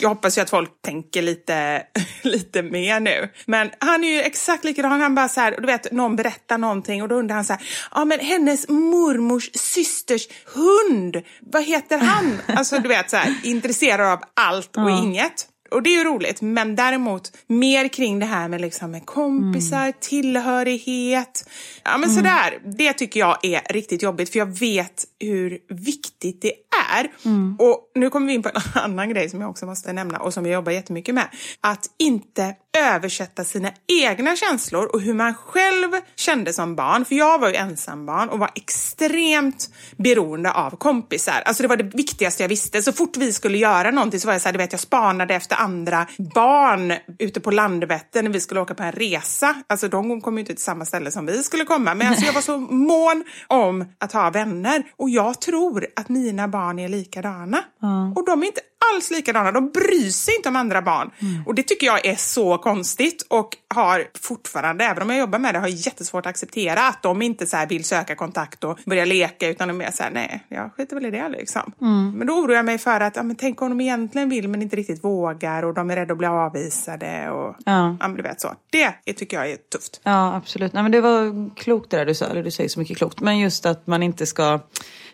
Jag 0.00 0.08
hoppas 0.08 0.38
ju 0.38 0.42
att 0.42 0.50
folk 0.50 0.82
tänker 0.82 1.22
lite, 1.22 1.82
lite 2.22 2.62
mer 2.62 3.00
nu. 3.00 3.28
Men 3.46 3.70
han 3.78 4.04
är 4.04 4.08
ju 4.08 4.20
exakt 4.20 4.64
likadan. 4.64 5.00
Han 5.00 5.14
bara 5.14 5.28
så 5.28 5.40
här, 5.40 5.56
du 5.60 5.66
vet, 5.66 5.92
någon 5.92 6.16
berättar 6.16 6.58
någonting 6.58 7.02
och 7.02 7.08
då 7.08 7.14
undrar 7.14 7.36
han 7.36 7.44
så 7.44 7.52
här, 7.52 7.62
ja 7.94 8.04
men 8.04 8.20
hennes 8.20 8.68
mormors 8.68 9.50
systers 9.54 10.28
hund, 10.54 11.22
vad 11.40 11.64
heter 11.64 11.98
han? 11.98 12.38
Alltså 12.56 12.78
du 12.78 12.88
vet 12.88 13.10
så 13.10 13.16
här, 13.16 13.34
intresserad 13.42 14.12
av 14.12 14.20
allt 14.34 14.76
och 14.76 14.90
ja. 14.90 15.02
inget. 15.02 15.48
Och 15.70 15.82
det 15.82 15.90
är 15.90 15.98
ju 15.98 16.04
roligt, 16.04 16.40
men 16.40 16.76
däremot 16.76 17.32
mer 17.46 17.88
kring 17.88 18.18
det 18.18 18.26
här 18.26 18.48
med, 18.48 18.60
liksom 18.60 18.90
med 18.90 19.06
kompisar, 19.06 19.82
mm. 19.82 19.92
tillhörighet. 20.00 21.48
Ja 21.84 21.98
men 21.98 22.10
mm. 22.10 22.16
sådär, 22.16 22.58
det 22.78 22.92
tycker 22.92 23.20
jag 23.20 23.38
är 23.42 23.72
riktigt 23.72 24.02
jobbigt 24.02 24.32
för 24.32 24.38
jag 24.38 24.58
vet 24.58 25.04
hur 25.20 25.58
viktigt 25.68 26.42
det 26.42 26.52
är. 26.92 27.10
Mm. 27.24 27.56
Och 27.58 27.90
nu 27.94 28.10
kommer 28.10 28.26
vi 28.26 28.32
in 28.32 28.42
på 28.42 28.48
en 28.48 28.62
annan 28.82 29.10
grej 29.10 29.30
som 29.30 29.40
jag 29.40 29.50
också 29.50 29.66
måste 29.66 29.92
nämna 29.92 30.18
och 30.18 30.34
som 30.34 30.46
jag 30.46 30.54
jobbar 30.54 30.72
jättemycket 30.72 31.14
med. 31.14 31.28
Att 31.60 31.86
inte 31.98 32.54
översätta 32.76 33.44
sina 33.44 33.70
egna 34.02 34.36
känslor 34.36 34.86
och 34.86 35.00
hur 35.00 35.14
man 35.14 35.34
själv 35.34 35.90
kände 36.16 36.52
som 36.52 36.76
barn. 36.76 37.04
För 37.04 37.14
jag 37.14 37.38
var 37.38 37.48
ju 37.48 37.54
ensambarn 37.54 38.28
och 38.28 38.38
var 38.38 38.50
extremt 38.54 39.70
beroende 39.96 40.52
av 40.52 40.70
kompisar. 40.70 41.42
Alltså 41.44 41.62
det 41.62 41.68
var 41.68 41.76
det 41.76 41.96
viktigaste 41.96 42.42
jag 42.42 42.48
visste. 42.48 42.82
Så 42.82 42.92
fort 42.92 43.16
vi 43.16 43.32
skulle 43.32 43.58
göra 43.58 43.90
någonting 43.90 44.20
så 44.20 44.26
var 44.26 44.34
jag 44.34 44.42
så 44.42 44.48
här, 44.48 44.52
du 44.52 44.58
vet 44.58 44.72
jag 44.72 44.80
spanade 44.80 45.34
efter 45.34 45.56
andra 45.56 46.06
barn 46.34 46.92
ute 47.18 47.40
på 47.40 47.50
Landvetter 47.50 48.22
när 48.22 48.30
vi 48.30 48.40
skulle 48.40 48.60
åka 48.60 48.74
på 48.74 48.82
en 48.82 48.92
resa. 48.92 49.54
Alltså 49.66 49.88
de 49.88 50.20
kom 50.20 50.34
ju 50.34 50.40
inte 50.40 50.54
till 50.54 50.64
samma 50.64 50.84
ställe 50.84 51.10
som 51.10 51.26
vi 51.26 51.42
skulle 51.42 51.64
komma. 51.64 51.94
Men 51.94 52.06
alltså 52.06 52.26
jag 52.26 52.32
var 52.32 52.40
så 52.40 52.58
mån 52.58 53.24
om 53.46 53.84
att 53.98 54.12
ha 54.12 54.30
vänner. 54.30 54.82
Och 54.96 55.10
jag 55.10 55.40
tror 55.40 55.86
att 55.96 56.08
mina 56.08 56.48
barn 56.48 56.65
är 56.72 56.88
likadana. 56.88 57.58
Mm. 57.82 58.12
Och 58.12 58.26
de 58.26 58.42
är 58.42 58.46
inte 58.46 58.60
alls 58.94 59.10
likadana. 59.10 59.52
De 59.52 59.70
bryr 59.70 60.10
sig 60.10 60.36
inte 60.36 60.48
om 60.48 60.56
andra 60.56 60.82
barn. 60.82 61.10
Mm. 61.18 61.46
Och 61.46 61.54
det 61.54 61.62
tycker 61.62 61.86
jag 61.86 62.06
är 62.06 62.14
så 62.14 62.58
konstigt 62.58 63.26
och 63.28 63.56
har 63.74 64.04
fortfarande, 64.20 64.84
även 64.84 65.02
om 65.02 65.10
jag 65.10 65.18
jobbar 65.18 65.38
med 65.38 65.54
det, 65.54 65.58
har 65.58 65.68
jättesvårt 65.68 66.26
att 66.26 66.30
acceptera 66.30 66.88
att 66.88 67.02
de 67.02 67.22
inte 67.22 67.46
så 67.46 67.66
vill 67.68 67.84
söka 67.84 68.14
kontakt 68.14 68.64
och 68.64 68.78
börja 68.86 69.04
leka 69.04 69.48
utan 69.48 69.68
de 69.68 69.80
är 69.80 69.90
så 69.90 70.02
här, 70.02 70.10
nej, 70.10 70.44
jag 70.48 70.74
skiter 70.76 70.96
väl 70.96 71.06
i 71.06 71.10
det 71.10 71.28
liksom. 71.28 71.72
Mm. 71.80 72.12
Men 72.18 72.26
då 72.26 72.32
oroar 72.32 72.56
jag 72.56 72.64
mig 72.64 72.78
för 72.78 73.00
att, 73.00 73.16
ja, 73.16 73.22
men 73.22 73.36
tänk 73.36 73.62
om 73.62 73.68
de 73.68 73.80
egentligen 73.80 74.28
vill 74.28 74.48
men 74.48 74.62
inte 74.62 74.76
riktigt 74.76 75.04
vågar 75.04 75.62
och 75.62 75.74
de 75.74 75.90
är 75.90 75.96
rädda 75.96 76.12
att 76.12 76.18
bli 76.18 76.26
avvisade 76.26 77.30
och 77.30 77.56
ja. 77.64 77.96
ja 78.00 78.08
men 78.08 78.16
du 78.16 78.22
vet 78.22 78.40
så. 78.40 78.54
Det 78.70 79.12
tycker 79.12 79.36
jag 79.36 79.50
är 79.50 79.56
tufft. 79.56 80.00
Ja, 80.02 80.34
absolut. 80.34 80.72
Nej, 80.72 80.82
men 80.82 80.92
det 80.92 81.00
var 81.00 81.50
klokt 81.56 81.90
det 81.90 81.96
där 81.96 82.06
du 82.06 82.14
sa, 82.14 82.26
eller 82.26 82.42
du 82.42 82.50
säger 82.50 82.68
så 82.68 82.80
mycket 82.80 82.96
klokt. 82.96 83.20
Men 83.20 83.38
just 83.38 83.66
att 83.66 83.86
man 83.86 84.02
inte 84.02 84.26
ska 84.26 84.60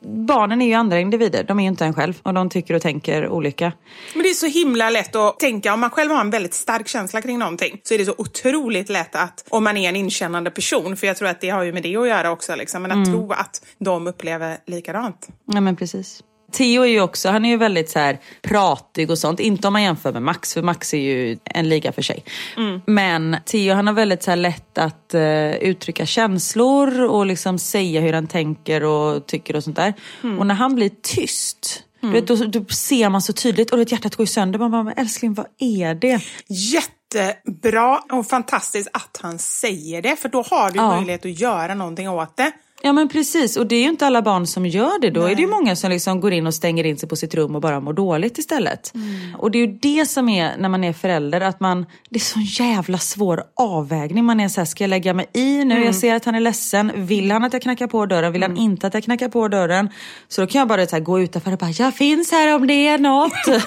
barnen 0.05 0.63
är 0.63 0.67
ju 0.67 0.75
andra 0.75 1.01
individer, 1.01 1.42
de 1.49 1.59
är 1.59 1.63
ju 1.63 1.69
inte 1.69 1.85
en 1.85 1.95
själv 1.95 2.15
och 2.23 2.35
de 2.35 2.51
tycker 2.51 2.75
och 2.75 2.83
tänker 2.83 3.29
olika. 3.29 3.73
Men 4.15 4.23
det 4.23 4.29
är 4.29 4.35
så 4.35 4.47
himla 4.47 4.91
lätt 4.91 5.17
att 5.17 5.39
tänka, 5.39 5.75
om 5.75 5.81
man 5.81 5.91
själv 5.91 6.11
har 6.11 6.21
en 6.21 6.31
väldigt 6.31 6.55
stark 6.55 6.89
känsla 6.89 7.23
kring 7.23 7.39
någonting 7.39 7.81
så 7.83 7.95
är 7.95 7.99
det 7.99 8.05
så 8.05 8.15
otroligt 8.19 8.89
lätt 8.89 9.17
att, 9.17 9.45
om 9.49 9.65
man 9.65 9.77
är 9.77 9.89
en 9.89 9.97
inkännande 9.97 10.51
person, 10.51 10.97
för 10.97 11.07
jag 11.07 11.17
tror 11.17 11.29
att 11.29 11.41
det 11.41 11.51
har 11.51 11.63
ju 11.63 11.73
med 11.73 11.83
det 11.83 11.97
att 11.97 12.09
göra 12.09 12.31
också, 12.31 12.57
liksom, 12.57 12.83
men 12.83 12.91
att 12.91 13.07
mm. 13.07 13.13
tro 13.13 13.33
att 13.33 13.67
de 13.79 14.07
upplever 14.07 14.59
likadant. 14.67 15.29
Ja 15.47 15.61
men 15.61 15.77
precis. 15.77 16.23
Theo 16.53 16.83
är 16.83 16.87
ju 16.87 17.01
också, 17.01 17.29
han 17.29 17.45
är 17.45 17.49
ju 17.49 17.57
väldigt 17.57 17.91
så 17.91 17.99
här 17.99 18.19
pratig 18.43 19.11
och 19.11 19.19
sånt. 19.19 19.41
Inte 19.41 19.67
om 19.67 19.73
man 19.73 19.83
jämför 19.83 20.13
med 20.13 20.23
Max, 20.23 20.55
för 20.55 20.63
Max 20.63 20.95
är 20.95 20.99
ju 20.99 21.39
en 21.45 21.69
liga 21.69 21.93
för 21.93 22.03
sig. 22.03 22.25
Mm. 22.57 22.81
Men 22.87 23.37
Theo 23.45 23.75
han 23.75 23.87
har 23.87 23.95
väldigt 23.95 24.23
så 24.23 24.31
här 24.31 24.37
lätt 24.37 24.79
att 24.79 25.15
uh, 25.15 25.55
uttrycka 25.55 26.07
känslor 26.07 27.01
och 27.01 27.27
liksom 27.27 27.59
säga 27.59 28.01
hur 28.01 28.13
han 28.13 28.27
tänker 28.27 28.85
och 28.85 29.27
tycker 29.27 29.57
och 29.57 29.65
sånt 29.65 29.77
där. 29.77 29.95
Mm. 30.23 30.39
Och 30.39 30.47
när 30.47 30.55
han 30.55 30.75
blir 30.75 30.91
tyst, 31.03 31.85
mm. 32.03 32.13
vet, 32.13 32.27
då, 32.27 32.37
då, 32.37 32.65
ser 32.65 33.09
man 33.09 33.23
så 33.23 33.33
tydligt 33.33 33.71
och 33.71 33.81
ett 33.81 33.93
hjärtat 33.93 34.17
går 34.17 34.27
sönder. 34.27 34.59
Man 34.59 34.71
bara, 34.71 34.83
men 34.83 34.95
älskling 34.97 35.35
vad 35.35 35.47
är 35.59 35.95
det? 35.95 36.21
Jättebra 36.49 38.03
och 38.13 38.27
fantastiskt 38.27 38.89
att 38.93 39.19
han 39.23 39.39
säger 39.39 40.03
det, 40.03 40.17
för 40.17 40.29
då 40.29 40.43
har 40.51 40.71
du 40.71 40.77
ja. 40.79 40.97
möjlighet 40.97 41.25
att 41.25 41.41
göra 41.41 41.75
någonting 41.75 42.09
åt 42.09 42.37
det. 42.37 42.53
Ja 42.85 42.93
men 42.93 43.09
precis 43.09 43.57
och 43.57 43.67
det 43.67 43.77
är 43.77 43.83
ju 43.83 43.89
inte 43.89 44.07
alla 44.07 44.23
barn 44.23 44.47
som 44.47 44.67
gör 44.67 45.01
det. 45.01 45.11
Då 45.11 45.21
Nej. 45.21 45.33
är 45.33 45.37
det 45.37 45.43
ju 45.43 45.49
många 45.49 45.77
som 45.77 45.91
liksom 45.91 46.21
går 46.21 46.33
in 46.33 46.47
och 46.47 46.55
stänger 46.55 46.85
in 46.85 46.99
sig 46.99 47.09
på 47.09 47.17
sitt 47.17 47.35
rum 47.35 47.55
och 47.55 47.61
bara 47.61 47.81
mår 47.81 47.93
dåligt 47.93 48.39
istället. 48.39 48.95
Mm. 48.95 49.35
Och 49.39 49.51
det 49.51 49.59
är 49.59 49.67
ju 49.67 49.79
det 49.83 50.07
som 50.07 50.29
är 50.29 50.57
när 50.57 50.69
man 50.69 50.85
är 50.85 50.93
förälder, 50.93 51.41
att 51.41 51.61
man, 51.61 51.87
det 52.11 52.17
är 52.17 52.21
så 52.21 52.63
jävla 52.63 52.99
svår 52.99 53.45
avvägning. 53.55 54.25
Man 54.25 54.41
är 54.41 54.49
så 54.49 54.61
här, 54.61 54.67
ska 54.67 54.85
jag 54.85 54.89
lägga 54.89 55.15
mig 55.15 55.27
i 55.33 55.65
nu? 55.65 55.75
Mm. 55.75 55.87
Jag 55.87 55.95
ser 55.95 56.15
att 56.15 56.25
han 56.25 56.35
är 56.35 56.41
ledsen. 56.41 56.93
Vill 56.95 57.31
han 57.31 57.45
att 57.45 57.53
jag 57.53 57.63
knackar 57.63 57.87
på 57.87 58.07
dörren? 58.07 58.33
Vill 58.33 58.43
mm. 58.43 58.57
han 58.57 58.65
inte 58.65 58.87
att 58.87 58.95
jag 58.95 59.05
knackar 59.05 59.29
på 59.29 59.49
dörren? 59.49 59.89
Så 60.29 60.41
då 60.41 60.47
kan 60.47 60.59
jag 60.59 60.69
bara 60.69 60.81
här, 60.81 61.01
gå 61.01 61.21
utanför 61.21 61.53
och 61.53 61.59
bara, 61.59 61.71
jag 61.71 61.95
finns 61.95 62.31
här 62.31 62.55
om 62.55 62.67
det 62.67 62.87
är 62.89 62.99
något. 62.99 63.33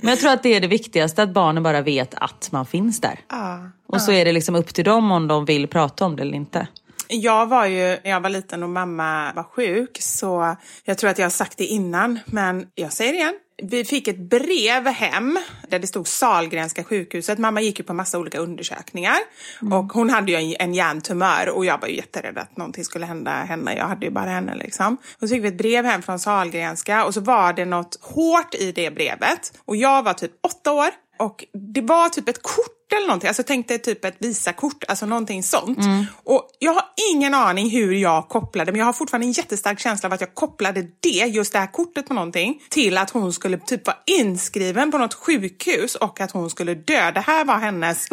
men 0.00 0.10
jag 0.10 0.18
tror 0.18 0.30
att 0.30 0.42
det 0.42 0.54
är 0.54 0.60
det 0.60 0.68
viktigaste, 0.68 1.22
att 1.22 1.30
barnen 1.30 1.62
bara 1.62 1.80
vet 1.80 2.14
att 2.14 2.48
man 2.52 2.66
finns 2.66 3.00
där. 3.00 3.20
Ah, 3.26 3.56
och 3.86 3.96
ah. 3.96 3.98
så 3.98 4.12
är 4.12 4.24
det 4.24 4.32
liksom 4.32 4.54
upp 4.54 4.74
till 4.74 4.84
dem 4.84 5.10
om 5.12 5.28
de 5.28 5.44
vill 5.44 5.68
prata 5.68 6.04
om 6.04 6.16
det 6.16 6.22
eller 6.22 6.34
inte. 6.34 6.66
Jag 7.14 7.46
var 7.46 7.66
ju, 7.66 7.98
när 8.04 8.10
jag 8.10 8.20
var 8.20 8.30
liten 8.30 8.62
och 8.62 8.68
mamma 8.68 9.32
var 9.32 9.42
sjuk, 9.42 9.98
så 10.00 10.56
jag 10.84 10.98
tror 10.98 11.10
att 11.10 11.18
jag 11.18 11.24
har 11.24 11.30
sagt 11.30 11.58
det 11.58 11.66
innan, 11.66 12.18
men 12.26 12.66
jag 12.74 12.92
säger 12.92 13.12
det 13.12 13.18
igen. 13.18 13.34
Vi 13.62 13.84
fick 13.84 14.08
ett 14.08 14.18
brev 14.18 14.86
hem 14.86 15.38
där 15.68 15.78
det 15.78 15.86
stod 15.86 16.08
Salgrenska 16.08 16.84
sjukhuset. 16.84 17.38
Mamma 17.38 17.60
gick 17.60 17.78
ju 17.78 17.84
på 17.84 17.94
massa 17.94 18.18
olika 18.18 18.38
undersökningar 18.38 19.16
mm. 19.62 19.72
och 19.72 19.92
hon 19.92 20.10
hade 20.10 20.32
ju 20.32 20.56
en, 20.58 20.74
hjärntumör 20.74 21.48
och 21.48 21.64
jag 21.64 21.80
var 21.80 21.88
ju 21.88 21.96
jätterädd 21.96 22.38
att 22.38 22.56
någonting 22.56 22.84
skulle 22.84 23.06
hända 23.06 23.30
henne. 23.30 23.76
Jag 23.76 23.86
hade 23.86 24.06
ju 24.06 24.12
bara 24.12 24.30
henne 24.30 24.54
liksom. 24.54 24.96
Och 25.20 25.28
så 25.28 25.34
fick 25.34 25.44
vi 25.44 25.48
ett 25.48 25.58
brev 25.58 25.84
hem 25.84 26.02
från 26.02 26.18
Salgrenska 26.18 27.04
och 27.04 27.14
så 27.14 27.20
var 27.20 27.52
det 27.52 27.64
något 27.64 27.98
hårt 28.00 28.54
i 28.54 28.72
det 28.72 28.90
brevet 28.90 29.52
och 29.64 29.76
jag 29.76 30.02
var 30.02 30.12
typ 30.12 30.32
åtta 30.42 30.72
år 30.72 30.88
och 31.18 31.44
det 31.74 31.80
var 31.80 32.08
typ 32.08 32.28
ett 32.28 32.42
kort 32.42 32.81
eller 32.96 33.06
någonting. 33.06 33.28
Alltså 33.28 33.42
tänk 33.46 33.68
dig 33.68 33.78
typ 33.78 34.04
ett 34.04 34.16
visakort, 34.18 34.84
alltså 34.88 35.06
någonting 35.06 35.42
sånt. 35.42 35.78
Mm. 35.78 36.04
Och 36.24 36.50
jag 36.58 36.72
har 36.72 36.84
ingen 37.12 37.34
aning 37.34 37.70
hur 37.70 37.92
jag 37.92 38.28
kopplade, 38.28 38.72
men 38.72 38.78
jag 38.78 38.86
har 38.86 38.92
fortfarande 38.92 39.26
en 39.26 39.32
jättestark 39.32 39.80
känsla 39.80 40.06
av 40.06 40.12
att 40.12 40.20
jag 40.20 40.34
kopplade 40.34 40.86
det, 41.00 41.08
just 41.08 41.52
det 41.52 41.58
här 41.58 41.72
kortet 41.72 42.08
på 42.08 42.14
någonting, 42.14 42.62
till 42.70 42.98
att 42.98 43.10
hon 43.10 43.32
skulle 43.32 43.58
typ 43.58 43.86
vara 43.86 43.96
inskriven 44.06 44.90
på 44.90 44.98
något 44.98 45.14
sjukhus 45.14 45.94
och 45.94 46.20
att 46.20 46.30
hon 46.30 46.50
skulle 46.50 46.74
dö. 46.74 47.10
Det 47.10 47.20
här 47.20 47.44
var 47.44 47.58
hennes, 47.58 48.08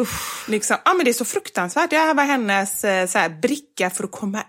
liksom, 0.48 0.76
ja 0.84 0.94
men 0.94 1.04
det 1.04 1.10
är 1.10 1.12
så 1.12 1.24
fruktansvärt. 1.24 1.90
Det 1.90 1.96
här 1.96 2.14
var 2.14 2.24
hennes 2.24 2.84
eh, 2.84 3.06
så 3.06 3.18
här, 3.18 3.28
bricka 3.28 3.90
för 3.90 4.04
att 4.04 4.12
komma 4.12 4.42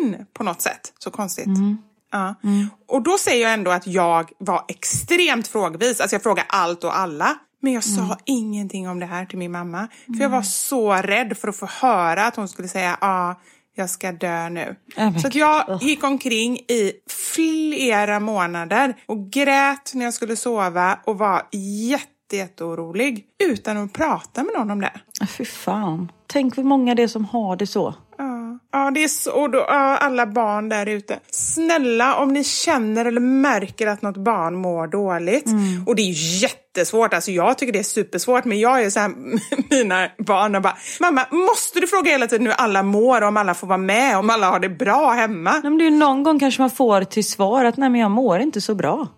in 0.00 0.26
på 0.32 0.44
något 0.44 0.62
sätt. 0.62 0.92
Så 0.98 1.10
konstigt. 1.10 1.46
Mm. 1.46 1.78
Ja. 2.12 2.34
Mm. 2.44 2.70
Och 2.88 3.02
då 3.02 3.18
säger 3.18 3.42
jag 3.42 3.52
ändå 3.52 3.70
att 3.70 3.86
jag 3.86 4.30
var 4.38 4.64
extremt 4.68 5.48
frågvis. 5.48 6.00
Alltså 6.00 6.14
jag 6.14 6.22
frågar 6.22 6.44
allt 6.48 6.84
och 6.84 6.98
alla. 6.98 7.38
Men 7.60 7.72
jag 7.72 7.84
sa 7.84 8.04
mm. 8.04 8.16
ingenting 8.24 8.88
om 8.88 9.00
det 9.00 9.06
här 9.06 9.26
till 9.26 9.38
min 9.38 9.52
mamma. 9.52 9.88
För 10.04 10.12
mm. 10.12 10.22
jag 10.22 10.28
var 10.28 10.42
så 10.42 10.92
rädd 10.92 11.36
för 11.36 11.48
att 11.48 11.56
få 11.56 11.66
höra 11.66 12.26
att 12.26 12.36
hon 12.36 12.48
skulle 12.48 12.68
säga 12.68 12.98
ja, 13.00 13.08
ah, 13.08 13.40
jag 13.74 13.90
ska 13.90 14.12
dö 14.12 14.48
nu. 14.48 14.76
Oh 14.96 15.18
så 15.18 15.28
jag 15.32 15.82
gick 15.82 16.04
omkring 16.04 16.56
i 16.56 16.92
flera 17.34 18.20
månader 18.20 18.94
och 19.06 19.30
grät 19.30 19.92
när 19.94 20.04
jag 20.04 20.14
skulle 20.14 20.36
sova 20.36 20.98
och 21.04 21.18
var 21.18 21.42
jätte, 21.52 22.36
jätteorolig 22.36 23.26
utan 23.44 23.76
att 23.76 23.92
prata 23.92 24.44
med 24.44 24.52
någon 24.58 24.70
om 24.70 24.80
det. 24.80 25.00
Fy 25.28 25.44
fan. 25.44 26.12
Tänk 26.26 26.58
hur 26.58 26.64
många 26.64 26.94
det 26.94 27.02
är 27.02 27.08
som 27.08 27.24
har 27.24 27.56
det 27.56 27.66
så. 27.66 27.94
Ja, 28.18 28.37
ja 28.72 28.90
det 28.90 29.04
är 29.04 29.08
så. 29.08 29.32
Och 29.32 29.50
då, 29.50 29.58
ja, 29.58 29.96
alla 29.96 30.26
barn 30.26 30.68
där 30.68 30.86
ute. 30.86 31.18
Snälla, 31.30 32.16
om 32.16 32.32
ni 32.32 32.44
känner 32.44 33.04
eller 33.04 33.20
märker 33.20 33.86
att 33.86 34.02
något 34.02 34.16
barn 34.16 34.54
mår 34.54 34.86
dåligt. 34.86 35.46
Mm. 35.46 35.84
Och 35.86 35.96
det 35.96 36.02
är 36.02 36.06
ju 36.06 36.38
jättesvårt. 36.38 37.14
Alltså 37.14 37.30
jag 37.30 37.58
tycker 37.58 37.72
det 37.72 37.78
är 37.78 37.82
supersvårt. 37.82 38.44
Men 38.44 38.60
jag 38.60 38.82
är 38.82 38.90
så 38.90 39.00
här, 39.00 39.10
mina 39.70 40.08
barn 40.18 40.54
och 40.54 40.62
bara, 40.62 40.76
mamma, 41.00 41.26
måste 41.30 41.80
du 41.80 41.86
fråga 41.86 42.10
hela 42.10 42.26
tiden 42.26 42.46
hur 42.46 42.54
alla 42.54 42.82
mår? 42.82 43.22
Om 43.22 43.36
alla 43.36 43.54
får 43.54 43.66
vara 43.66 43.78
med? 43.78 44.18
Om 44.18 44.30
alla 44.30 44.50
har 44.50 44.60
det 44.60 44.68
bra 44.68 45.10
hemma? 45.10 45.52
Nej, 45.52 45.62
men 45.62 45.78
det 45.78 45.86
är 45.86 45.90
någon 45.90 46.22
gång 46.22 46.38
kanske 46.38 46.62
man 46.62 46.70
får 46.70 47.04
till 47.04 47.28
svar 47.28 47.64
att 47.64 47.76
nej 47.76 47.90
men 47.90 48.00
jag 48.00 48.10
mår 48.10 48.40
inte 48.40 48.60
så 48.60 48.74
bra. 48.74 49.08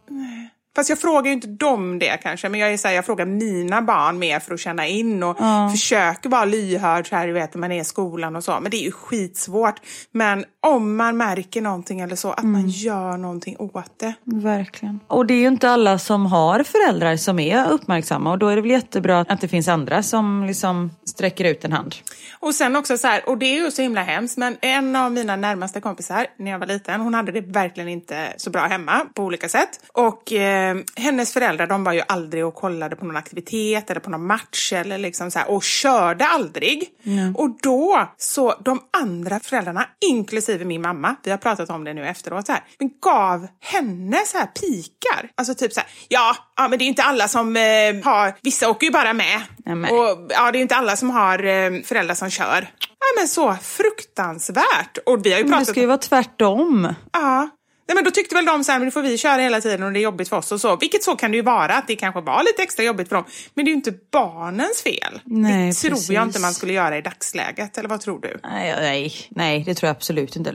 Fast 0.77 0.89
jag 0.91 0.99
frågar 0.99 1.27
ju 1.27 1.33
inte 1.33 1.47
dem 1.47 1.99
det 1.99 2.17
kanske, 2.23 2.49
men 2.49 2.61
jag, 2.61 2.73
är 2.73 2.77
så 2.77 2.89
här, 2.89 2.95
jag 2.95 3.07
frågar 3.07 3.27
mina 3.27 3.83
barn 3.83 4.19
mer 4.19 4.41
för 4.41 4.55
att 4.55 4.61
känna 4.61 4.87
in 4.87 5.23
och 5.23 5.41
mm. 5.41 5.71
försöker 5.71 6.29
vara 6.29 6.45
lyhörd 6.45 7.09
så 7.09 7.17
här, 7.17 7.27
du 7.27 7.33
vet, 7.33 7.55
när 7.55 7.61
man 7.61 7.73
är 7.73 7.81
i 7.81 7.85
skolan 7.85 8.37
och 8.37 8.45
så. 8.45 8.61
Men 8.61 8.71
det 8.71 8.77
är 8.77 8.85
ju 8.85 8.93
skitsvårt. 8.93 9.75
Men 10.13 10.45
om 10.67 10.97
man 10.97 11.17
märker 11.17 11.63
någonting 11.63 12.01
eller 12.01 12.17
så, 12.17 12.33
att 12.33 12.43
mm. 12.43 12.53
man 12.53 12.69
gör 12.69 13.17
någonting 13.17 13.57
åt 13.59 13.99
det. 13.99 14.15
Verkligen. 14.25 15.01
Och 15.07 15.27
det 15.27 15.35
är 15.35 15.39
ju 15.39 15.49
inte 15.49 15.71
alla 15.71 15.99
som 15.99 16.27
har 16.27 16.63
föräldrar 16.63 17.17
som 17.17 17.39
är 17.39 17.71
uppmärksamma 17.71 18.31
och 18.31 18.39
då 18.39 18.49
är 18.49 18.57
det 18.57 18.63
väl 18.63 18.71
jättebra 18.71 19.21
att 19.29 19.41
det 19.41 19.49
finns 19.49 19.69
andra 19.69 20.03
som 20.03 20.45
liksom 20.47 20.91
sträcker 21.05 21.45
ut 21.45 21.65
en 21.65 21.73
hand. 21.73 21.95
Och 22.41 22.55
sen 22.55 22.77
också 22.77 22.99
så 22.99 23.07
här, 23.07 23.29
och 23.29 23.39
det 23.39 23.47
är 23.47 23.65
ju 23.65 23.71
så 23.71 23.83
himla 23.83 24.03
hemskt, 24.03 24.37
men 24.37 24.57
en 24.61 24.97
av 24.97 25.13
mina 25.13 25.37
närmaste 25.37 25.81
kompisar 25.81 26.27
när 26.37 26.51
jag 26.51 26.59
var 26.59 26.67
liten, 26.67 27.01
hon 27.01 27.15
hade 27.15 27.33
det 27.33 27.41
verkligen 27.41 27.89
inte 27.89 28.33
så 28.37 28.51
bra 28.51 28.67
hemma 28.67 29.01
på 29.15 29.23
olika 29.23 29.49
sätt. 29.49 29.81
Och 29.93 30.33
eh, 30.33 30.60
hennes 30.97 31.33
föräldrar, 31.33 31.67
de 31.67 31.85
var 31.85 31.93
ju 31.93 32.03
aldrig 32.09 32.47
och 32.47 32.55
kollade 32.55 32.97
på 32.97 33.05
någon 33.05 33.17
aktivitet 33.17 33.91
eller 33.91 34.01
på 34.01 34.11
någon 34.11 34.27
match 34.27 34.73
eller 34.73 34.99
liksom 34.99 35.31
så 35.31 35.39
här, 35.39 35.51
och 35.51 35.63
körde 35.63 36.27
aldrig. 36.27 36.89
Mm. 37.07 37.37
Och 37.37 37.59
då, 37.63 38.09
så 38.17 38.55
de 38.65 38.81
andra 39.01 39.41
föräldrarna, 39.41 39.87
inklusive 40.11 40.65
min 40.65 40.83
mamma, 40.83 41.17
vi 41.23 41.31
har 41.31 41.39
pratat 41.39 41.71
om 41.71 41.85
det 41.85 41.95
nu 41.95 42.07
efteråt, 42.07 42.47
så 42.47 42.53
här, 42.53 42.63
men 42.79 42.91
gav 43.03 43.47
henne 43.61 44.19
så 44.27 44.39
här 44.39 44.47
pikar. 44.47 45.31
Alltså 45.35 45.55
typ 45.55 45.73
så 45.73 45.81
här, 45.81 45.89
ja, 46.09 46.37
ja 46.57 46.69
men 46.69 46.79
det 46.79 46.85
är 46.85 46.87
inte 46.87 47.03
alla 47.03 47.29
som 47.29 47.57
eh, 47.57 47.63
har, 48.05 48.35
vissa 48.43 48.71
åker 48.71 48.87
ju 48.87 48.93
bara 48.93 49.13
med. 49.13 49.41
Amen. 49.67 49.91
Och 49.95 50.27
ja, 50.29 50.53
det 50.53 50.59
är 50.59 50.61
inte 50.61 50.77
alla 50.77 50.97
som 50.97 51.11
har 51.11 51.45
eh, 51.45 51.83
föräldrar 51.83 52.15
som 52.15 52.31
kör. 52.31 52.71
Ja 52.79 53.21
men 53.21 53.29
så 53.29 53.55
fruktansvärt. 53.63 54.99
Och 55.07 55.27
vi 55.27 55.33
har 55.33 55.39
ju 55.39 55.45
pratat 55.45 55.51
men 55.51 55.59
det 55.59 55.65
ska 55.65 55.81
ju 55.81 55.87
vara 55.87 55.99
tvärtom. 55.99 56.95
Ja. 57.13 57.49
Nej, 57.91 57.95
men 57.95 58.05
då 58.05 58.11
tyckte 58.11 58.35
väl 58.35 58.45
de 58.45 58.65
så 58.65 58.73
här, 58.73 58.79
men 58.79 58.87
det 58.87 58.93
får 58.93 59.03
vi 59.03 59.19
köra 59.19 59.43
hela 59.43 59.61
tiden 59.61 59.83
och 59.83 59.93
det 59.93 59.99
är 59.99 60.03
jobbigt 60.03 60.29
för 60.29 60.37
oss 60.37 60.53
och 60.53 60.61
så. 60.61 60.77
Vilket 60.77 61.03
så 61.03 61.17
kan 61.17 61.31
det 61.31 61.37
ju 61.37 61.43
vara, 61.43 61.75
att 61.75 61.87
det 61.87 61.97
kanske 61.97 62.21
var 62.21 62.43
lite 62.43 62.63
extra 62.63 62.85
jobbigt 62.85 63.09
för 63.09 63.17
dem. 63.17 63.25
Men 63.55 63.65
det 63.65 63.69
är 63.69 63.73
ju 63.73 63.77
inte 63.77 63.93
barnens 64.11 64.83
fel. 64.83 65.21
Nej, 65.25 65.69
det 65.69 65.73
tror 65.73 65.91
precis. 65.91 66.11
jag 66.11 66.23
inte 66.23 66.41
man 66.41 66.55
skulle 66.55 66.73
göra 66.73 66.99
i 66.99 67.01
dagsläget, 67.01 67.79
eller 67.79 67.89
vad 67.89 68.01
tror 68.01 68.21
du? 68.21 68.41
Nej, 68.43 68.75
nej, 68.81 69.13
nej, 69.31 69.65
det 69.67 69.75
tror 69.75 69.89
jag 69.89 69.97
absolut 69.97 70.37
inte. 70.37 70.55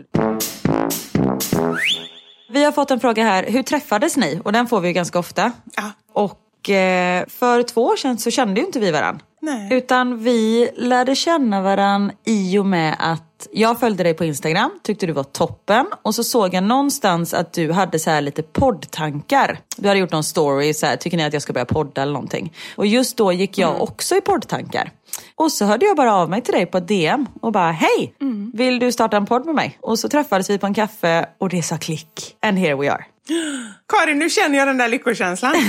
Vi 2.49 2.63
har 2.63 2.71
fått 2.71 2.91
en 2.91 2.99
fråga 2.99 3.23
här, 3.23 3.43
hur 3.43 3.63
träffades 3.63 4.17
ni? 4.17 4.41
Och 4.43 4.51
den 4.51 4.67
får 4.67 4.81
vi 4.81 4.87
ju 4.87 4.93
ganska 4.93 5.19
ofta. 5.19 5.51
Ja. 5.75 5.91
Och 6.13 6.69
eh, 6.69 7.25
för 7.27 7.63
två 7.63 7.85
år 7.85 7.95
sedan 7.95 8.17
så 8.17 8.31
kände 8.31 8.59
ju 8.59 8.65
inte 8.65 8.79
vi 8.79 8.91
varann. 8.91 9.19
Nej. 9.41 9.67
Utan 9.71 10.23
vi 10.23 10.69
lärde 10.75 11.15
känna 11.15 11.61
varann 11.61 12.11
i 12.25 12.57
och 12.57 12.65
med 12.65 12.95
att 12.99 13.24
jag 13.51 13.79
följde 13.79 14.03
dig 14.03 14.13
på 14.13 14.25
Instagram, 14.25 14.71
tyckte 14.83 15.05
du 15.05 15.13
var 15.13 15.23
toppen. 15.23 15.85
Och 16.01 16.15
så 16.15 16.23
såg 16.23 16.53
jag 16.53 16.63
någonstans 16.63 17.33
att 17.33 17.53
du 17.53 17.71
hade 17.71 17.99
så 17.99 18.09
här 18.09 18.21
lite 18.21 18.43
poddtankar. 18.43 19.59
Du 19.77 19.87
hade 19.87 19.99
gjort 19.99 20.11
någon 20.11 20.23
story, 20.23 20.73
så 20.73 20.85
här, 20.85 20.95
tycker 20.95 21.17
ni 21.17 21.23
att 21.23 21.33
jag 21.33 21.41
ska 21.41 21.53
börja 21.53 21.65
podda 21.65 22.01
eller 22.01 22.13
någonting? 22.13 22.53
Och 22.75 22.85
just 22.85 23.17
då 23.17 23.31
gick 23.31 23.57
jag 23.57 23.81
också 23.81 24.15
i 24.15 24.21
poddtankar. 24.21 24.91
Och 25.35 25.51
så 25.51 25.65
hörde 25.65 25.85
jag 25.85 25.97
bara 25.97 26.15
av 26.15 26.29
mig 26.29 26.41
till 26.41 26.53
dig 26.53 26.65
på 26.65 26.79
DM 26.79 27.25
och 27.41 27.51
bara 27.51 27.71
hej, 27.71 28.13
vill 28.53 28.79
du 28.79 28.91
starta 28.91 29.17
en 29.17 29.25
podd 29.25 29.45
med 29.45 29.55
mig? 29.55 29.77
Och 29.81 29.99
så 29.99 30.09
träffades 30.09 30.49
vi 30.49 30.57
på 30.57 30.65
en 30.65 30.73
kaffe 30.73 31.25
och 31.37 31.49
det 31.49 31.63
sa 31.63 31.77
klick. 31.77 32.35
And 32.41 32.59
here 32.59 32.75
we 32.75 32.91
are. 32.91 33.05
Karin, 33.87 34.19
nu 34.19 34.29
känner 34.29 34.57
jag 34.57 34.67
den 34.67 34.77
där 34.77 34.87
lyckokänslan. 34.87 35.55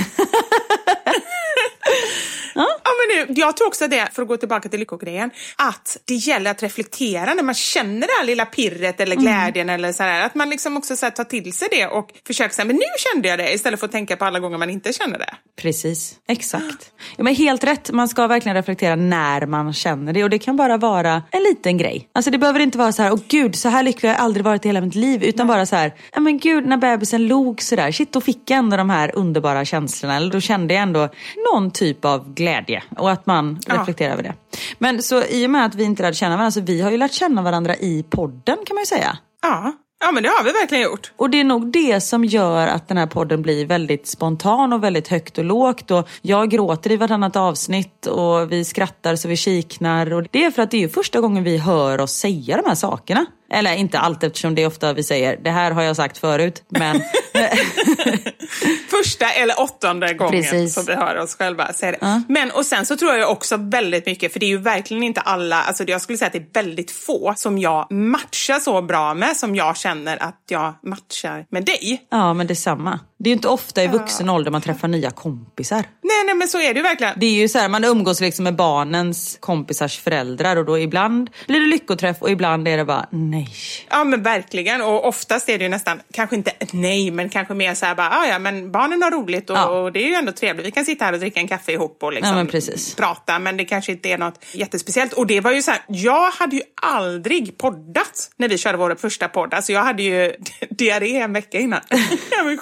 ja. 2.55 2.67
men 2.83 3.27
nu, 3.27 3.33
jag 3.41 3.57
tror 3.57 3.67
också 3.67 3.87
det, 3.87 4.07
för 4.13 4.21
att 4.21 4.27
gå 4.27 4.37
tillbaka 4.37 4.69
till 4.69 4.79
lyckogrejen, 4.79 5.31
att 5.55 5.97
det 6.05 6.13
gäller 6.13 6.51
att 6.51 6.63
reflektera 6.63 7.33
när 7.33 7.43
man 7.43 7.55
känner 7.55 8.07
det 8.07 8.13
här 8.19 8.25
lilla 8.25 8.45
pirret 8.45 8.99
eller 8.99 9.15
glädjen 9.15 9.69
eller 9.69 9.93
så 9.93 10.03
här, 10.03 10.25
att 10.25 10.35
man 10.35 10.49
liksom 10.49 10.77
också 10.77 10.95
så 10.95 11.11
tar 11.11 11.23
till 11.23 11.53
sig 11.53 11.67
det 11.71 11.87
och 11.87 12.09
försöker 12.27 12.55
säga, 12.55 12.65
men 12.65 12.75
nu 12.75 12.81
kände 12.97 13.27
jag 13.27 13.39
det, 13.39 13.53
istället 13.53 13.79
för 13.79 13.85
att 13.85 13.91
tänka 13.91 14.17
på 14.17 14.25
alla 14.25 14.39
gånger 14.39 14.57
man 14.57 14.69
inte 14.69 14.93
känner 14.93 15.19
det. 15.19 15.33
Precis, 15.61 16.15
exakt. 16.27 16.91
Ja, 17.17 17.23
men 17.23 17.35
helt 17.35 17.63
rätt, 17.63 17.91
man 17.91 18.07
ska 18.07 18.27
verkligen 18.27 18.55
reflektera 18.55 18.95
när 18.95 19.45
man 19.45 19.73
känner 19.73 20.13
det 20.13 20.23
och 20.23 20.29
det 20.29 20.39
kan 20.39 20.57
bara 20.57 20.77
vara 20.77 21.23
en 21.31 21.43
liten 21.43 21.77
grej. 21.77 22.09
Alltså 22.13 22.31
det 22.31 22.37
behöver 22.37 22.59
inte 22.59 22.77
vara 22.77 22.91
så 22.91 23.03
här, 23.03 23.13
åh 23.13 23.19
gud, 23.27 23.55
så 23.55 23.69
här 23.69 23.83
lycklig 23.83 24.09
har 24.09 24.15
jag 24.15 24.23
aldrig 24.23 24.45
varit 24.45 24.65
i 24.65 24.69
hela 24.69 24.81
mitt 24.81 24.95
liv, 24.95 25.23
utan 25.23 25.47
bara 25.47 25.65
så 25.65 25.75
här, 25.75 25.93
ja 26.13 26.19
men 26.19 26.39
gud, 26.39 26.67
när 26.67 26.77
bebisen 26.77 27.27
log 27.27 27.61
så 27.61 27.75
där, 27.75 27.91
shit, 27.91 28.11
då 28.11 28.21
fick 28.21 28.49
jag 28.49 28.57
ändå 28.57 28.77
de 28.77 28.89
här 28.89 29.15
underbara 29.15 29.65
känslorna, 29.65 30.15
eller 30.15 30.31
då 30.31 30.41
kände 30.41 30.73
jag 30.73 30.83
ändå 30.83 31.09
någon 31.53 31.71
typ 31.71 32.05
av 32.05 32.33
glädje 32.37 32.83
och 32.97 33.11
att 33.11 33.25
man 33.25 33.59
Ja. 33.67 33.73
reflekterar 33.81 34.13
över 34.13 34.23
det. 34.23 34.33
Men 34.79 35.03
så 35.03 35.23
i 35.23 35.45
och 35.45 35.49
med 35.49 35.65
att 35.65 35.75
vi 35.75 35.83
inte 35.83 36.03
lärde 36.03 36.15
känna 36.15 36.35
varandra, 36.37 36.51
så 36.51 36.61
vi 36.61 36.81
har 36.81 36.91
ju 36.91 36.97
lärt 36.97 37.13
känna 37.13 37.41
varandra 37.41 37.75
i 37.75 38.05
podden 38.09 38.57
kan 38.65 38.75
man 38.75 38.81
ju 38.81 38.85
säga. 38.85 39.17
Ja, 39.41 39.73
ja 39.99 40.11
men 40.11 40.23
det 40.23 40.29
har 40.29 40.43
vi 40.43 40.51
verkligen 40.51 40.83
gjort. 40.83 41.11
Och 41.15 41.29
det 41.29 41.39
är 41.39 41.43
nog 41.43 41.71
det 41.71 42.01
som 42.01 42.25
gör 42.25 42.67
att 42.67 42.87
den 42.87 42.97
här 42.97 43.07
podden 43.07 43.41
blir 43.41 43.65
väldigt 43.65 44.07
spontan 44.07 44.73
och 44.73 44.83
väldigt 44.83 45.07
högt 45.07 45.37
och 45.37 45.45
lågt. 45.45 45.91
Och 45.91 46.09
jag 46.21 46.49
gråter 46.49 46.91
i 46.91 46.95
vartannat 46.97 47.35
avsnitt 47.35 48.05
och 48.05 48.51
vi 48.51 48.65
skrattar 48.65 49.15
så 49.15 49.27
vi 49.27 49.37
kiknar. 49.37 50.13
Och 50.13 50.27
det 50.31 50.43
är 50.45 50.51
för 50.51 50.61
att 50.61 50.71
det 50.71 50.83
är 50.83 50.87
första 50.87 51.21
gången 51.21 51.43
vi 51.43 51.57
hör 51.57 52.01
oss 52.01 52.11
säga 52.11 52.57
de 52.61 52.67
här 52.67 52.75
sakerna. 52.75 53.25
Eller 53.49 53.73
inte 53.73 53.99
allt 53.99 54.23
eftersom 54.23 54.55
det 54.55 54.63
är 54.63 54.67
ofta 54.67 54.93
vi 54.93 55.03
säger, 55.03 55.37
det 55.43 55.51
här 55.51 55.71
har 55.71 55.83
jag 55.83 55.95
sagt 55.95 56.17
förut. 56.17 56.63
Men 56.69 57.01
Första 58.89 59.29
eller 59.29 59.59
åttonde 59.59 60.13
gången 60.13 60.31
Precis. 60.31 60.73
som 60.73 60.85
vi 60.85 60.95
hör 60.95 61.17
oss 61.17 61.35
själva 61.35 61.73
säga 61.73 61.91
det. 61.91 62.21
Men 62.27 62.51
och 62.51 62.65
sen 62.65 62.85
så 62.85 62.97
tror 62.97 63.13
jag 63.13 63.31
också 63.31 63.57
väldigt 63.57 64.05
mycket, 64.05 64.33
för 64.33 64.39
det 64.39 64.45
är 64.45 64.47
ju 64.47 64.57
verkligen 64.57 65.03
inte 65.03 65.21
alla, 65.21 65.61
alltså 65.61 65.83
jag 65.87 66.01
skulle 66.01 66.17
säga 66.17 66.27
att 66.27 66.33
det 66.33 66.39
är 66.39 66.63
väldigt 66.63 66.91
få 66.91 67.33
som 67.37 67.57
jag 67.57 67.91
matchar 67.91 68.59
så 68.59 68.81
bra 68.81 69.13
med 69.13 69.37
som 69.37 69.55
jag 69.55 69.77
känner 69.77 70.23
att 70.23 70.43
jag 70.49 70.73
matchar 70.83 71.45
med 71.49 71.65
dig. 71.65 72.07
ja, 72.11 72.33
men 72.33 72.47
detsamma. 72.47 72.99
Det 73.19 73.29
är 73.29 73.31
ju 73.31 73.35
inte 73.35 73.47
ofta 73.47 73.83
i 73.83 73.87
vuxen 73.87 74.29
ålder 74.29 74.51
man 74.51 74.61
träffar 74.61 74.87
nya 74.87 75.11
kompisar. 75.11 75.75
Nej, 76.01 76.23
nej 76.25 76.35
men 76.35 76.47
så 76.47 76.59
är 76.59 76.73
det 76.73 76.77
ju 76.77 76.83
verkligen. 76.83 77.13
Det 77.17 77.25
är 77.25 77.31
ju 77.31 77.47
så 77.47 77.59
här, 77.59 77.69
man 77.69 77.83
umgås 77.83 78.21
liksom 78.21 78.43
med 78.43 78.55
barnens 78.55 79.37
kompisars 79.39 79.99
föräldrar 79.99 80.55
och 80.55 80.65
då 80.65 80.79
ibland 80.79 81.29
blir 81.47 81.59
det 81.59 81.65
lyckoträff 81.65 82.17
och 82.21 82.29
ibland 82.31 82.67
är 82.67 82.77
det 82.77 82.85
bara 82.85 83.05
nej. 83.11 83.49
Ja 83.89 84.03
men 84.03 84.23
verkligen 84.23 84.81
och 84.81 85.07
oftast 85.07 85.49
är 85.49 85.57
det 85.57 85.63
ju 85.63 85.69
nästan, 85.69 85.99
kanske 86.13 86.35
inte 86.35 86.51
nej 86.71 87.11
men 87.11 87.29
kanske 87.29 87.53
mer 87.53 87.73
så 87.73 87.85
här 87.85 87.95
bara, 87.95 88.09
"Ah, 88.09 88.25
ja 88.27 88.39
men 88.39 88.71
barnen 88.71 89.01
har 89.01 89.11
roligt 89.11 89.49
och, 89.49 89.57
Ja. 89.57 89.65
och 89.65 89.91
det 89.91 90.03
är 90.03 90.07
ju 90.07 90.13
ändå 90.13 90.31
trevligt. 90.31 90.65
Vi 90.65 90.71
kan 90.71 90.85
sitta 90.85 91.05
här 91.05 91.13
och 91.13 91.19
dricka 91.19 91.39
en 91.39 91.47
kaffe 91.47 91.71
ihop 91.71 92.03
och 92.03 92.13
liksom 92.13 92.37
Ja, 92.37 92.43
men 92.43 92.61
prata 92.97 93.39
men 93.39 93.57
det 93.57 93.65
kanske 93.65 93.91
inte 93.91 94.09
är 94.09 94.17
något 94.17 94.45
jättespeciellt. 94.53 95.13
Och 95.13 95.27
det 95.27 95.41
var 95.41 95.51
ju 95.51 95.61
så 95.61 95.71
här, 95.71 95.81
jag 95.87 96.31
hade 96.31 96.55
ju 96.55 96.61
aldrig 96.81 97.57
poddat 97.57 98.29
när 98.37 98.47
vi 98.49 98.57
körde 98.57 98.77
vår 98.77 98.95
första 98.95 99.27
podd. 99.27 99.53
Alltså 99.53 99.71
jag 99.71 99.83
hade 99.83 100.03
ju 100.03 100.33
diarré 100.69 101.17
en 101.17 101.33
vecka 101.33 101.59
innan. 101.59 101.81
jag 102.37 102.43
var 102.43 102.55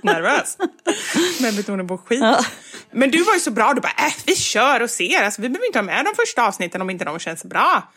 skitnervös. 0.00 0.58
Med 1.40 1.54
betoning 1.54 1.88
på 1.88 1.98
skit. 1.98 2.20
Ja. 2.20 2.44
Men 2.92 3.10
du 3.10 3.22
var 3.22 3.34
ju 3.34 3.40
så 3.40 3.50
bra, 3.50 3.74
du 3.74 3.80
bara 3.80 4.06
äh, 4.06 4.12
vi 4.26 4.36
kör 4.36 4.82
och 4.82 4.90
ser. 4.90 5.24
Alltså, 5.24 5.42
vi 5.42 5.48
behöver 5.48 5.66
inte 5.66 5.78
ha 5.78 5.84
med 5.84 6.04
de 6.04 6.14
första 6.14 6.46
avsnitten 6.46 6.82
om 6.82 6.90
inte 6.90 7.04
de 7.04 7.18
känns 7.18 7.44
bra. 7.44 7.92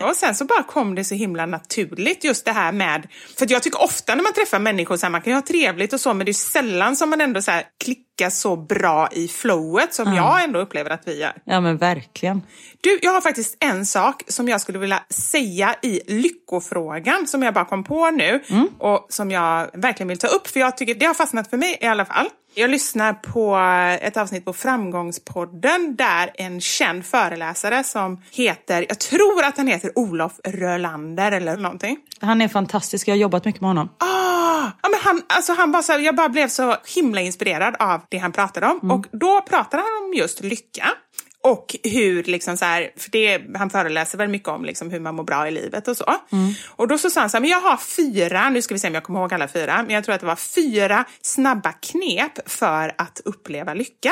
Och 0.00 0.16
sen 0.16 0.34
så 0.34 0.44
bara 0.44 0.62
kom 0.62 0.94
det 0.94 1.04
så 1.04 1.14
himla 1.14 1.46
naturligt 1.46 2.24
just 2.24 2.44
det 2.44 2.52
här 2.52 2.72
med, 2.72 3.06
för 3.38 3.52
jag 3.52 3.62
tycker 3.62 3.82
ofta 3.82 4.14
när 4.14 4.22
man 4.22 4.32
träffar 4.32 4.58
människor 4.58 4.96
så 4.96 5.06
här, 5.06 5.10
man 5.10 5.20
kan 5.20 5.30
ju 5.30 5.34
ha 5.34 5.42
trevligt 5.42 5.92
och 5.92 6.00
så 6.00 6.14
men 6.14 6.24
det 6.26 6.30
är 6.30 6.34
sällan 6.34 6.96
som 6.96 7.10
man 7.10 7.20
ändå 7.20 7.42
så 7.42 7.50
här 7.50 7.64
klickar 7.84 8.07
så 8.30 8.56
bra 8.56 9.08
i 9.12 9.28
flowet 9.28 9.94
som 9.94 10.14
jag 10.14 10.44
ändå 10.44 10.58
upplever 10.58 10.90
att 10.90 11.02
vi 11.04 11.20
gör. 11.20 11.32
Ja 11.44 11.60
men 11.60 11.76
verkligen. 11.76 12.42
Du, 12.80 12.98
jag 13.02 13.12
har 13.12 13.20
faktiskt 13.20 13.56
en 13.60 13.86
sak 13.86 14.22
som 14.28 14.48
jag 14.48 14.60
skulle 14.60 14.78
vilja 14.78 15.02
säga 15.10 15.74
i 15.82 16.00
lyckofrågan 16.06 17.26
som 17.26 17.42
jag 17.42 17.54
bara 17.54 17.64
kom 17.64 17.84
på 17.84 18.10
nu 18.10 18.42
och 18.78 19.06
som 19.08 19.30
jag 19.30 19.70
verkligen 19.74 20.08
vill 20.08 20.18
ta 20.18 20.26
upp 20.26 20.46
för 20.46 20.60
jag 20.60 20.76
tycker 20.76 20.94
det 20.94 21.06
har 21.06 21.14
fastnat 21.14 21.50
för 21.50 21.56
mig 21.56 21.78
i 21.80 21.86
alla 21.86 22.04
fall. 22.04 22.28
Jag 22.58 22.70
lyssnar 22.70 23.12
på 23.12 23.56
ett 24.02 24.16
avsnitt 24.16 24.44
på 24.44 24.52
Framgångspodden 24.52 25.96
där 25.96 26.30
en 26.34 26.60
känd 26.60 27.06
föreläsare 27.06 27.84
som 27.84 28.22
heter, 28.30 28.86
jag 28.88 29.00
tror 29.00 29.44
att 29.44 29.56
han 29.56 29.66
heter 29.66 29.92
Olof 29.94 30.32
Rölander 30.44 31.32
eller 31.32 31.56
någonting. 31.56 31.98
Han 32.20 32.40
är 32.40 32.48
fantastisk, 32.48 33.08
jag 33.08 33.12
har 33.12 33.18
jobbat 33.18 33.44
mycket 33.44 33.60
med 33.60 33.70
honom. 33.70 33.88
Ah, 33.98 34.70
ja, 34.82 34.88
men 34.88 35.00
han, 35.02 35.22
alltså 35.26 35.52
han 35.52 35.72
var 35.72 35.82
så 35.82 35.92
jag 35.92 36.16
bara 36.16 36.28
blev 36.28 36.48
så 36.48 36.76
himla 36.94 37.20
inspirerad 37.20 37.76
av 37.78 38.00
det 38.08 38.18
han 38.18 38.32
pratade 38.32 38.66
om. 38.66 38.90
Och 38.90 39.06
då 39.12 39.40
pratade 39.40 39.82
han 39.82 40.04
om 40.04 40.14
just 40.14 40.40
lycka. 40.40 40.88
Och 41.44 41.76
hur, 41.84 42.22
liksom 42.22 42.56
så 42.56 42.64
här, 42.64 42.90
för 42.96 43.10
det, 43.10 43.42
han 43.56 43.70
föreläser 43.70 44.18
väl 44.18 44.28
mycket 44.28 44.48
om 44.48 44.64
liksom 44.64 44.90
hur 44.90 45.00
man 45.00 45.14
mår 45.14 45.24
bra 45.24 45.48
i 45.48 45.50
livet 45.50 45.88
och 45.88 45.96
så. 45.96 46.14
Och 46.68 46.88
då 46.88 46.98
så 46.98 47.10
sa 47.10 47.20
han 47.20 47.30
så 47.30 47.36
här, 47.36 47.40
men 47.40 47.50
jag 47.50 47.60
har 47.60 47.76
fyra, 47.76 48.50
nu 48.50 48.62
ska 48.62 48.74
vi 48.74 48.78
se 48.78 48.88
om 48.88 48.94
jag 48.94 49.02
kommer 49.02 49.20
ihåg 49.20 49.34
alla 49.34 49.48
fyra, 49.48 49.82
men 49.82 49.94
jag 49.94 50.04
tror 50.04 50.14
att 50.14 50.20
det 50.20 50.26
var 50.26 50.36
fyra 50.36 51.04
snabba 51.22 51.72
knep 51.72 52.50
för 52.50 52.94
att 52.98 53.20
uppleva 53.24 53.74
lycka. 53.74 54.10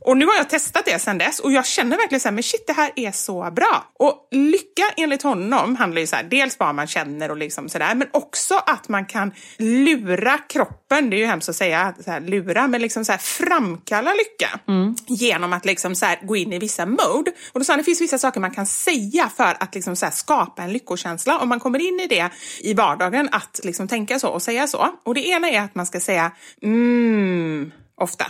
Och 0.00 0.16
nu 0.16 0.26
har 0.26 0.34
jag 0.34 0.50
testat 0.50 0.84
det 0.84 0.98
sen 0.98 1.18
dess 1.18 1.38
och 1.38 1.52
jag 1.52 1.66
känner 1.66 1.96
verkligen 1.96 2.20
så 2.20 2.28
här, 2.28 2.34
men 2.34 2.42
shit 2.42 2.66
det 2.66 2.72
här 2.72 2.90
är 2.96 3.12
så 3.12 3.50
bra. 3.50 3.92
Och 3.98 4.28
lycka 4.30 4.82
enligt 4.96 5.22
honom 5.22 5.76
handlar 5.76 6.00
ju 6.00 6.06
så 6.06 6.16
här, 6.16 6.22
dels 6.22 6.58
vad 6.58 6.74
man 6.74 6.86
känner 6.86 7.30
och 7.30 7.36
liksom 7.36 7.68
sådär, 7.68 7.94
men 7.94 8.08
också 8.12 8.54
att 8.66 8.88
man 8.88 9.06
kan 9.06 9.32
lura 9.58 10.38
kroppen, 10.38 11.10
det 11.10 11.16
är 11.16 11.18
ju 11.18 11.26
hemskt 11.26 11.48
att 11.48 11.56
säga 11.56 11.94
så 12.04 12.10
här, 12.10 12.20
lura, 12.20 12.66
men 12.66 12.82
liksom 12.82 13.04
så 13.04 13.12
här, 13.12 13.18
framkalla 13.18 14.12
lycka 14.14 14.60
genom 15.06 15.52
att 15.52 15.64
liksom 15.64 15.94
så 15.94 16.06
här, 16.06 16.18
gå 16.22 16.36
in 16.36 16.52
i 16.52 16.58
vissa 16.58 16.86
mode. 16.86 17.32
Och 17.52 17.60
då 17.60 17.64
sa 17.64 17.72
han, 17.72 17.78
det 17.78 17.84
finns 17.84 18.00
vissa 18.00 18.18
saker 18.18 18.40
man 18.40 18.50
kan 18.50 18.66
säga 18.66 19.30
för 19.36 19.56
att 19.60 19.74
liksom 19.74 19.96
så 19.96 20.06
här, 20.06 20.12
skapa 20.12 20.62
en 20.62 20.72
lyckokänsla. 20.72 21.38
Om 21.38 21.48
man 21.48 21.60
kommer 21.60 21.78
in 21.78 22.00
i 22.00 22.06
det 22.06 22.30
i 22.60 22.74
vardagen, 22.74 23.28
att 23.32 23.60
liksom 23.64 23.88
tänka 23.88 24.18
så 24.18 24.28
och 24.28 24.42
säga 24.42 24.66
så. 24.66 24.88
Och 25.04 25.14
det 25.14 25.26
ena 25.26 25.50
är 25.50 25.60
att 25.60 25.74
man 25.74 25.86
ska 25.86 26.00
säga 26.00 26.32
mm, 26.62 27.72
ofta. 28.00 28.26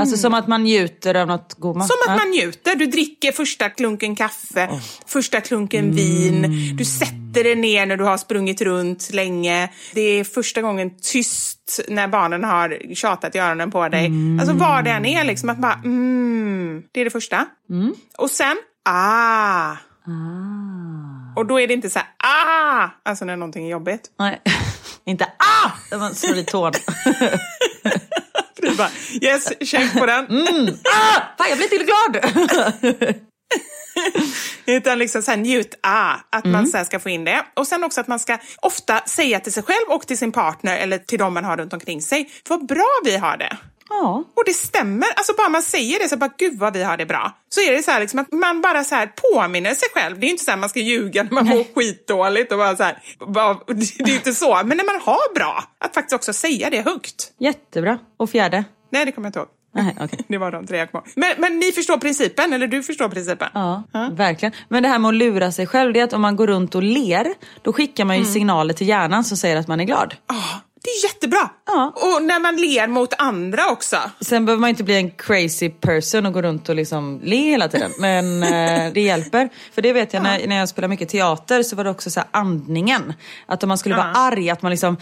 Alltså 0.00 0.16
som 0.16 0.34
att 0.34 0.48
man 0.48 0.62
njuter 0.62 1.14
av 1.14 1.28
något 1.28 1.54
god 1.54 1.76
mat. 1.76 1.86
Som 1.86 1.96
att 2.08 2.20
man 2.20 2.30
njuter. 2.30 2.74
Du 2.74 2.86
dricker 2.86 3.32
första 3.32 3.68
klunken 3.70 4.16
kaffe, 4.16 4.68
första 5.06 5.40
klunken 5.40 5.94
vin. 5.94 6.46
Du 6.76 6.84
sätter 6.84 7.44
dig 7.44 7.54
ner 7.54 7.86
när 7.86 7.96
du 7.96 8.04
har 8.04 8.18
sprungit 8.18 8.60
runt 8.60 9.10
länge. 9.12 9.70
Det 9.94 10.00
är 10.00 10.24
första 10.24 10.62
gången 10.62 10.90
tyst 11.02 11.80
när 11.88 12.08
barnen 12.08 12.44
har 12.44 12.94
tjatat 12.94 13.34
i 13.34 13.38
öronen 13.38 13.70
på 13.70 13.88
dig. 13.88 14.10
Alltså 14.40 14.54
vad 14.54 14.84
det 14.84 14.90
än 14.90 15.04
är, 15.06 15.24
liksom 15.24 15.48
att 15.50 15.58
bara 15.58 15.80
mm, 15.84 16.82
det 16.92 17.00
är 17.00 17.04
det 17.04 17.10
första. 17.10 17.46
Och 18.18 18.30
sen 18.30 18.56
ah. 18.84 19.76
Och 21.36 21.46
då 21.46 21.60
är 21.60 21.66
det 21.66 21.74
inte 21.74 21.90
så 21.90 21.98
här 21.98 22.08
ah, 22.18 22.88
alltså 23.02 23.24
när 23.24 23.36
någonting 23.36 23.66
är 23.66 23.70
jobbigt. 23.70 24.10
Nej. 24.18 24.40
Inte 25.08 25.24
ah! 25.24 25.70
Där 25.90 25.98
man 25.98 26.14
slår 26.14 26.36
i 26.36 26.44
tån. 26.44 26.72
Du 28.56 28.74
bara 28.76 28.90
yes, 29.20 29.52
check 29.60 29.92
på 29.98 30.06
den. 30.06 30.24
ah! 30.94 31.20
Fan, 31.38 31.48
jag 31.48 31.58
blir 31.58 31.68
till 31.68 31.84
glad! 31.84 33.14
Utan 34.66 34.98
liksom 34.98 35.22
så 35.22 35.30
här, 35.30 35.38
njut, 35.38 35.78
ah, 35.82 36.14
att 36.30 36.44
man 36.44 36.66
så 36.66 36.76
här 36.76 36.84
ska 36.84 36.98
få 37.00 37.08
in 37.08 37.24
det. 37.24 37.44
Och 37.56 37.66
sen 37.66 37.84
också 37.84 38.00
att 38.00 38.08
man 38.08 38.18
ska 38.18 38.38
ofta 38.62 39.00
säga 39.00 39.40
till 39.40 39.52
sig 39.52 39.62
själv 39.62 39.88
och 39.88 40.06
till 40.06 40.18
sin 40.18 40.32
partner 40.32 40.76
eller 40.76 40.98
till 40.98 41.18
de 41.18 41.34
man 41.34 41.44
har 41.44 41.56
runt 41.56 41.72
omkring 41.72 42.02
sig, 42.02 42.30
vad 42.48 42.66
bra 42.66 43.00
vi 43.04 43.16
har 43.16 43.36
det. 43.36 43.56
Ja. 43.88 44.24
Och 44.34 44.42
det 44.46 44.52
stämmer. 44.52 45.08
Alltså 45.16 45.32
bara 45.36 45.48
man 45.48 45.62
säger 45.62 45.98
det 45.98 46.08
så 46.08 46.16
bara, 46.16 46.30
gud 46.38 46.58
vad 46.58 46.72
vi 46.72 46.82
har 46.82 46.96
det 46.96 47.06
bra. 47.06 47.32
Så 47.48 47.60
är 47.60 47.72
det 47.72 47.82
så 47.82 47.90
här 47.90 48.00
liksom 48.00 48.18
att 48.18 48.32
man 48.32 48.60
bara 48.60 48.84
så 48.84 48.94
här 48.94 49.06
påminner 49.06 49.74
sig 49.74 49.88
själv. 49.94 50.20
Det 50.20 50.26
är 50.26 50.30
inte 50.30 50.44
så 50.44 50.50
här 50.50 50.58
man 50.58 50.68
ska 50.68 50.80
ljuga 50.80 51.22
när 51.22 51.32
man 51.32 51.46
mår 51.46 51.64
skitdåligt 51.74 52.52
och 52.52 52.58
bara 52.58 52.76
så 52.76 52.82
här, 52.82 53.02
bara, 53.26 53.54
det 53.66 54.10
är 54.10 54.14
inte 54.14 54.32
så. 54.32 54.60
Men 54.64 54.76
när 54.76 54.84
man 54.84 55.00
har 55.00 55.34
bra, 55.34 55.64
att 55.78 55.94
faktiskt 55.94 56.14
också 56.14 56.32
säga 56.32 56.70
det 56.70 56.80
högt. 56.80 57.32
Jättebra. 57.38 57.98
Och 58.16 58.30
fjärde? 58.30 58.64
Nej, 58.90 59.04
det 59.04 59.12
kommer 59.12 59.26
jag 59.26 59.30
inte 59.30 59.38
ihåg. 59.38 59.48
Nej, 59.74 59.96
okej. 60.00 60.18
Det 60.28 60.38
var 60.38 60.50
de 60.52 60.66
tre 60.66 60.78
jag 60.78 60.92
kom 60.92 61.02
men, 61.14 61.34
men 61.38 61.58
ni 61.58 61.72
förstår 61.72 61.98
principen, 61.98 62.52
eller 62.52 62.66
du 62.66 62.82
förstår 62.82 63.08
principen? 63.08 63.48
Ja, 63.54 63.82
verkligen. 64.12 64.52
Men 64.68 64.82
det 64.82 64.88
här 64.88 64.98
med 64.98 65.08
att 65.08 65.14
lura 65.14 65.52
sig 65.52 65.66
själv, 65.66 65.92
det 65.92 66.00
är 66.00 66.04
att 66.04 66.12
om 66.12 66.20
man 66.20 66.36
går 66.36 66.46
runt 66.46 66.74
och 66.74 66.82
ler, 66.82 67.34
då 67.62 67.72
skickar 67.72 68.04
man 68.04 68.18
ju 68.18 68.24
signaler 68.24 68.74
till 68.74 68.88
hjärnan 68.88 69.24
som 69.24 69.36
säger 69.36 69.56
att 69.56 69.68
man 69.68 69.80
är 69.80 69.84
glad. 69.84 70.14
Ja, 70.26 70.60
det 70.88 71.06
är 71.06 71.10
jättebra! 71.10 71.50
Ja. 71.66 71.92
Och 71.94 72.22
när 72.22 72.40
man 72.40 72.56
ler 72.56 72.86
mot 72.86 73.14
andra 73.18 73.66
också. 73.70 73.96
Sen 74.20 74.46
behöver 74.46 74.60
man 74.60 74.70
inte 74.70 74.84
bli 74.84 74.96
en 74.96 75.10
crazy 75.10 75.70
person 75.70 76.26
och 76.26 76.32
gå 76.32 76.42
runt 76.42 76.68
och 76.68 76.74
liksom 76.74 77.20
le 77.22 77.36
hela 77.36 77.68
tiden. 77.68 77.92
Men 77.98 78.42
eh, 78.42 78.92
det 78.92 79.00
hjälper. 79.00 79.48
För 79.74 79.82
det 79.82 79.92
vet 79.92 80.12
jag 80.12 80.22
när, 80.22 80.46
när 80.46 80.56
jag 80.56 80.68
spelar 80.68 80.88
mycket 80.88 81.08
teater 81.08 81.62
så 81.62 81.76
var 81.76 81.84
det 81.84 81.90
också 81.90 82.10
så 82.10 82.20
här 82.20 82.28
andningen. 82.32 83.12
Att 83.46 83.62
om 83.62 83.68
man 83.68 83.78
skulle 83.78 83.96
vara 83.96 84.12
arg, 84.12 84.50
att 84.50 84.62
man 84.62 84.70
liksom 84.70 84.96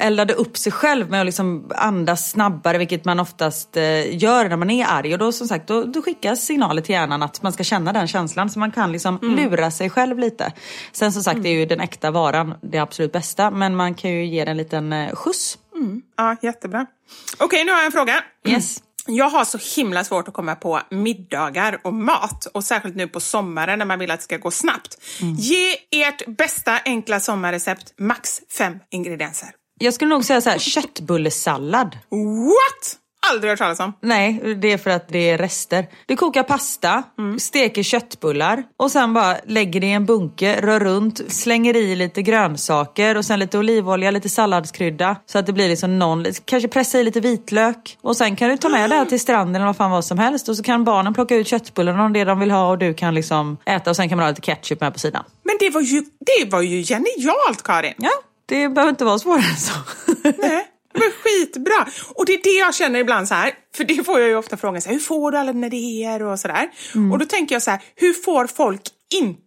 eldade 0.00 0.32
upp 0.32 0.56
sig 0.56 0.72
själv 0.72 1.10
med 1.10 1.20
att 1.20 1.26
liksom 1.26 1.70
andas 1.76 2.30
snabbare, 2.30 2.78
vilket 2.78 3.04
man 3.04 3.20
oftast 3.20 3.76
eh, 3.76 4.16
gör 4.16 4.48
när 4.48 4.56
man 4.56 4.70
är 4.70 4.86
arg. 4.86 5.12
Och 5.12 5.18
då 5.18 5.32
som 5.32 5.48
sagt, 5.48 5.66
då, 5.66 5.84
då 5.84 6.02
skickas 6.02 6.40
signaler 6.40 6.82
till 6.82 6.92
hjärnan 6.92 7.22
att 7.22 7.42
man 7.42 7.52
ska 7.52 7.64
känna 7.64 7.92
den 7.92 8.08
känslan. 8.08 8.50
Så 8.50 8.58
man 8.58 8.70
kan 8.70 8.92
liksom 8.92 9.18
lura 9.22 9.70
sig 9.70 9.90
själv 9.90 10.18
lite. 10.18 10.52
Sen 10.92 11.12
som 11.12 11.22
sagt, 11.22 11.42
det 11.42 11.48
är 11.48 11.54
ju 11.54 11.66
den 11.66 11.80
äkta 11.80 12.10
varan 12.10 12.54
det 12.62 12.78
absolut 12.78 13.12
bästa. 13.12 13.50
Men 13.50 13.76
man 13.76 13.94
kan 14.02 14.10
ju 14.10 14.26
ge 14.26 14.44
den 14.44 14.48
en 14.48 14.56
liten 14.56 14.92
eh, 14.92 15.14
skjuts. 15.14 15.58
Ja, 16.16 16.36
jättebra. 16.42 16.86
Okej, 17.38 17.64
nu 17.64 17.70
har 17.70 17.78
jag 17.78 17.86
en 17.86 17.92
fråga. 17.92 18.24
Yes. 18.48 18.82
Jag 19.06 19.28
har 19.28 19.44
så 19.44 19.58
himla 19.76 20.04
svårt 20.04 20.28
att 20.28 20.34
komma 20.34 20.54
på 20.54 20.80
middagar 20.90 21.80
och 21.84 21.94
mat 21.94 22.46
och 22.46 22.64
särskilt 22.64 22.96
nu 22.96 23.08
på 23.08 23.20
sommaren 23.20 23.78
när 23.78 23.86
man 23.86 23.98
vill 23.98 24.10
att 24.10 24.20
det 24.20 24.24
ska 24.24 24.36
gå 24.36 24.50
snabbt. 24.50 24.98
Ge 25.38 25.76
ert 25.90 26.26
bästa 26.26 26.78
enkla 26.84 27.20
sommarrecept, 27.20 27.94
max 27.98 28.40
fem 28.58 28.78
ingredienser. 28.90 29.48
Jag 29.80 29.94
skulle 29.94 30.10
nog 30.10 30.24
säga 30.24 30.40
så 30.40 30.50
här, 30.50 30.58
köttbullesallad. 30.58 31.98
What? 32.10 32.98
Aldrig 33.30 33.50
hört 33.50 33.58
talas 33.58 33.80
om. 33.80 33.92
Nej, 34.00 34.56
det 34.62 34.72
är 34.72 34.78
för 34.78 34.90
att 34.90 35.08
det 35.08 35.30
är 35.30 35.38
rester. 35.38 35.86
Du 36.06 36.16
kokar 36.16 36.42
pasta, 36.42 37.02
steker 37.38 37.82
köttbullar 37.82 38.62
och 38.76 38.90
sen 38.90 39.14
bara 39.14 39.36
lägger 39.46 39.80
det 39.80 39.86
i 39.86 39.92
en 39.92 40.06
bunke, 40.06 40.60
rör 40.60 40.80
runt, 40.80 41.32
slänger 41.32 41.76
i 41.76 41.96
lite 41.96 42.22
grönsaker 42.22 43.16
och 43.16 43.24
sen 43.24 43.38
lite 43.38 43.58
olivolja, 43.58 44.10
lite 44.10 44.28
salladskrydda 44.28 45.16
så 45.26 45.38
att 45.38 45.46
det 45.46 45.52
blir 45.52 45.68
liksom 45.68 45.98
någon, 45.98 46.24
kanske 46.44 46.68
pressa 46.68 47.00
i 47.00 47.04
lite 47.04 47.20
vitlök 47.20 47.98
och 48.00 48.16
sen 48.16 48.36
kan 48.36 48.48
du 48.48 48.56
ta 48.56 48.68
med 48.68 48.90
det 48.90 48.96
här 48.96 49.04
till 49.04 49.20
stranden 49.20 49.54
eller 49.54 49.66
vad 49.66 49.76
fan 49.76 49.90
vad 49.90 50.04
som 50.04 50.18
helst 50.18 50.48
och 50.48 50.56
så 50.56 50.62
kan 50.62 50.84
barnen 50.84 51.14
plocka 51.14 51.34
ut 51.36 51.48
köttbullarna 51.48 52.04
och 52.04 52.10
det 52.10 52.24
de 52.24 52.40
vill 52.40 52.50
ha 52.50 52.70
och 52.70 52.78
du 52.78 52.94
kan 52.94 53.14
liksom 53.14 53.56
äta 53.66 53.90
och 53.90 53.96
sen 53.96 54.08
kan 54.08 54.18
man 54.18 54.24
ha 54.24 54.30
lite 54.30 54.40
ketchup 54.40 54.80
med 54.80 54.92
på 54.92 54.98
sidan. 54.98 55.24
Men 55.42 55.56
det 55.60 55.70
var 55.70 55.80
ju, 55.80 56.00
det 56.00 56.50
var 56.50 56.62
ju 56.62 56.82
genialt 56.82 57.62
Karin! 57.64 57.94
Ja, 57.98 58.10
det 58.46 58.68
behöver 58.68 58.90
inte 58.90 59.04
vara 59.04 59.18
svårare 59.18 59.44
än 59.50 59.56
så. 59.56 59.72
Nej, 60.38 60.66
var 61.00 61.10
skitbra. 61.10 61.88
Och 62.14 62.26
det 62.26 62.32
är 62.34 62.42
det 62.42 62.58
jag 62.58 62.74
känner 62.74 63.00
ibland 63.00 63.28
så 63.28 63.34
här, 63.34 63.52
för 63.76 63.84
det 63.84 64.04
får 64.04 64.20
jag 64.20 64.28
ju 64.28 64.36
ofta 64.36 64.56
frågan 64.56 64.82
så 64.82 64.88
här, 64.88 64.94
hur 64.94 65.00
får 65.00 65.30
du 65.30 65.38
alla 65.38 65.52
dina 65.52 65.66
idéer 65.66 66.22
och 66.22 66.40
sådär. 66.40 66.70
Och 67.12 67.18
då 67.18 67.24
tänker 67.24 67.54
jag 67.54 67.62
så 67.62 67.70
här, 67.70 67.80
hur 67.96 68.12
får 68.12 68.46
folk 68.46 68.82
inte 69.14 69.40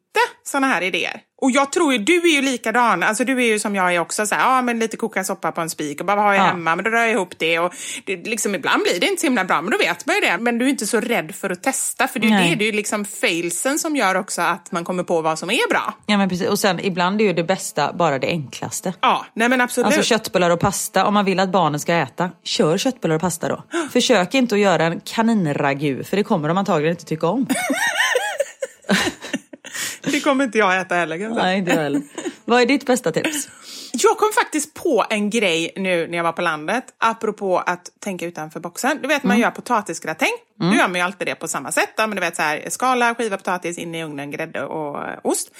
såna 0.43 0.67
här 0.67 0.81
idéer? 0.81 1.21
Och 1.41 1.51
jag 1.51 1.71
tror 1.71 1.93
ju, 1.93 1.99
du 1.99 2.15
är 2.15 2.35
ju 2.35 2.41
likadan, 2.41 3.03
alltså 3.03 3.23
du 3.23 3.37
är 3.43 3.45
ju 3.45 3.59
som 3.59 3.75
jag 3.75 3.95
är 3.95 3.99
också 3.99 4.25
så 4.25 4.35
här, 4.35 4.41
ja 4.55 4.61
men 4.61 4.79
lite 4.79 4.97
koka 4.97 5.23
soppa 5.23 5.51
på 5.51 5.61
en 5.61 5.69
spik 5.69 5.99
och 5.99 6.05
bara 6.05 6.15
vad 6.15 6.25
har 6.25 6.33
jag 6.33 6.41
Ja. 6.45 6.47
hemma, 6.47 6.75
men 6.75 6.85
då 6.85 6.91
rör 6.91 6.99
jag 7.01 7.11
ihop 7.11 7.33
det 7.39 7.59
och 7.59 7.73
det, 8.05 8.15
liksom 8.15 8.55
ibland 8.55 8.83
blir 8.83 8.99
det 8.99 9.07
inte 9.07 9.19
så 9.21 9.27
himla 9.27 9.43
bra, 9.45 9.61
men 9.61 9.71
då 9.71 9.77
vet 9.77 10.05
man 10.05 10.15
ju 10.15 10.21
det. 10.21 10.37
Men 10.37 10.57
du 10.57 10.65
är 10.65 10.69
inte 10.69 10.85
så 10.87 10.99
rädd 10.99 11.35
för 11.35 11.49
att 11.49 11.63
testa, 11.63 12.07
för 12.07 12.19
det 12.19 12.27
är 12.27 12.29
ju 12.29 12.35
Nej. 12.35 12.49
det, 12.49 12.55
det 12.55 12.63
är 12.63 12.65
ju 12.65 12.71
liksom 12.71 13.05
failsen 13.05 13.79
som 13.79 13.95
gör 13.95 14.15
också 14.15 14.41
att 14.41 14.71
man 14.71 14.83
kommer 14.83 15.03
på 15.03 15.21
vad 15.21 15.39
som 15.39 15.49
är 15.49 15.69
bra. 15.69 15.93
Ja 16.05 16.17
men 16.17 16.29
precis, 16.29 16.47
och 16.47 16.59
sen 16.59 16.79
ibland 16.85 17.21
är 17.21 17.25
ju 17.25 17.33
det 17.33 17.43
bästa 17.43 17.93
bara 17.93 18.19
det 18.19 18.27
enklaste. 18.27 18.93
Ja, 19.01 19.25
nej 19.33 19.49
men 19.49 19.61
absolut. 19.61 19.85
Alltså 19.85 20.03
köttbullar 20.03 20.49
och 20.49 20.59
pasta, 20.59 21.05
om 21.05 21.13
man 21.13 21.25
vill 21.25 21.39
att 21.39 21.49
barnen 21.51 21.79
ska 21.79 21.93
äta, 21.93 22.29
kör 22.43 22.77
köttbullar 22.77 23.15
och 23.15 23.21
pasta 23.21 23.49
då. 23.49 23.63
Försök 23.93 24.33
inte 24.33 24.55
att 24.55 24.61
göra 24.61 24.83
en 24.85 24.99
kaninragu, 24.99 26.03
för 26.03 26.17
det 26.17 26.23
kommer 26.23 26.47
de 26.47 26.57
antagligen 26.57 26.91
inte 26.91 27.05
tycka 27.05 27.27
om. 27.27 27.47
Det 30.11 30.19
kommer 30.19 30.43
inte 30.43 30.57
jag 30.57 30.79
äta 30.81 30.95
heller. 30.95 31.17
kan 31.17 31.23
jag 31.23 31.33
säga. 31.33 31.45
Nej, 31.45 31.57
inte 31.57 31.71
jag 31.71 31.81
heller. 31.81 32.01
Vad 32.45 32.61
är 32.61 32.65
ditt 32.65 32.85
bästa 32.85 33.11
tips? 33.11 33.49
Jag 33.93 34.17
kom 34.17 34.29
faktiskt 34.35 34.73
på 34.73 35.05
en 35.09 35.29
grej 35.29 35.71
nu 35.75 36.07
när 36.07 36.17
jag 36.17 36.23
var 36.23 36.31
på 36.31 36.41
landet, 36.41 36.83
apropå 36.97 37.57
att 37.59 37.89
tänka 38.03 38.25
utanför 38.25 38.59
boxen. 38.59 38.99
Du 39.01 39.07
vet, 39.07 39.23
man 39.23 39.39
gör 39.39 39.51
potatisgratäng. 39.51 40.31
Då 40.59 40.65
gör 40.73 40.87
man 40.87 40.95
ju 40.95 41.01
alltid 41.01 41.27
det 41.27 41.35
på 41.35 41.47
samma 41.47 41.71
sätt. 41.71 41.89
Ja, 41.97 42.07
men 42.07 42.15
du 42.15 42.21
vet, 42.21 42.35
så 42.35 42.41
här, 42.41 42.63
skala, 42.69 43.15
skiva 43.15 43.37
potatis, 43.37 43.77
in 43.77 43.95
i 43.95 44.03
ugnen, 44.03 44.31
grädde 44.31 44.65
och 44.65 44.97
eh, 45.07 45.19
ost. 45.23 45.51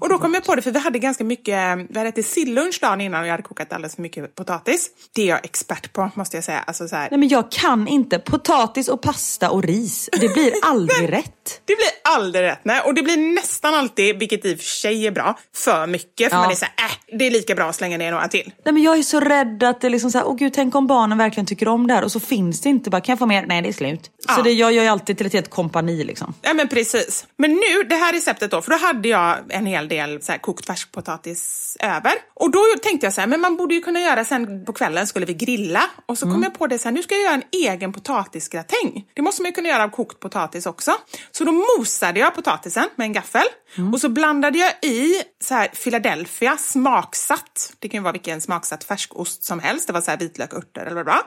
och 0.00 0.08
då 0.08 0.18
kom 0.18 0.34
jag 0.34 0.44
på 0.44 0.54
det, 0.54 0.62
för 0.62 0.70
vi 0.70 0.78
hade 0.78 0.98
ganska 0.98 1.24
mycket, 1.24 1.78
vi 1.90 1.98
hade 1.98 2.08
ätit 2.08 2.26
sillunch 2.26 2.78
dagen 2.82 3.00
innan 3.00 3.20
och 3.20 3.26
jag 3.26 3.30
hade 3.32 3.42
kokat 3.42 3.72
alldeles 3.72 3.94
för 3.94 4.02
mycket 4.02 4.34
potatis. 4.34 4.90
Det 5.14 5.22
är 5.22 5.26
jag 5.26 5.44
expert 5.44 5.92
på, 5.92 6.10
måste 6.14 6.36
jag 6.36 6.44
säga. 6.44 6.60
Alltså, 6.66 6.88
så 6.88 6.96
här, 6.96 7.08
Nej 7.10 7.20
men 7.20 7.28
jag 7.28 7.50
kan 7.50 7.88
inte 7.88 8.18
potatis 8.18 8.88
och 8.88 9.02
pasta 9.02 9.50
och 9.50 9.62
ris. 9.64 10.08
Det 10.12 10.34
blir 10.34 10.52
aldrig 10.62 11.08
rätt. 11.12 11.41
Det 11.64 11.76
blir 11.76 11.88
aldrig 12.04 12.42
rätt. 12.44 12.60
Nej. 12.62 12.80
Och 12.80 12.94
det 12.94 13.02
blir 13.02 13.16
nästan 13.16 13.74
alltid, 13.74 14.18
vilket 14.18 14.44
i 14.44 14.54
och 14.54 14.58
för 14.58 14.64
sig 14.64 15.06
är 15.06 15.10
bra, 15.10 15.38
för 15.54 15.86
mycket. 15.86 16.30
För 16.30 16.36
Ja. 16.36 16.42
man 16.42 16.50
är 16.50 16.54
så 16.54 16.64
här, 16.76 16.86
äh, 16.88 17.18
det 17.18 17.26
är 17.26 17.30
lika 17.30 17.54
bra 17.54 17.64
att 17.68 17.76
slänga 17.76 17.98
ner 17.98 18.10
några 18.10 18.28
till. 18.28 18.52
Nej 18.64 18.72
men 18.74 18.82
jag 18.82 18.98
är 18.98 19.02
så 19.02 19.20
rädd 19.20 19.62
att 19.62 19.80
det 19.80 19.86
är 19.86 19.90
liksom 19.90 20.10
så 20.10 20.18
här, 20.18 20.26
åh 20.28 20.36
gud 20.36 20.52
tänk 20.54 20.74
om 20.74 20.86
barnen 20.86 21.18
verkligen 21.18 21.46
tycker 21.46 21.68
om 21.68 21.86
det 21.86 21.94
här 21.94 22.04
och 22.04 22.12
så 22.12 22.20
finns 22.20 22.60
det 22.60 22.68
inte 22.68 22.90
bara, 22.90 23.00
kan 23.00 23.12
jag 23.12 23.18
få 23.18 23.26
mer? 23.26 23.46
Nej 23.46 23.62
det 23.62 23.68
är 23.68 23.72
slut. 23.72 24.04
Så 24.04 24.10
Ja. 24.36 24.42
det, 24.42 24.50
jag 24.52 24.72
gör 24.72 24.82
ju 24.82 24.88
alltid 24.88 25.16
till 25.16 25.26
ett 25.26 25.32
helt 25.32 25.50
kompani 25.50 26.04
liksom. 26.04 26.34
Ja 26.42 26.54
men 26.54 26.68
precis. 26.68 27.26
Men 27.36 27.50
nu, 27.50 27.82
det 27.88 27.94
här 27.94 28.12
receptet 28.12 28.50
då, 28.50 28.62
för 28.62 28.70
då 28.70 28.76
hade 28.76 29.08
jag 29.08 29.36
en 29.48 29.66
hel 29.66 29.88
del 29.88 30.22
så 30.22 30.32
här, 30.32 30.38
kokt 30.38 30.66
färskpotatis 30.66 31.76
över. 31.80 32.12
Och 32.34 32.50
då 32.50 32.60
tänkte 32.82 33.06
jag 33.06 33.14
så 33.14 33.20
här, 33.20 33.28
men 33.28 33.40
man 33.40 33.56
borde 33.56 33.74
ju 33.74 33.80
kunna 33.80 34.00
göra 34.00 34.24
sen 34.24 34.64
på 34.64 34.72
kvällen 34.72 35.06
skulle 35.06 35.26
vi 35.26 35.34
grilla. 35.34 35.82
Och 36.06 36.18
så 36.18 36.26
kom 36.30 36.42
jag 36.42 36.58
på 36.58 36.66
det 36.66 36.78
så 36.78 36.88
här, 36.88 36.92
nu 36.92 37.02
ska 37.02 37.14
jag 37.14 37.22
göra 37.24 37.34
en 37.34 37.42
egen 37.72 37.92
potatisgratäng. 37.92 39.04
Det 39.14 39.22
måste 39.22 39.42
man 39.42 39.48
ju 39.48 39.52
kunna 39.54 39.68
göra 39.68 39.84
av 39.84 39.88
kokt 39.88 40.20
potatis 40.20 40.66
också. 40.66 40.92
Så 41.32 41.44
då 41.44 41.52
mosade 41.78 42.20
jag 42.20 42.34
potatisen 42.34 42.88
med 42.96 43.04
en 43.04 43.12
gaffel. 43.12 43.46
Och 43.92 44.00
så 44.00 44.08
blandade 44.08 44.58
jag 44.58 44.72
i 44.82 45.22
så 45.44 45.54
här 45.54 45.68
Philadelphia 45.68 46.56
smaksatt. 46.56 47.72
Det 47.78 47.88
kan 47.88 47.98
ju 47.98 48.02
vara 48.02 48.12
vilken 48.12 48.40
smaksatt 48.40 48.84
färskost 48.84 49.44
som 49.44 49.60
helst. 49.60 49.86
Det 49.86 49.92
var 49.92 50.00
så 50.00 50.10
här 50.10 50.18
vitlök, 50.18 50.54
örter 50.54 50.80
eller 50.80 50.94
vad 50.94 51.06
det 51.06 51.10
var. 51.10 51.22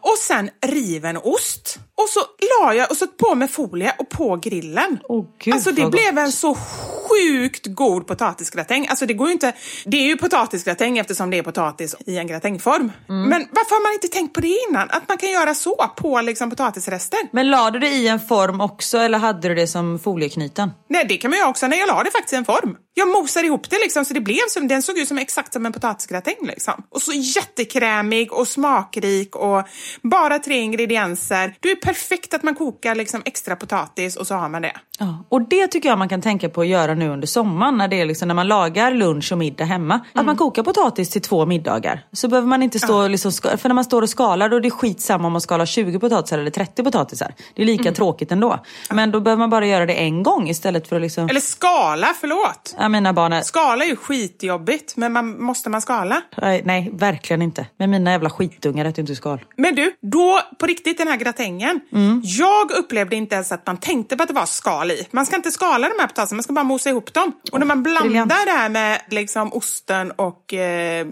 Och 0.00 0.18
sen 0.18 0.50
riven 0.66 1.16
ost. 1.16 1.78
Och 1.96 2.08
så 2.08 2.20
la 2.60 2.74
jag 2.74 2.90
och 2.90 2.96
så 2.96 3.06
på 3.06 3.34
med 3.34 3.50
folie 3.50 3.94
och 3.98 4.08
på 4.08 4.36
grillen. 4.36 4.98
Åh, 5.08 5.24
gud, 5.38 5.54
alltså 5.54 5.72
det 5.72 5.90
blev 5.90 6.18
en 6.18 6.32
så 6.32 6.54
sjukt 6.54 7.66
god 7.66 8.06
potatisgratäng. 8.06 8.86
Alltså 8.88 9.06
det 9.06 9.14
går 9.14 9.26
ju 9.26 9.32
inte... 9.32 9.52
Det 9.84 9.96
är 9.96 10.06
ju 10.06 10.16
potatisgratäng 10.16 10.98
eftersom 10.98 11.30
det 11.30 11.38
är 11.38 11.42
potatis 11.42 11.96
i 12.06 12.18
en 12.18 12.26
gratängform. 12.26 12.92
Mm. 13.08 13.28
Men 13.28 13.48
varför 13.50 13.74
har 13.74 13.82
man 13.82 13.92
inte 13.92 14.08
tänkt 14.08 14.34
på 14.34 14.40
det 14.40 14.58
innan? 14.68 14.90
Att 14.90 15.08
man 15.08 15.18
kan 15.18 15.30
göra 15.30 15.54
så 15.54 15.92
på 15.96 16.20
liksom 16.20 16.50
potatisrester. 16.50 17.20
Men 17.30 17.50
la 17.50 17.70
du 17.70 17.78
det 17.78 17.88
i 17.88 18.08
en 18.08 18.20
form 18.20 18.60
också 18.60 18.98
eller 18.98 19.18
hade 19.18 19.33
du 19.40 19.54
det 19.54 19.66
som 19.66 19.98
folieknyten? 19.98 20.70
Nej, 20.88 21.06
det 21.08 21.16
kan 21.16 21.30
man 21.30 21.38
göra 21.38 21.48
också. 21.48 21.66
Nej, 21.66 21.78
jag 21.78 21.86
la 21.86 22.02
det 22.02 22.10
faktiskt 22.10 22.32
i 22.32 22.36
en 22.36 22.44
form. 22.44 22.76
Jag 22.94 23.08
mosade 23.08 23.46
ihop 23.46 23.70
det 23.70 23.78
liksom 23.78 24.04
så 24.04 24.14
det 24.14 24.20
blev 24.20 24.48
som, 24.48 24.68
den 24.68 24.82
såg 24.82 24.98
ut 24.98 25.08
som 25.08 25.18
exakt 25.18 25.52
som 25.52 25.66
en 25.66 25.72
potatisgratäng 25.72 26.36
liksom. 26.42 26.74
Och 26.90 27.02
så 27.02 27.12
jättekrämig 27.12 28.32
och 28.32 28.48
smakrik 28.48 29.36
och 29.36 29.62
bara 30.02 30.38
tre 30.38 30.56
ingredienser. 30.56 31.54
Det 31.60 31.70
är 31.70 31.76
perfekt 31.76 32.34
att 32.34 32.42
man 32.42 32.54
kokar 32.54 32.94
liksom 32.94 33.22
extra 33.24 33.56
potatis 33.56 34.16
och 34.16 34.26
så 34.26 34.34
har 34.34 34.48
man 34.48 34.62
det. 34.62 34.72
Ja, 34.98 35.24
och 35.28 35.48
det 35.48 35.68
tycker 35.68 35.88
jag 35.88 35.98
man 35.98 36.08
kan 36.08 36.20
tänka 36.20 36.48
på 36.48 36.60
att 36.60 36.66
göra 36.66 36.94
nu 36.94 37.08
under 37.08 37.26
sommaren 37.26 37.76
när 37.76 37.88
det 37.88 38.00
är 38.00 38.04
liksom 38.04 38.28
när 38.28 38.34
man 38.34 38.48
lagar 38.48 38.90
lunch 38.90 39.32
och 39.32 39.38
middag 39.38 39.64
hemma. 39.64 40.00
Att 40.12 40.26
man 40.26 40.36
kokar 40.36 40.62
potatis 40.62 41.10
till 41.10 41.22
två 41.22 41.46
middagar. 41.46 42.06
Så 42.12 42.28
behöver 42.28 42.48
man 42.48 42.62
inte 42.62 42.78
stå 42.78 43.02
och 43.02 43.10
liksom, 43.10 43.32
för 43.32 43.68
när 43.68 43.74
man 43.74 43.84
står 43.84 44.02
och 44.02 44.10
skalar 44.10 44.48
då 44.48 44.56
är 44.56 44.60
det 44.60 44.70
skitsamma 44.70 45.26
om 45.26 45.32
man 45.32 45.40
skalar 45.40 45.66
20 45.66 45.98
potatisar 45.98 46.38
eller 46.38 46.50
30 46.50 46.84
potatisar. 46.84 47.34
Det 47.54 47.62
är 47.62 47.66
lika 47.66 47.92
tråkigt 47.92 48.32
ändå. 48.32 48.64
Men 48.90 49.10
då 49.10 49.20
behöver 49.24 49.38
man 49.40 49.50
bara 49.50 49.66
göra 49.66 49.86
det 49.86 49.92
en 49.94 50.22
gång 50.22 50.48
istället 50.48 50.88
för 50.88 50.96
att 50.96 51.02
liksom... 51.02 51.28
Eller 51.28 51.40
skala, 51.40 52.14
förlåt. 52.20 52.74
Ja, 52.78 52.88
mina 52.88 53.12
barn 53.12 53.32
är... 53.32 53.42
Skala 53.42 53.84
är 53.84 53.88
ju 53.88 53.96
skitjobbigt, 53.96 54.96
men 54.96 55.12
man, 55.12 55.42
måste 55.42 55.70
man 55.70 55.80
skala? 55.80 56.22
Nej, 56.42 56.62
nej, 56.64 56.90
verkligen 56.92 57.42
inte. 57.42 57.66
Men 57.78 57.90
mina 57.90 58.10
jävla 58.10 58.30
skitungar 58.30 58.84
äter 58.84 59.00
inte 59.00 59.14
skal. 59.14 59.44
Men 59.56 59.74
du, 59.74 59.94
då 60.02 60.40
på 60.58 60.66
riktigt 60.66 60.98
den 60.98 61.08
här 61.08 61.16
gratängen. 61.16 61.80
Jag 62.22 62.70
upplevde 62.70 63.16
inte 63.16 63.34
ens 63.34 63.52
att 63.52 63.66
man 63.66 63.76
tänkte 63.76 64.16
på 64.16 64.22
att 64.22 64.28
det 64.28 64.34
var 64.34 64.46
skal 64.46 64.90
i. 64.90 65.06
Man 65.10 65.26
ska 65.26 65.36
inte 65.36 65.50
skala 65.50 65.88
de 65.88 65.94
här 66.00 66.06
potatisarna, 66.06 66.36
man 66.36 66.42
ska 66.42 66.52
bara 66.52 66.64
mosa 66.64 66.90
ihop 66.90 67.12
dem. 67.14 67.32
Och 67.52 67.58
när 67.58 67.66
man 67.66 67.82
blandar 67.82 68.02
briljant. 68.02 68.30
det 68.46 68.50
här 68.52 68.68
med 68.68 69.00
liksom 69.10 69.52
osten 69.52 70.10
och 70.10 70.54
eh, 70.54 71.06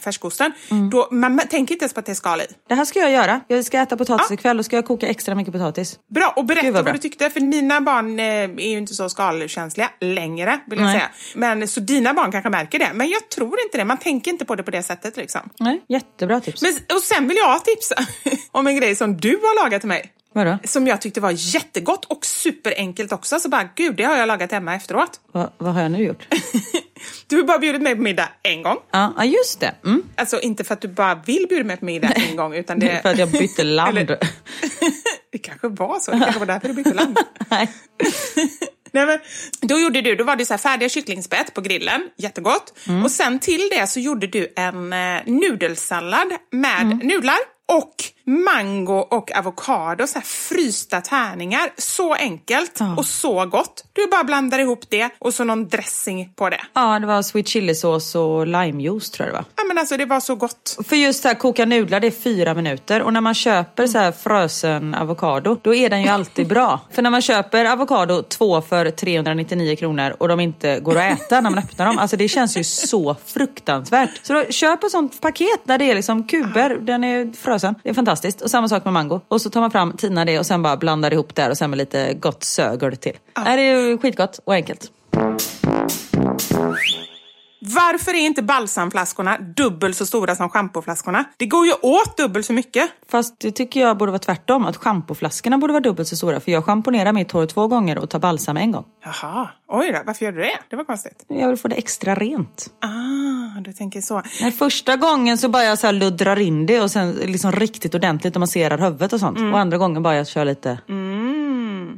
färskosten, 0.00 0.52
Mm. 0.70 0.90
då, 0.90 1.08
man 1.10 1.38
tänker 1.38 1.74
inte 1.74 1.82
ens 1.84 1.92
på 1.94 2.00
att 2.00 2.06
det 2.06 2.12
är 2.12 2.14
skal 2.14 2.40
i. 2.40 2.46
Det 2.68 2.74
här 2.74 2.84
ska 2.84 2.98
jag 2.98 3.10
göra. 3.10 3.40
Jag 3.48 3.64
ska 3.64 3.78
äta 3.78 3.96
potatis 3.96 4.30
ikväll 4.30 4.58
och 4.58 4.64
ska 4.64 4.76
jag 4.76 4.86
koka 4.86 5.06
extra 5.06 5.34
mycket 5.34 5.52
potatis. 5.52 5.98
Bra, 6.14 6.32
och 6.36 6.44
berätta 6.44 6.82
vad, 6.82 6.92
du 6.94 6.98
tyckte, 6.98 7.30
för 7.30 7.40
mina 7.56 7.80
barn 7.80 8.20
eh, 8.20 8.24
är 8.26 8.68
ju 8.70 8.78
inte 8.78 8.94
så 8.94 9.08
skalkänsliga 9.08 9.90
längre, 10.00 10.60
vill 10.66 10.78
jag 10.78 10.86
Nej. 10.86 10.94
säga. 10.94 11.10
Men, 11.34 11.68
så 11.68 11.80
dina 11.80 12.14
barn 12.14 12.32
kanske 12.32 12.50
märker 12.50 12.78
det, 12.78 12.90
men 12.94 13.08
jag 13.08 13.28
tror 13.28 13.60
inte 13.60 13.78
det. 13.78 13.84
Man 13.84 13.98
tänker 13.98 14.30
inte 14.30 14.44
på 14.44 14.54
det 14.54 14.62
på 14.62 14.70
det 14.70 14.82
sättet. 14.82 15.16
Liksom. 15.16 15.40
Nej, 15.60 15.82
jättebra 15.88 16.40
tips. 16.40 16.62
Men, 16.62 16.72
och 16.96 17.02
sen 17.02 17.28
vill 17.28 17.36
jag 17.36 17.64
tipsa 17.64 17.94
om 18.52 18.66
en 18.66 18.76
grej 18.76 18.96
som 18.96 19.16
du 19.16 19.30
har 19.30 19.64
lagat 19.64 19.82
till 19.82 19.88
mig. 19.88 20.12
Vadå? 20.32 20.58
Som 20.64 20.86
jag 20.86 21.00
tyckte 21.00 21.20
var 21.20 21.30
jättegott 21.54 22.04
och 22.04 22.26
superenkelt 22.26 23.12
också. 23.12 23.38
Så 23.40 23.48
bara, 23.48 23.68
gud, 23.74 23.96
det 23.96 24.04
har 24.04 24.16
jag 24.16 24.26
lagat 24.26 24.52
hemma 24.52 24.74
efteråt. 24.74 25.20
Va, 25.32 25.50
vad 25.58 25.74
har 25.74 25.82
jag 25.82 25.90
nu 25.90 26.04
gjort? 26.04 26.28
Du 27.26 27.36
har 27.36 27.44
bara 27.44 27.58
bjudit 27.58 27.82
mig 27.82 27.96
på 27.96 28.02
middag 28.02 28.28
en 28.42 28.62
gång. 28.62 28.76
Ja, 28.90 29.24
just 29.24 29.60
det. 29.60 29.74
Mm. 29.84 30.02
Alltså 30.16 30.40
inte 30.40 30.64
för 30.64 30.74
att 30.74 30.80
du 30.80 30.88
bara 30.88 31.14
vill 31.14 31.46
bjuda 31.48 31.64
mig 31.64 31.76
på 31.76 31.84
middag 31.84 32.08
en 32.08 32.36
gång, 32.36 32.54
utan 32.54 32.78
det... 32.78 32.98
För 33.02 33.08
att 33.08 33.18
jag 33.18 33.28
bytte 33.28 33.64
land. 33.64 33.98
Eller- 33.98 34.18
det 35.36 35.40
kanske 35.40 35.68
var 35.68 36.00
så. 36.00 36.10
Det 36.10 36.18
kanske 36.18 36.38
var 36.38 36.46
därför 36.46 36.68
du 36.68 36.74
bytte 36.74 36.94
land. 36.94 37.18
Nej. 37.48 37.68
Nej, 38.92 39.06
men, 39.06 39.18
då 39.60 39.78
gjorde 39.78 40.00
du, 40.00 40.14
då 40.14 40.24
var 40.24 40.36
det 40.36 40.46
så 40.46 40.52
här 40.52 40.58
färdiga 40.58 40.88
kycklingspett 40.88 41.54
på 41.54 41.60
grillen, 41.60 42.02
jättegott. 42.16 42.78
Och 43.04 43.10
sen 43.10 43.38
till 43.38 43.68
det 43.70 43.86
så 43.86 44.00
gjorde 44.00 44.26
du 44.26 44.52
en 44.56 44.92
eh, 44.92 45.22
nudelsallad 45.26 46.28
med 46.50 47.04
nudlar 47.04 47.38
och 47.68 47.94
mango 48.28 48.94
och 48.98 49.32
avokado, 49.36 50.06
så 50.06 50.14
här 50.18 50.26
frysta 50.26 51.00
tärningar. 51.00 51.70
Så 51.78 52.14
enkelt 52.14 52.76
Ja. 52.80 52.94
och 52.96 53.06
så 53.06 53.46
gott. 53.46 53.84
Du 53.92 54.06
bara 54.06 54.24
blandar 54.24 54.58
ihop 54.58 54.90
det 54.90 55.08
och 55.18 55.34
så 55.34 55.44
någon 55.44 55.68
dressing 55.68 56.32
på 56.36 56.50
det. 56.50 56.60
Ja, 56.74 56.98
det 56.98 57.06
var 57.06 57.22
sweet 57.22 57.48
chili-sås 57.48 58.14
och 58.14 58.46
limejuice 58.46 59.10
tror 59.10 59.26
jag 59.26 59.34
det 59.34 59.38
var. 59.38 59.44
Ja 59.56 59.64
men 59.64 59.78
alltså 59.78 59.96
det 59.96 60.04
var 60.04 60.20
så 60.20 60.34
gott. 60.34 60.78
För 60.88 60.96
just 60.96 61.22
så 61.22 61.28
här, 61.28 61.34
koka 61.34 61.64
nudlar 61.64 62.00
det 62.00 62.06
är 62.06 62.10
fyra 62.10 62.54
minuter 62.54 63.02
och 63.02 63.12
när 63.12 63.20
man 63.20 63.34
köper 63.34 63.86
så 63.86 63.98
här 63.98 64.12
frösen 64.12 64.94
avokado 64.94 65.56
då 65.62 65.74
är 65.74 65.90
den 65.90 66.02
ju 66.02 66.08
alltid 66.08 66.46
bra. 66.48 66.80
För 66.90 67.02
när 67.02 67.10
man 67.10 67.22
köper 67.22 67.64
avokado 67.64 68.22
två 68.22 68.62
för 68.62 68.90
399 68.90 69.76
kronor 69.76 70.16
och 70.18 70.28
de 70.28 70.40
inte 70.40 70.80
går 70.80 70.96
att 70.98 71.20
äta 71.20 71.40
när 71.40 71.50
man 71.50 71.58
öppnar 71.58 71.86
dem, 71.86 71.98
alltså 71.98 72.16
det 72.16 72.28
känns 72.28 72.56
ju 72.56 72.64
så 72.64 73.16
fruktansvärt. 73.26 74.10
Så 74.22 74.32
då, 74.32 74.44
köp 74.50 74.84
ett 74.84 74.90
sånt 74.90 75.20
paket 75.20 75.60
där 75.64 75.78
det 75.78 75.90
är 75.90 75.94
liksom 75.94 76.26
kuber, 76.26 76.78
den 76.80 77.04
är 77.04 77.32
frösen. 77.36 77.55
Det 77.82 77.90
är 77.90 77.94
fantastiskt. 77.94 78.40
Och 78.40 78.50
samma 78.50 78.68
sak 78.68 78.84
med 78.84 78.92
mango. 78.92 79.20
Och 79.28 79.40
så 79.40 79.50
tar 79.50 79.60
man 79.60 79.70
fram, 79.70 79.92
tinar 79.92 80.24
det 80.24 80.38
och 80.38 80.46
sen 80.46 80.62
bara 80.62 80.76
blandar 80.76 81.12
ihop 81.12 81.34
där 81.34 81.50
och 81.50 81.56
sen 81.58 81.70
med 81.70 81.76
lite 81.76 82.14
gott 82.14 82.44
sögel 82.44 82.96
till. 82.96 83.16
Nej, 83.44 83.56
Det 83.56 83.62
är 83.62 83.88
ju 83.88 83.98
skitgott 83.98 84.40
och 84.44 84.54
enkelt. 84.54 84.90
Varför 87.68 88.14
är 88.14 88.18
inte 88.18 88.42
balsamflaskorna 88.42 89.38
dubbelt 89.38 89.96
så 89.96 90.06
stora 90.06 90.36
som 90.36 90.48
schampoflaskorna? 90.48 91.24
Det 91.36 91.46
går 91.46 91.66
ju 91.66 91.72
åt 91.82 92.16
dubbelt 92.16 92.46
så 92.46 92.52
mycket. 92.52 92.90
Fast 93.10 93.40
det 93.40 93.52
tycker 93.52 93.80
jag 93.80 93.98
borde 93.98 94.12
vara 94.12 94.18
tvärtom, 94.18 94.64
att 94.66 94.76
schampoflaskorna 94.76 95.58
borde 95.58 95.72
vara 95.72 95.80
dubbelt 95.82 96.08
så 96.08 96.16
stora. 96.16 96.40
För 96.40 96.52
jag 96.52 96.64
schamponerar 96.64 97.12
mitt 97.12 97.32
hår 97.32 97.46
två 97.46 97.68
gånger 97.68 97.98
och 97.98 98.10
tar 98.10 98.18
balsam 98.18 98.56
en 98.56 98.72
gång. 98.72 98.84
Jaha, 99.04 99.48
oj 99.68 99.92
då, 99.92 99.98
varför 100.06 100.24
gör 100.24 100.32
du 100.32 100.40
det? 100.40 100.58
Det 100.70 100.76
var 100.76 100.84
konstigt. 100.84 101.24
Jag 101.28 101.48
vill 101.48 101.56
få 101.56 101.68
det 101.68 101.74
extra 101.74 102.14
rent. 102.14 102.66
Ah, 102.80 103.60
du 103.60 103.72
tänker 103.72 104.00
så. 104.00 104.22
Nej, 104.40 104.52
första 104.52 104.96
gången 104.96 105.38
så 105.38 105.48
bara 105.48 105.64
jag 105.64 105.78
så 105.78 105.86
här 105.86 105.94
luddrar 105.94 106.38
in 106.38 106.66
det 106.66 106.80
och 106.80 106.90
sen 106.90 107.12
liksom 107.12 107.52
riktigt 107.52 107.94
ordentligt 107.94 108.36
och 108.36 108.40
masserar 108.40 108.78
huvudet 108.78 109.12
och 109.12 109.20
sånt. 109.20 109.38
Och 109.38 109.58
andra 109.58 109.78
gången 109.78 110.02
bara 110.02 110.16
jag 110.16 110.28
kör 110.28 110.44
lite... 110.44 110.78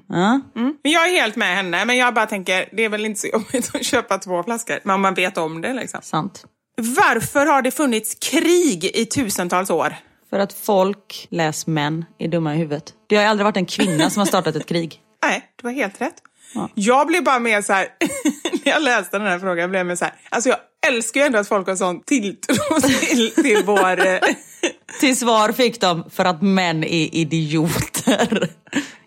Ja. 0.08 0.40
Men 0.54 0.92
jag 0.92 1.08
är 1.08 1.12
helt 1.20 1.36
med 1.36 1.56
henne, 1.56 1.84
men 1.84 1.96
jag 1.96 2.14
bara 2.14 2.26
tänker, 2.26 2.68
det 2.72 2.84
är 2.84 2.88
väl 2.88 3.04
inte 3.04 3.20
så 3.20 3.26
jobbigt 3.26 3.70
att 3.74 3.84
köpa 3.84 4.18
två 4.18 4.42
flaskor, 4.42 4.78
men 4.84 4.94
om 4.94 5.00
man 5.00 5.14
vet 5.14 5.38
om 5.38 5.60
det 5.60 5.72
liksom. 5.72 6.00
Sant. 6.02 6.44
Varför 6.80 7.46
har 7.46 7.62
det 7.62 7.70
funnits 7.70 8.14
krig 8.14 8.84
i 8.84 9.06
tusentals 9.06 9.70
år? 9.70 9.96
För 10.30 10.38
att 10.38 10.52
folk, 10.52 11.26
läs 11.30 11.66
män, 11.66 12.04
är 12.18 12.28
dumma 12.28 12.54
i 12.54 12.58
huvudet. 12.58 12.92
Det 13.08 13.16
har 13.16 13.24
aldrig 13.24 13.44
varit 13.44 13.56
en 13.56 13.66
kvinna 13.66 14.10
som 14.10 14.20
har 14.20 14.26
startat 14.26 14.56
ett 14.56 14.66
krig. 14.66 15.00
Nej, 15.22 15.42
du 15.62 15.68
har 15.68 15.74
helt 15.74 16.00
rätt. 16.00 16.14
Jag 16.74 17.06
blev 17.06 17.24
bara 17.24 17.38
mer 17.38 17.62
så 17.62 17.72
här, 17.72 17.88
när 18.64 18.72
jag 18.72 18.82
läste 18.82 19.18
den 19.18 19.26
här 19.26 19.38
frågan 19.38 19.70
blev 19.70 19.80
jag 19.80 19.86
mer 19.86 19.96
så 19.96 20.04
här, 20.04 20.14
alltså 20.30 20.48
jag 20.50 20.58
älskar 20.86 21.20
ju 21.20 21.26
ändå 21.26 21.38
att 21.38 21.48
folk 21.48 21.66
har 21.66 21.76
sån 21.76 22.02
tilltro 22.02 22.80
till, 22.80 23.30
till 23.34 23.62
vår... 23.66 24.06
eh, 24.06 24.18
Till 25.00 25.16
svar 25.16 25.52
fick 25.52 25.80
de 25.80 26.10
för 26.10 26.24
att 26.24 26.42
män 26.42 26.84
är 26.84 27.14
idioter. 27.14 28.48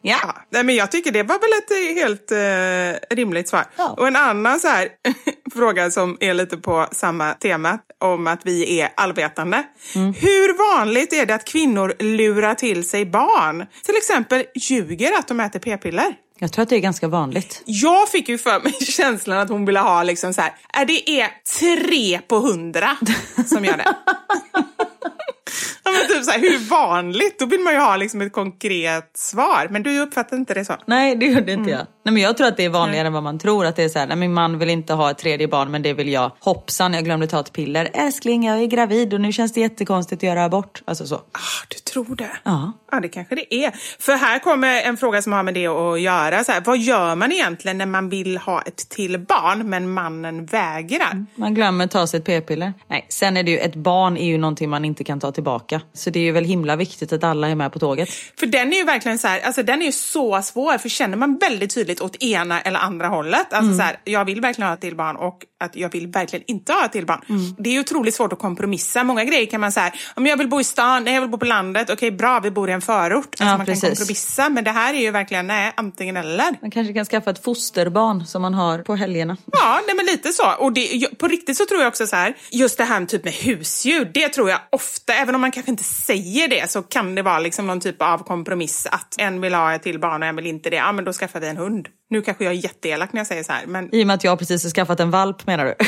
Ja. 0.02 0.18
Ja, 0.22 0.36
nej, 0.49 0.64
men 0.64 0.76
jag 0.76 0.91
tycker 0.91 1.12
det 1.12 1.24
var 1.24 1.39
väl 1.39 1.49
ett 1.58 1.72
eh, 1.72 1.95
helt 1.95 2.32
eh, 2.32 3.16
rimligt 3.16 3.49
svar. 3.49 3.66
Ja. 3.78 3.89
Och 3.97 4.08
en 4.08 4.16
annan 4.16 4.60
så 4.60 4.68
här, 4.68 4.89
fråga 5.54 5.91
som 5.91 6.18
är 6.20 6.34
lite 6.34 6.58
på 6.58 6.88
samma 6.91 7.34
tema, 7.34 7.80
om 7.99 8.28
att 8.28 8.41
vi 8.43 8.80
är 8.80 8.89
allvetande. 8.95 9.64
Mm. 9.95 10.14
Hur 10.14 10.78
vanligt 10.78 11.14
är 11.14 11.26
det 11.26 11.36
att 11.36 11.45
kvinnor 11.45 11.93
lurar 11.99 12.56
till 12.56 12.89
sig 12.89 13.06
barn? 13.06 13.66
Till 13.86 13.95
exempel 13.95 14.45
ljuger 14.56 15.20
att 15.20 15.28
de 15.28 15.39
äter 15.39 15.60
p-piller. 15.60 16.16
Jag 16.39 16.52
tror 16.52 16.64
att 16.64 16.70
det 16.70 16.76
är 16.76 16.80
ganska 16.80 17.08
vanligt. 17.08 17.62
Jag 17.66 18.10
fick 18.10 18.30
ju 18.30 18.38
för 18.38 18.60
mig 18.60 18.74
känslan 18.82 19.38
att 19.38 19.49
hon 19.49 19.66
ville 19.66 19.80
ha 19.80 20.04
liksom 20.04 20.34
så 20.34 20.41
här, 20.41 20.54
är 20.74 20.86
det 20.86 21.10
är 21.10 21.30
tre 21.60 22.20
på 22.28 22.39
hundra 22.39 22.97
som 23.45 23.66
gör 23.66 23.78
det. 23.78 23.95
ja, 25.94 26.00
men 26.00 26.18
typ 26.18 26.26
så 26.26 26.32
här, 26.32 26.39
hur 26.39 26.70
vanligt? 26.70 27.39
Då 27.39 27.46
vill 27.46 27.60
man 27.60 27.74
ju 27.74 27.80
ha 27.80 27.96
liksom 27.96 28.22
ett 28.22 28.34
konkret 28.34 29.12
svar. 29.14 29.68
Men 29.70 29.84
du 29.84 30.00
uppfattar 30.00 30.38
inte 30.38 30.54
det 30.54 30.66
så? 30.66 30.74
Nej, 30.86 31.16
det 31.16 31.26
gjorde 31.26 31.52
inte 31.52 31.70
jag. 31.70 31.88
Nej, 32.04 32.14
men 32.14 32.24
jag 32.24 32.38
tror 32.38 32.48
att 32.48 32.58
det 32.58 32.66
är 32.66 32.70
vanligare 32.70 33.08
än 33.08 33.14
vad 33.14 33.24
man 33.24 33.39
tror. 33.39 33.66
Att 33.66 33.76
det 33.76 33.84
är 33.84 33.89
så 33.89 34.00
här, 34.00 34.08
nej, 34.08 34.18
min 34.18 34.34
man 34.34 34.60
vill 34.60 34.70
inte 34.70 34.94
ha 34.94 35.12
ett 35.12 35.18
tredje 35.18 35.48
barn, 35.48 35.72
men 35.72 35.82
det 35.82 35.94
vill 35.94 36.10
jag. 36.10 36.32
Hoppsan, 36.39 36.94
jag 36.94 37.06
glömde 37.06 37.28
ta 37.28 37.39
ett 37.39 37.54
piller. 37.54 37.89
Älskling, 37.94 38.46
jag 38.46 38.62
är 38.62 38.66
gravid 38.66 39.14
och 39.14 39.22
nu 39.22 39.32
känns 39.32 39.54
det 39.54 39.62
jättekonstigt 39.62 40.20
att 40.20 40.24
göra 40.24 40.44
abort. 40.46 40.82
Alltså 40.86 41.08
så. 41.08 41.16
Ah, 41.16 41.66
du 41.68 41.76
tror 41.76 42.16
det? 42.16 42.32
Ja. 42.44 42.74
Ja, 42.92 43.00
det 43.00 43.10
kanske 43.10 43.36
det 43.36 43.56
är. 43.56 43.72
För 44.00 44.14
här 44.14 44.39
kommer 44.39 44.82
en 44.82 44.98
fråga 44.98 45.22
som 45.22 45.34
har 45.34 45.44
med 45.44 45.54
det 45.54 45.68
att 45.68 46.02
göra. 46.02 46.44
Så 46.44 46.52
här, 46.52 46.62
vad 46.66 46.78
gör 46.78 47.16
man 47.16 47.32
egentligen 47.32 47.78
när 47.78 47.86
man 47.86 48.10
vill 48.10 48.38
ha 48.38 48.62
ett 48.62 48.89
till 48.89 49.20
barn, 49.20 49.70
men 49.70 49.94
mannen 49.94 50.46
vägrar? 50.46 51.26
Man 51.36 51.54
glömmer 51.54 51.88
ta 51.88 52.08
sig 52.08 52.20
ett 52.20 52.26
p-piller. 52.26 52.74
Nej, 52.88 53.06
sen 53.10 53.38
är 53.38 53.44
det 53.44 53.52
ju, 53.52 53.58
ett 53.58 53.76
barn 53.76 54.18
är 54.18 54.26
ju 54.26 54.38
någonting 54.38 54.70
man 54.70 54.86
inte 54.86 55.04
kan 55.04 55.20
ta 55.20 55.32
tillbaka. 55.32 55.81
Så 55.94 56.10
det 56.10 56.20
är 56.20 56.24
ju 56.24 56.32
väl 56.32 56.46
himla 56.46 56.76
viktigt 56.76 57.14
att 57.14 57.24
alla 57.24 57.50
är 57.50 57.56
med 57.56 57.72
på 57.72 57.80
tåget. 57.80 58.10
För 58.40 58.46
den 58.46 58.74
är 58.74 58.78
ju 58.78 58.84
verkligen 58.84 59.20
så 59.20 59.28
här, 59.28 59.42
alltså 59.42 59.64
den 59.64 59.82
är 59.82 59.86
ju 59.86 59.92
så 59.92 60.42
svår, 60.42 60.78
för 60.78 60.90
känner 60.90 61.18
man 61.18 61.38
väldigt 61.38 61.76
tydligt 61.76 62.02
åt 62.02 62.24
ena 62.24 62.62
eller 62.62 62.80
andra 62.80 63.08
hållet, 63.08 63.54
alltså 63.54 63.76
så 63.76 63.82
här, 63.82 64.00
jag 64.04 64.26
vill 64.26 64.42
verkligen 64.42 64.68
ha 64.68 64.74
ett 64.74 64.82
till 64.82 64.96
barn 64.96 65.16
och 65.16 65.46
att 65.62 65.76
jag 65.76 65.91
vill 65.91 66.07
verkligen 66.07 66.43
inte 66.47 66.74
ha 66.74 66.86
ett 66.86 66.91
till 66.91 67.05
barn. 67.05 67.22
Det 67.57 67.76
är 67.76 67.80
otroligt 67.80 68.16
svårt 68.16 68.34
att 68.34 68.39
kompromissa. 68.39 69.03
Många 69.03 69.24
grejer 69.24 69.45
kan 69.45 69.62
man 69.62 69.72
säga, 69.72 69.91
om 70.16 70.26
jag 70.26 70.38
vill 70.38 70.47
bo 70.47 70.59
i 70.59 70.64
stan, 70.64 71.03
nej 71.03 71.14
jag 71.14 71.22
vill 71.22 71.30
bo 71.30 71.38
på 71.38 71.45
landet, 71.45 71.89
okej 71.89 72.12
bra, 72.12 72.39
vi 72.39 72.51
bor 72.51 72.70
i 72.70 72.74
en 72.74 72.82
förort. 72.82 73.26
Alltså 73.26 73.43
Ja, 73.43 73.57
man 73.57 73.66
precis. 73.66 73.82
kan 73.82 73.89
kompromissa, 73.89 74.49
men 74.49 74.64
det 74.64 74.72
här 74.72 74.93
är 74.93 74.99
ju 74.99 75.12
verkligen, 75.12 75.47
nej, 75.47 75.74
antingen 75.78 76.18
eller. 76.18 76.62
Man 76.62 76.72
kanske 76.72 76.93
kan 76.93 77.05
skaffa 77.05 77.30
ett 77.30 77.43
fosterbarn 77.43 78.26
som 78.26 78.41
man 78.41 78.53
har 78.53 78.80
på 78.80 78.95
helgerna. 78.95 79.38
Ja, 79.51 79.82
nej, 79.88 79.95
men 79.95 80.05
lite 80.05 80.34
så. 80.34 80.51
Och 80.59 80.74
det, 80.74 81.18
på 81.18 81.28
riktigt 81.28 81.57
så 81.57 81.66
tror 81.66 81.80
jag 81.82 81.88
också 81.88 82.07
så 82.07 82.16
här, 82.16 82.36
just 82.51 82.78
det 82.78 82.84
här 82.84 83.05
typ 83.05 83.24
med 83.24 83.34
husdjur, 83.34 84.12
det 84.14 84.30
tror 84.30 84.49
jag 84.49 84.59
ofta, 84.70 85.14
även 85.14 85.36
om 85.36 85.41
man 85.41 85.51
kanske 85.51 85.72
inte 85.72 85.84
säger 85.84 86.47
det, 86.47 86.72
så 86.72 86.82
kan 86.82 87.16
det 87.16 87.22
vara 87.22 87.39
liksom 87.39 87.68
någon 87.68 87.80
typ 87.80 88.01
av 88.01 88.18
kompromiss 88.18 88.86
att 88.91 89.16
en 89.18 89.41
vill 89.41 89.53
ha 89.53 89.74
ett 89.74 89.84
till 89.84 89.99
barn 89.99 90.22
och 90.24 90.28
en 90.30 90.36
vill 90.36 90.47
inte 90.47 90.70
det. 90.70 90.76
Ja, 90.76 90.91
men 90.91 91.05
då 91.05 91.14
skaffar 91.14 91.39
vi 91.39 91.47
en 91.47 91.57
hund. 91.57 91.88
Nu 92.12 92.22
kanske 92.22 92.43
jag 92.43 92.53
är 92.53 92.57
jätteelak 92.57 93.14
när 93.14 93.20
jag 93.20 93.28
säger 93.28 93.43
så 93.43 93.51
här, 93.51 93.66
men 93.66 93.95
I 93.95 94.03
och 94.03 94.07
med 94.07 94.14
att 94.14 94.24
jag 94.24 94.39
precis 94.39 94.64
har 94.64 94.70
skaffat 94.72 94.99
en 94.99 95.12
valp 95.12 95.47
menar 95.47 95.66
du? 95.66 95.76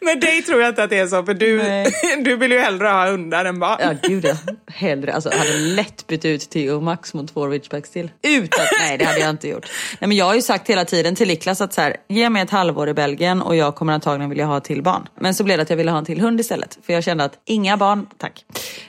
med 0.00 0.20
dig 0.20 0.42
tror 0.42 0.60
jag 0.60 0.68
inte 0.68 0.82
att 0.82 0.90
det 0.90 0.98
är 0.98 1.06
så, 1.06 1.22
för 1.22 1.34
du, 1.34 1.56
Nej. 1.62 1.92
du 2.24 2.36
vill 2.36 2.52
ju 2.52 2.58
hellre 2.58 2.86
ha 2.88 3.10
hundar 3.10 3.44
än 3.44 3.58
barn. 3.58 3.78
Ja 3.80 3.94
gud 4.02 4.24
ja. 4.24 4.34
Hellre, 4.66 5.12
alltså 5.12 5.30
jag 5.30 5.38
hade 5.38 5.58
lätt 5.58 6.06
bytt 6.06 6.24
ut 6.24 6.50
Theo 6.50 6.76
och 6.76 6.82
Max 6.82 7.14
mot 7.14 7.34
två 7.34 7.46
ridgebacks 7.46 7.90
till. 7.90 8.10
Utan, 8.22 8.64
nej 8.80 8.98
det 8.98 9.04
hade 9.04 9.20
jag 9.20 9.30
inte 9.30 9.48
gjort. 9.48 9.66
Nej 10.00 10.08
men 10.08 10.16
jag 10.16 10.24
har 10.24 10.34
ju 10.34 10.42
sagt 10.42 10.70
hela 10.70 10.84
tiden 10.84 11.14
till 11.14 11.28
Niklas 11.28 11.60
att 11.60 11.72
så 11.72 11.80
här, 11.80 11.96
ge 12.08 12.30
mig 12.30 12.42
ett 12.42 12.50
halvår 12.50 12.88
i 12.88 12.94
Belgien 12.94 13.42
och 13.42 13.56
jag 13.56 13.74
kommer 13.74 13.92
antagligen 13.92 14.30
vilja 14.30 14.46
ha 14.46 14.60
till 14.60 14.82
barn. 14.82 15.08
Men 15.20 15.34
så 15.34 15.44
blev 15.44 15.58
det 15.58 15.62
att 15.62 15.70
jag 15.70 15.76
ville 15.76 15.90
ha 15.90 15.98
en 15.98 16.04
till 16.04 16.20
hund 16.20 16.40
istället. 16.40 16.78
För 16.86 16.92
jag 16.92 17.04
kände 17.04 17.24
att 17.24 17.38
inga 17.44 17.76
barn, 17.76 18.06
tack. 18.18 18.44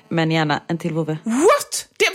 Men 0.09 0.31
gärna 0.31 0.61
en 0.67 0.77
till 0.77 0.93
vovve. 0.93 1.17
What? 1.23 1.66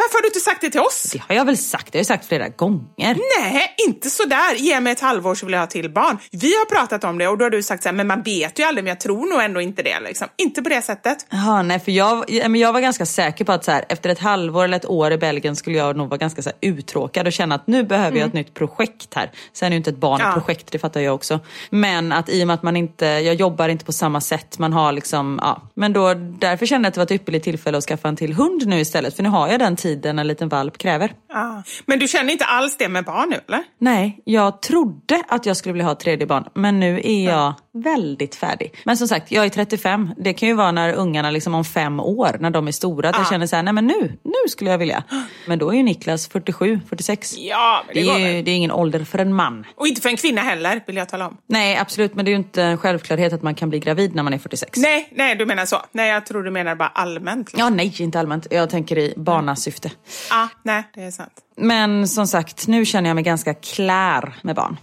Varför 0.02 0.18
har 0.18 0.22
du 0.22 0.28
inte 0.28 0.40
sagt 0.40 0.60
det 0.60 0.70
till 0.70 0.80
oss? 0.80 1.10
Det 1.12 1.22
har 1.28 1.34
jag 1.34 1.44
väl 1.44 1.56
sagt, 1.58 1.92
det 1.92 1.98
har 1.98 2.00
jag 2.00 2.06
sagt 2.06 2.26
flera 2.28 2.48
gånger. 2.48 3.16
Nej, 3.40 3.74
inte 3.88 4.10
sådär. 4.10 4.54
Ge 4.56 4.80
mig 4.80 4.92
ett 4.92 5.00
halvår 5.00 5.34
så 5.34 5.46
vill 5.46 5.52
jag 5.52 5.60
ha 5.60 5.66
till 5.66 5.90
barn. 5.90 6.18
Vi 6.30 6.52
har 6.54 6.64
pratat 6.64 7.04
om 7.04 7.18
det 7.18 7.28
och 7.28 7.38
då 7.38 7.44
har 7.44 7.50
du 7.50 7.62
sagt 7.62 7.82
så 7.82 7.88
här, 7.88 7.96
men 7.96 8.06
man 8.06 8.22
vet 8.22 8.58
ju 8.58 8.62
aldrig, 8.62 8.84
men 8.84 8.88
jag 8.88 9.00
tror 9.00 9.30
nog 9.30 9.42
ändå 9.42 9.60
inte 9.60 9.82
det. 9.82 10.00
Liksom. 10.00 10.28
Inte 10.36 10.62
på 10.62 10.68
det 10.68 10.82
sättet. 10.82 11.26
Jaha, 11.30 11.62
nej 11.62 11.80
för 11.80 11.92
jag, 11.92 12.24
ja, 12.30 12.48
men 12.48 12.60
jag 12.60 12.72
var 12.72 12.80
ganska 12.80 13.06
säker 13.06 13.44
på 13.44 13.52
att 13.52 13.64
så 13.64 13.70
här, 13.70 13.84
efter 13.88 14.10
ett 14.10 14.18
halvår 14.18 14.64
eller 14.64 14.76
ett 14.76 14.86
år 14.86 15.12
i 15.12 15.18
Belgien 15.18 15.56
skulle 15.56 15.78
jag 15.78 15.96
nog 15.96 16.08
vara 16.08 16.18
ganska 16.18 16.42
så 16.42 16.48
här, 16.48 16.58
uttråkad 16.70 17.26
och 17.26 17.32
känna 17.32 17.54
att 17.54 17.66
nu 17.66 17.82
behöver 17.84 18.18
jag 18.18 18.26
ett 18.26 18.32
nytt 18.34 18.54
projekt 18.54 19.14
här. 19.14 19.30
Sen 19.52 19.66
är 19.66 19.70
ju 19.70 19.76
inte 19.76 19.90
ett 19.90 19.96
barn 19.96 20.20
Ja. 20.22 20.28
ett 20.28 20.34
projekt, 20.34 20.72
det 20.72 20.78
fattar 20.78 21.00
jag 21.00 21.14
också. 21.14 21.40
Men 21.70 22.12
att 22.12 22.28
i 22.28 22.42
och 22.42 22.46
med 22.46 22.54
att 22.54 22.62
man 22.62 22.76
inte, 22.76 23.06
jag 23.06 23.34
jobbar 23.34 23.68
inte 23.68 23.84
på 23.84 23.92
samma 23.92 24.20
sätt, 24.20 24.58
man 24.58 24.72
har 24.72 24.92
liksom, 24.92 25.38
ja. 25.42 25.62
Men 25.74 25.92
då, 25.92 26.14
därför 26.14 26.66
kände 26.66 26.86
jag 26.86 26.88
att 26.90 26.94
det 26.94 27.00
var 27.00 27.04
ett 27.04 27.10
ypperligt 27.10 27.44
tillfälle 27.44 27.78
att 27.78 27.84
skaffa 27.84 28.08
en 28.08 28.16
till 28.16 28.32
hund 28.32 28.66
nu 28.66 28.80
istället. 28.80 29.16
För 29.16 29.22
nu 29.22 29.28
har 29.28 29.48
jag 29.48 29.58
den 29.58 29.76
tiden 29.76 29.91
tiden 29.92 30.18
en 30.18 30.26
liten 30.26 30.48
valp 30.48 30.78
kräver. 30.78 31.12
Ja. 31.28 31.62
Men 31.86 31.98
du 31.98 32.08
känner 32.08 32.32
inte 32.32 32.44
alls 32.44 32.76
det 32.76 32.88
med 32.88 33.04
barn 33.04 33.28
nu 33.30 33.40
eller? 33.48 33.64
Nej, 33.78 34.22
jag 34.24 34.62
trodde 34.62 35.22
att 35.28 35.46
jag 35.46 35.56
skulle 35.56 35.72
vilja 35.72 35.84
ha 35.84 35.92
ett 35.92 36.00
tredje 36.00 36.26
barn, 36.26 36.44
men 36.54 36.80
nu 36.80 37.00
är 37.04 37.24
jag 37.24 37.54
väldigt 37.74 38.34
färdig. 38.34 38.74
Men 38.84 38.96
som 38.96 39.08
sagt, 39.08 39.32
jag 39.32 39.44
är 39.44 39.48
35. 39.48 40.14
Det 40.16 40.32
kan 40.34 40.48
ju 40.48 40.54
vara 40.54 40.72
när 40.72 40.92
ungarna 40.92 41.30
liksom 41.30 41.54
om 41.54 41.64
fem 41.64 42.00
år, 42.00 42.36
när 42.40 42.50
de 42.50 42.68
är 42.68 42.72
stora, 42.72 43.08
att 43.08 43.16
jag 43.18 43.28
känner 43.28 43.46
så 43.46 43.56
här, 43.56 43.62
nej 43.62 43.72
men 43.72 43.86
nu, 43.86 44.18
nu 44.22 44.48
skulle 44.48 44.70
jag 44.70 44.78
vilja. 44.78 45.04
Men 45.46 45.58
då 45.58 45.70
är 45.70 45.76
ju 45.76 45.82
Niklas 45.82 46.28
47, 46.28 46.80
46. 46.88 47.34
Ja, 47.38 47.82
men 47.86 47.94
det, 47.94 48.02
Det 48.02 48.10
är, 48.24 48.34
ju, 48.36 48.42
det 48.42 48.50
är 48.50 48.54
ingen 48.56 48.72
ålder 48.72 49.04
för 49.04 49.18
en 49.18 49.34
man. 49.34 49.66
Och 49.74 49.86
inte 49.86 50.00
för 50.00 50.08
en 50.08 50.16
kvinna 50.16 50.40
heller, 50.40 50.84
vill 50.86 50.96
jag 50.96 51.08
tala 51.08 51.26
om. 51.28 51.36
Nej, 51.46 51.76
absolut, 51.76 52.14
men 52.14 52.24
det 52.24 52.28
är 52.28 52.32
ju 52.32 52.38
inte 52.38 52.62
en 52.62 52.78
självklarhet 52.78 53.32
att 53.32 53.42
man 53.42 53.54
kan 53.54 53.68
bli 53.70 53.78
gravid 53.78 54.14
när 54.14 54.22
man 54.22 54.34
är 54.34 54.38
46. 54.38 54.78
Nej, 54.78 55.08
nej, 55.14 55.34
du 55.36 55.46
menar 55.46 55.66
så. 55.66 55.82
Nej, 55.92 56.08
jag 56.10 56.26
tror 56.26 56.42
du 56.42 56.50
menar 56.50 56.74
bara 56.74 56.88
allmänt. 56.88 57.48
liksom. 57.48 57.60
Ja, 57.60 57.68
nej, 57.70 57.94
inte 57.98 58.20
allmänt. 58.20 58.46
Jag 58.50 58.70
tänker 58.70 58.98
i 58.98 59.14
barnasyfte. 59.16 59.90
Ja, 60.30 60.48
nej, 60.62 60.82
det 60.94 61.02
är 61.02 61.10
sant. 61.10 61.32
Men 61.56 62.08
som 62.08 62.26
sagt, 62.26 62.66
nu 62.66 62.84
känner 62.84 63.10
jag 63.10 63.14
mig 63.14 63.24
ganska 63.24 63.54
klär 63.54 64.34
med 64.42 64.56
barn. 64.56 64.76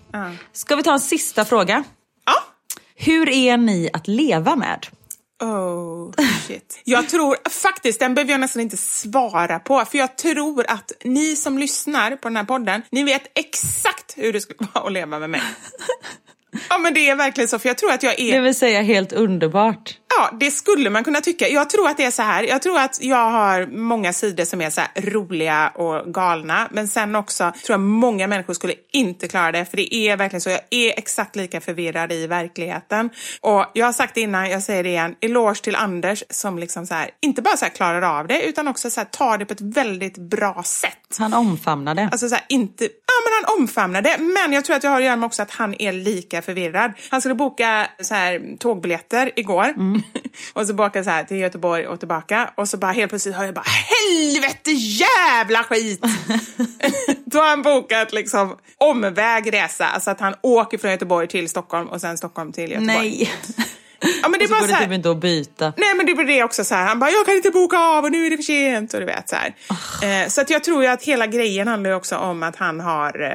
Ska 0.54 0.76
vi 0.76 0.84
ta 0.84 0.94
en 0.94 1.00
sista 1.00 1.46
fråga? 1.46 1.84
Hur 3.02 3.30
är 3.30 3.58
ni 3.58 3.90
att 3.94 4.08
leva 4.08 4.56
med? 4.56 4.88
Oh, 5.44 6.12
shit. 6.48 6.82
Jag 6.84 7.10
tror 7.10 7.50
faktiskt, 7.50 8.00
den 8.00 8.16
behöver 8.16 8.32
jag 8.32 8.42
nästan 8.42 8.62
inte 8.62 8.78
svara 8.78 9.60
på, 9.60 9.86
för 9.86 9.98
jag 9.98 10.18
tror 10.18 10.66
att 10.68 10.92
ni 11.04 11.36
som 11.36 11.58
lyssnar 11.58 12.16
på 12.16 12.28
den 12.28 12.36
här 12.36 12.44
podden, 12.44 12.82
ni 12.92 13.04
vet 13.04 13.22
exakt 13.36 14.18
hur 14.18 14.34
det 14.34 14.42
skulle 14.42 14.70
vara 14.74 14.86
att 14.86 14.92
leva 14.92 15.20
med 15.20 15.30
mig. 15.30 15.42
Ja, 16.70 16.78
men 16.78 16.94
det 16.94 17.10
är 17.10 17.16
verkligen 17.16 17.48
så, 17.48 17.60
för 17.60 17.70
jag 17.70 17.78
tror 17.78 17.92
att 17.92 18.04
jag 18.04 18.20
är... 18.20 18.34
Det 18.34 18.40
vill 18.40 18.56
säga 18.56 18.82
helt 18.82 19.14
underbart. 19.14 19.99
Ja, 20.18 20.30
det 20.40 20.52
skulle 20.52 20.90
man 20.90 21.04
kunna 21.04 21.22
tycka. 21.22 21.48
Jag 21.48 21.70
tror 21.70 21.90
att 21.90 21.98
det 21.98 22.06
är 22.06 22.12
så 22.12 22.22
här. 22.22 22.44
Jag 22.44 22.62
tror 22.62 22.80
att 22.80 22.98
jag 23.02 23.30
har 23.32 23.66
många 23.66 24.14
sidor 24.14 24.46
som 24.46 24.62
är 24.62 24.70
så 24.70 24.82
roliga 24.96 25.70
och 25.76 26.14
galna. 26.14 26.68
Men 26.72 26.88
sen 26.88 27.16
också 27.16 27.52
tror 27.66 27.74
jag 27.74 27.80
många 27.80 28.28
människor 28.28 28.54
skulle 28.54 28.74
inte 28.92 29.28
klara 29.28 29.52
det. 29.52 29.66
För 29.66 29.78
det 29.78 29.96
är 29.96 30.18
verkligen 30.18 30.42
så. 30.42 30.50
Jag 30.50 30.62
är 30.70 30.94
exakt 30.98 31.36
lika 31.36 31.62
förvirrad 31.62 32.12
i 32.12 32.28
verkligheten. 32.28 33.10
Och 33.42 33.66
jag 33.74 33.86
har 33.86 33.94
sagt 33.94 34.16
det 34.16 34.22
innan, 34.22 34.50
jag 34.50 34.64
säger 34.64 34.84
det 34.84 34.90
igen. 34.90 35.16
Eloge 35.22 35.64
till 35.64 35.76
Anders 35.76 36.24
som 36.30 36.60
liksom 36.60 36.86
så 36.86 36.94
här, 36.94 37.10
inte 37.22 37.42
bara 37.42 37.58
så 37.58 37.66
här 37.66 37.72
klarar 37.72 38.20
av 38.20 38.28
det, 38.28 38.42
utan 38.42 38.68
också 38.68 38.90
så 38.90 39.00
här 39.00 39.06
tar 39.06 39.38
det 39.38 39.46
på 39.46 39.54
ett 39.54 39.62
väldigt 39.62 40.18
bra 40.18 40.64
sätt. 40.66 41.18
Han 41.20 41.34
omfamnar 41.34 41.96
det. 41.96 42.10
Alltså 42.12 42.30
så 42.30 42.36
här, 42.36 42.46
inte, 42.50 42.84
ja 42.84 42.90
men 43.26 43.34
han 43.44 43.60
omfamnar 43.60 44.02
det. 44.02 44.18
Men 44.20 44.54
jag 44.54 44.66
tror 44.66 44.76
att 44.76 44.84
jag 44.84 44.92
har 44.92 44.98
att 44.98 45.04
göra 45.04 45.16
med 45.16 45.28
också 45.28 45.42
att 45.42 45.52
han 45.52 45.76
är 45.82 45.94
lika 45.94 46.42
förvirrad. 46.42 46.92
Han 47.10 47.22
skulle 47.22 47.36
boka 47.36 47.88
så 48.02 48.14
här 48.14 48.58
tågbiljetter 48.60 49.32
igår. 49.36 49.99
och 50.54 50.68
så 50.68 50.74
bokade 50.74 51.04
så 51.04 51.10
här 51.10 51.24
till 51.24 51.38
Göteborg 51.38 51.88
och 51.88 52.00
tillbaka. 52.00 52.54
Och 52.56 52.70
så 52.70 52.78
bara 52.78 52.92
helt 52.92 53.10
plötsligt 53.10 53.36
hör 53.36 53.46
jag 53.46 53.54
bara 53.54 53.66
helvete 53.66 54.72
jävla 54.72 55.64
skit. 55.64 56.02
Då 57.26 57.40
har 57.40 57.50
han 57.50 57.62
bokat 57.62 58.14
liksom 58.14 58.58
omväg 58.78 59.54
resa. 59.54 59.88
Alltså 59.88 60.12
att 60.12 60.20
han 60.20 60.36
åker 60.42 60.78
från 60.78 60.92
Göteborg 60.92 61.28
till 61.28 61.50
Stockholm 61.50 61.88
och 61.88 62.02
sen 62.02 62.18
Stockholm 62.18 62.52
till 62.52 62.72
Göteborg. 62.72 62.98
Nej. 62.98 63.32
Ja, 64.24 64.30
men 64.30 64.40
det 64.40 64.46
Och 64.46 64.50
så 64.50 64.54
bara 64.54 64.60
går 64.60 64.68
så 64.68 64.72
det 64.72 64.78
här, 64.78 64.84
typ 64.86 64.94
inte 64.94 65.12
att 65.12 65.18
byta. 65.22 65.74
Nej 65.78 65.96
men 65.98 66.06
det 66.06 66.14
blir 66.14 66.26
det 66.26 66.44
också 66.44 66.64
så 66.64 66.76
här. 66.76 66.88
Han 66.88 67.00
bara, 67.00 67.10
jag 67.10 67.26
kan 67.26 67.36
inte 67.36 67.50
boka 67.50 67.78
av 67.78 68.04
och 68.04 68.12
nu 68.12 68.26
är 68.26 68.30
det 68.30 68.36
för 68.38 68.44
sent 68.44 68.94
och 68.94 69.00
du 69.00 69.06
vet 69.06 69.30
så 69.30 69.36
här. 69.36 69.54
Eh, 70.24 70.28
så 70.30 70.42
att 70.42 70.50
jag 70.50 70.64
tror 70.64 70.84
ju 70.84 70.90
att 70.90 71.04
hela 71.04 71.28
grejen 71.28 71.68
handlar 71.68 71.92
också 71.92 72.16
om 72.18 72.44
att 72.44 72.56
han 72.56 72.80
har, 72.80 73.22
eh, 73.22 73.30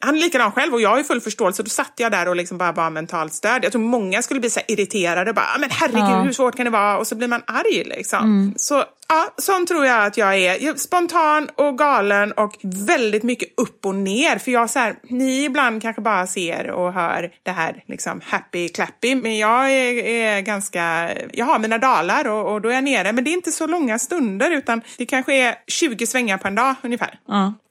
han 0.00 0.14
är 0.14 0.18
likadan 0.20 0.52
själv 0.52 0.74
och 0.74 0.80
jag 0.80 0.90
har 0.90 0.98
ju 0.98 1.04
full 1.04 1.20
förståelse. 1.20 1.62
Då 1.62 1.68
satt 1.70 1.92
jag 1.96 2.12
där 2.12 2.28
och 2.28 2.36
liksom 2.36 2.58
bara 2.58 2.72
var 2.72 2.90
mentalt 2.90 3.32
stöd. 3.32 3.64
Jag 3.64 3.72
tror 3.72 3.82
många 3.82 4.22
skulle 4.22 4.40
bli 4.40 4.50
så 4.50 4.60
irriterade 4.68 5.32
bara, 5.32 5.46
"Ah, 5.54 5.58
men 5.58 5.70
herregud 5.70 6.24
hur 6.26 6.32
svårt 6.32 6.56
kan 6.56 6.64
det 6.64 6.70
vara? 6.70 6.98
Och 6.98 7.06
så 7.06 7.14
blir 7.14 7.28
man 7.28 7.42
arg 7.46 7.84
liksom. 7.84 8.20
Så 8.56 8.84
ja, 9.08 9.34
sån 9.36 9.66
tror 9.66 9.86
jag 9.86 10.06
att 10.06 10.16
jag 10.16 10.36
är. 10.36 10.76
Spontan 10.76 11.48
och 11.56 11.78
galen 11.78 12.32
och 12.32 12.56
väldigt 12.62 13.22
mycket 13.22 13.48
upp 13.56 13.86
och 13.86 13.94
ner. 13.94 14.38
För 14.38 14.50
jag 14.50 14.70
så 14.70 14.78
här, 14.78 14.96
ni 15.02 15.44
ibland 15.44 15.82
kanske 15.82 16.02
bara 16.02 16.26
ser 16.26 16.70
och 16.70 16.92
hör 16.92 17.32
det 17.42 17.50
här 17.50 17.84
liksom 17.86 18.20
happy 18.24 18.68
clappy. 18.68 19.14
Men 19.14 19.38
jag 19.38 19.70
är, 19.70 20.04
är 20.04 20.40
ganska, 20.40 21.10
jag 21.32 21.46
har 21.46 21.58
mina 21.58 21.78
dalar 21.78 22.28
och, 22.28 22.52
och 22.52 22.60
då 22.60 22.68
är 22.68 22.74
jag 22.74 22.84
nere. 22.84 23.12
Men 23.12 23.24
det 23.24 23.30
är 23.30 23.32
inte 23.32 23.52
så 23.52 23.66
långa 23.66 23.98
stunder 23.98 24.50
utan 24.50 24.82
det 24.98 25.06
kanske 25.06 25.34
är 25.34 25.54
20 25.66 26.06
svängar 26.06 26.38
på 26.38 26.48
en 26.48 26.54
dag 26.54 26.74
ungefär. 26.82 27.18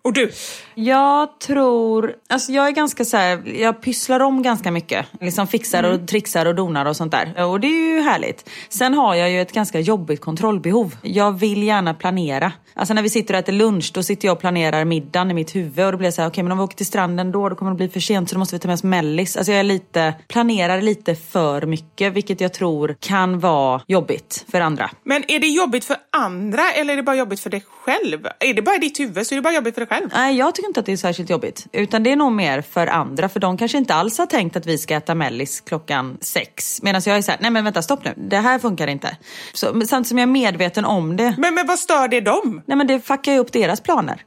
Och 0.03 0.13
du? 0.13 0.31
Jag 0.75 1.39
tror, 1.39 2.13
alltså 2.29 2.51
jag 2.51 2.67
är 2.67 2.71
ganska 2.71 3.05
så 3.05 3.17
här, 3.17 3.41
jag 3.45 3.81
pysslar 3.81 4.19
om 4.19 4.43
ganska 4.43 4.71
mycket. 4.71 5.05
Liksom 5.21 5.47
fixar 5.47 5.83
och 5.83 6.07
trixar 6.07 6.45
och 6.45 6.55
donar 6.55 6.85
och 6.85 6.95
sånt 6.95 7.11
där. 7.11 7.45
Och 7.45 7.59
det 7.59 7.67
är 7.67 7.95
ju 7.95 8.01
härligt. 8.01 8.49
Sen 8.69 8.93
har 8.93 9.15
jag 9.15 9.31
ju 9.31 9.41
ett 9.41 9.51
ganska 9.51 9.79
jobbigt 9.79 10.21
kontrollbehov. 10.21 10.95
Jag 11.01 11.22
vill 11.31 11.63
gärna 11.63 11.93
planera. 11.93 12.51
Alltså 12.75 12.93
när 12.93 13.01
vi 13.01 13.09
sitter 13.09 13.33
och 13.33 13.39
äter 13.39 13.53
lunch, 13.53 13.91
då 13.93 14.03
sitter 14.03 14.27
jag 14.27 14.33
och 14.33 14.39
planerar 14.39 14.85
middagen 14.85 15.31
i 15.31 15.33
mitt 15.33 15.55
huvud. 15.55 15.85
Och 15.85 15.91
då 15.91 15.97
blir 15.97 16.07
det 16.07 16.11
så 16.11 16.21
här, 16.21 16.29
okej 16.29 16.43
men 16.43 16.51
om 16.51 16.57
vi 16.57 16.63
åker 16.63 16.77
till 16.77 16.85
stranden 16.85 17.31
då, 17.31 17.49
då 17.49 17.55
kommer 17.55 17.71
det 17.71 17.77
bli 17.77 17.89
för 17.89 17.99
sent 17.99 18.29
så 18.29 18.35
då 18.35 18.39
måste 18.39 18.55
vi 18.55 18.59
ta 18.59 18.67
med 18.67 18.73
oss 18.73 18.83
mellis. 18.83 19.37
Alltså 19.37 19.51
jag 19.51 19.59
är 19.59 19.63
lite, 19.63 20.13
planerar 20.27 20.81
lite 20.81 21.15
för 21.15 21.61
mycket, 21.61 22.13
vilket 22.13 22.41
jag 22.41 22.53
tror 22.53 22.95
kan 22.99 23.39
vara 23.39 23.81
jobbigt 23.87 24.45
för 24.51 24.61
andra. 24.61 24.89
Men 25.03 25.23
är 25.27 25.39
det 25.39 25.47
jobbigt 25.47 25.85
för 25.85 25.97
andra 26.11 26.71
eller 26.71 26.93
är 26.93 26.97
det 26.97 27.03
bara 27.03 27.15
jobbigt 27.15 27.39
för 27.39 27.49
dig 27.49 27.63
själv? 27.67 28.27
Är 28.39 28.53
det 28.53 28.61
bara 28.61 28.75
i 28.75 28.79
ditt 28.79 28.99
huvud 28.99 29.27
så 29.27 29.33
är 29.33 29.35
det 29.35 29.41
bara 29.41 29.53
jobbigt 29.53 29.73
för 29.73 29.81
dig 29.81 29.87
själv? 29.87 30.09
Nej, 30.13 30.37
jag 30.37 30.55
tycker 30.55 30.67
inte 30.67 30.79
att 30.79 30.85
det 30.85 30.91
är 30.91 30.97
särskilt 30.97 31.29
jobbigt. 31.29 31.67
Utan 31.71 32.03
det 32.03 32.11
är 32.11 32.15
nog 32.15 32.31
mer 32.31 32.61
för 32.61 32.87
andra. 32.87 33.29
För 33.29 33.39
de 33.39 33.57
kanske 33.57 33.77
inte 33.77 33.93
alls 33.93 34.17
har 34.17 34.25
tänkt 34.25 34.55
att 34.55 34.65
vi 34.65 34.77
ska 34.77 34.95
äta 34.95 35.15
mellis 35.15 35.61
klockan 35.61 36.17
sex. 36.21 36.81
Medan 36.83 37.01
jag 37.05 37.17
är 37.17 37.21
såhär, 37.21 37.39
nej 37.41 37.51
men 37.51 37.63
vänta 37.63 37.81
stopp 37.81 38.05
nu. 38.05 38.13
Det 38.17 38.37
här 38.37 38.59
funkar 38.59 38.87
inte. 38.87 39.17
Så, 39.53 39.65
samtidigt 39.67 40.07
som 40.07 40.17
jag 40.17 40.27
är 40.27 40.31
medveten 40.31 40.85
om 40.85 41.12
det. 41.15 41.35
Men, 41.37 41.53
men 41.53 41.67
vad 41.67 41.79
stör 41.79 42.07
det 42.07 42.21
dem? 42.21 42.61
Nej 42.65 42.77
men 42.77 42.87
det 42.87 42.99
fuckar 42.99 43.31
ju 43.31 43.37
upp 43.37 43.51
deras 43.51 43.81
planer. 43.81 44.21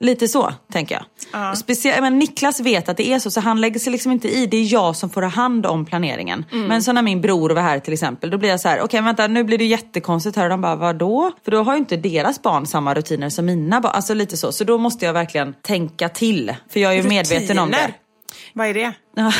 Lite 0.00 0.28
så, 0.28 0.52
tänker 0.72 0.94
jag. 1.32 1.58
Speciellt, 1.58 2.00
men 2.00 2.18
Niklas 2.18 2.60
vet 2.60 2.88
att 2.88 2.96
det 2.96 3.12
är 3.12 3.18
så, 3.18 3.30
så 3.30 3.40
han 3.40 3.60
lägger 3.60 3.80
sig 3.80 3.92
liksom 3.92 4.12
inte 4.12 4.28
i. 4.28 4.46
Det 4.46 4.56
är 4.56 4.72
jag 4.72 4.96
som 4.96 5.10
får 5.10 5.22
ha 5.22 5.28
hand 5.28 5.66
om 5.66 5.84
planeringen. 5.84 6.44
Men 6.50 6.82
så 6.82 6.92
när 6.92 7.02
min 7.02 7.20
bror 7.20 7.50
var 7.50 7.62
här 7.62 7.78
till 7.78 7.92
exempel, 7.92 8.30
då 8.30 8.38
blir 8.38 8.48
jag 8.48 8.60
så 8.60 8.68
här: 8.68 8.80
okej 8.80 9.02
vänta 9.02 9.26
nu 9.26 9.44
blir 9.44 9.58
det 9.58 9.64
jättekonstigt 9.64 10.36
här. 10.36 10.44
Och 10.44 10.50
de 10.50 10.60
bara, 10.60 10.76
vadå? 10.76 11.32
För 11.44 11.50
då 11.50 11.62
har 11.62 11.72
ju 11.72 11.78
inte 11.78 11.96
deras 11.96 12.42
barn 12.42 12.66
samma 12.66 12.94
rutiner 12.94 13.28
som 13.28 13.46
mina 13.46 13.80
barn. 13.80 13.92
Alltså 13.94 14.14
lite 14.14 14.36
så. 14.36 14.52
Så 14.52 14.64
då 14.64 14.78
måste 14.78 15.04
jag 15.04 15.12
verkligen 15.12 15.54
tänka 15.62 16.08
till. 16.08 16.54
För 16.70 16.80
jag 16.80 16.92
är 16.92 17.02
ju 17.02 17.08
medveten 17.08 17.58
om 17.58 17.70
det. 17.70 17.94
Vad 18.52 18.66
är 18.66 18.74
det? 18.74 18.92
Ja. 19.16 19.32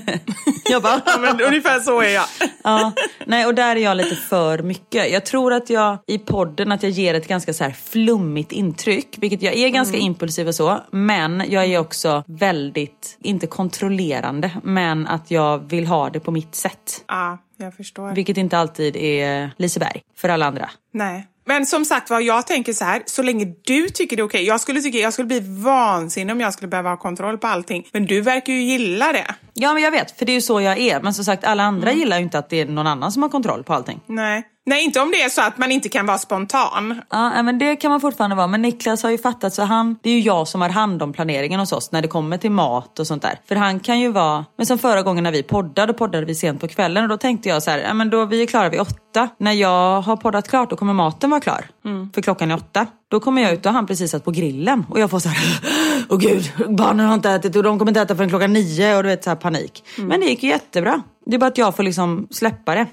jag 0.70 0.82
bara, 0.82 1.02
Ja, 1.06 1.18
men 1.18 1.40
ungefär 1.40 1.80
så 1.80 2.00
är 2.00 2.08
jag. 2.14 2.24
ja, 2.64 2.92
nej 3.26 3.46
och 3.46 3.54
där 3.54 3.76
är 3.76 3.80
jag 3.80 3.96
lite 3.96 4.16
för 4.16 4.58
mycket. 4.58 5.12
Jag 5.12 5.24
tror 5.26 5.52
att 5.52 5.70
jag 5.70 5.98
i 6.06 6.18
podden 6.18 6.72
att 6.72 6.82
jag 6.82 6.92
ger 6.92 7.14
ett 7.14 7.28
ganska 7.28 7.52
så 7.52 7.64
här 7.64 7.70
flummigt 7.70 8.52
intryck, 8.52 9.16
vilket 9.18 9.42
jag 9.42 9.54
är 9.54 9.68
ganska 9.68 9.96
impulsiv 9.96 10.48
och 10.48 10.54
så, 10.54 10.80
men 10.90 11.42
jag 11.48 11.64
är 11.64 11.78
också 11.78 12.24
väldigt, 12.26 13.18
inte 13.22 13.46
kontrollerande, 13.46 14.50
men 14.62 15.06
att 15.06 15.30
jag 15.30 15.58
vill 15.58 15.86
ha 15.86 16.10
det 16.10 16.20
på 16.20 16.30
mitt 16.30 16.54
sätt. 16.54 17.04
Ja, 17.08 17.38
jag 17.56 17.74
förstår. 17.76 18.12
Vilket 18.12 18.36
inte 18.36 18.58
alltid 18.58 18.96
är 18.96 19.50
Liseberg 19.56 20.02
för 20.16 20.28
alla 20.28 20.46
andra. 20.46 20.70
Nej. 20.92 21.26
Men 21.48 21.66
som 21.66 21.84
sagt 21.84 22.10
var, 22.10 22.20
jag 22.20 22.46
tänker 22.46 22.72
så 22.72 22.84
här, 22.84 23.02
så 23.06 23.22
länge 23.22 23.54
du 23.64 23.88
tycker 23.88 24.16
det 24.16 24.20
är 24.20 24.24
okej. 24.24 24.44
Jag 24.44 24.60
skulle 24.60 24.80
tycka, 24.80 24.98
jag 24.98 25.12
skulle 25.12 25.26
bli 25.26 25.40
vansinnig 25.40 26.32
om 26.32 26.40
jag 26.40 26.52
skulle 26.52 26.68
behöva 26.68 26.90
ha 26.90 26.96
kontroll 26.96 27.38
på 27.38 27.46
allting. 27.46 27.88
Men 27.92 28.06
du 28.06 28.20
verkar 28.20 28.52
ju 28.52 28.62
gilla 28.62 29.12
det. 29.12 29.34
Ja 29.54 29.72
men 29.74 29.82
jag 29.82 29.90
vet, 29.90 30.18
för 30.18 30.26
det 30.26 30.32
är 30.32 30.34
ju 30.34 30.40
så 30.40 30.60
jag 30.60 30.78
är. 30.78 31.00
Men 31.00 31.14
som 31.14 31.24
sagt, 31.24 31.44
alla 31.44 31.62
andra 31.62 31.92
gillar 31.92 32.16
ju 32.18 32.22
inte 32.22 32.38
att 32.38 32.50
det 32.50 32.60
är 32.60 32.66
någon 32.66 32.86
annan 32.86 33.12
som 33.12 33.22
har 33.22 33.30
kontroll 33.30 33.64
på 33.64 33.74
allting. 33.74 34.00
Nej. 34.06 34.44
Nej, 34.68 34.84
inte 34.84 35.00
om 35.00 35.10
det 35.10 35.22
är 35.22 35.28
så 35.28 35.42
att 35.42 35.58
man 35.58 35.72
inte 35.72 35.88
kan 35.88 36.06
vara 36.06 36.18
spontan. 36.18 37.02
Ja, 37.10 37.42
men 37.42 37.58
det 37.58 37.76
kan 37.76 37.90
man 37.90 38.00
fortfarande 38.00 38.36
vara. 38.36 38.46
Men 38.46 38.62
Niklas 38.62 39.02
har 39.02 39.10
ju 39.10 39.18
fattat 39.18 39.54
så 39.54 39.62
han, 39.62 39.96
det 40.02 40.10
är 40.10 40.14
ju 40.14 40.20
jag 40.20 40.48
som 40.48 40.60
har 40.60 40.68
hand 40.68 41.02
om 41.02 41.12
planeringen 41.12 41.60
hos 41.60 41.72
oss 41.72 41.92
när 41.92 42.02
det 42.02 42.08
kommer 42.08 42.38
till 42.38 42.50
mat 42.50 42.98
och 42.98 43.06
sånt 43.06 43.22
där. 43.22 43.40
För 43.48 43.54
han 43.54 43.80
kan 43.80 44.00
ju 44.00 44.12
vara, 44.12 44.44
men 44.56 44.66
som 44.66 44.78
förra 44.78 45.02
gången 45.02 45.24
när 45.24 45.32
vi 45.32 45.42
poddade, 45.42 45.92
då 45.92 45.98
poddade 45.98 46.26
vi 46.26 46.34
sent 46.34 46.60
på 46.60 46.68
kvällen 46.68 47.02
och 47.02 47.08
då 47.08 47.16
tänkte 47.16 47.48
jag 47.48 47.62
så 47.62 47.70
här, 47.70 47.78
ja 47.78 47.94
men 47.94 48.10
då 48.10 48.24
vi 48.24 48.42
är 48.42 48.46
klara 48.46 48.68
vid 48.68 48.80
åtta. 48.80 49.28
När 49.38 49.52
jag 49.52 50.00
har 50.00 50.16
poddat 50.16 50.48
klart 50.48 50.70
då 50.70 50.76
kommer 50.76 50.92
maten 50.92 51.30
vara 51.30 51.40
klar. 51.40 51.66
För 52.14 52.22
klockan 52.22 52.50
är 52.50 52.54
åtta. 52.54 52.86
Då 53.10 53.20
kommer 53.20 53.42
jag 53.42 53.52
ut 53.52 53.66
och 53.66 53.72
han 53.72 53.86
precis 53.86 54.10
satt 54.10 54.24
på 54.24 54.30
grillen 54.30 54.84
och 54.90 55.00
jag 55.00 55.10
får 55.10 55.18
så 55.18 55.28
här, 55.28 55.60
åh 56.08 56.18
gud, 56.18 56.52
barnen 56.68 57.06
har 57.06 57.14
inte 57.14 57.30
ätit 57.30 57.56
och 57.56 57.62
de 57.62 57.78
kommer 57.78 57.90
inte 57.90 58.00
äta 58.00 58.16
förrän 58.16 58.28
klockan 58.28 58.52
nio 58.52 58.96
och 58.96 59.02
du 59.02 59.08
vet 59.08 59.24
så 59.24 59.30
här 59.30 59.36
panik. 59.36 59.84
Men 59.96 60.20
det 60.20 60.26
gick 60.26 60.42
ju 60.42 60.48
jättebra. 60.48 61.02
Det 61.26 61.36
är 61.36 61.38
bara 61.38 61.46
att 61.46 61.58
jag 61.58 61.76
får 61.76 61.82
liksom 61.82 62.28
släppa 62.30 62.74
det. 62.74 62.86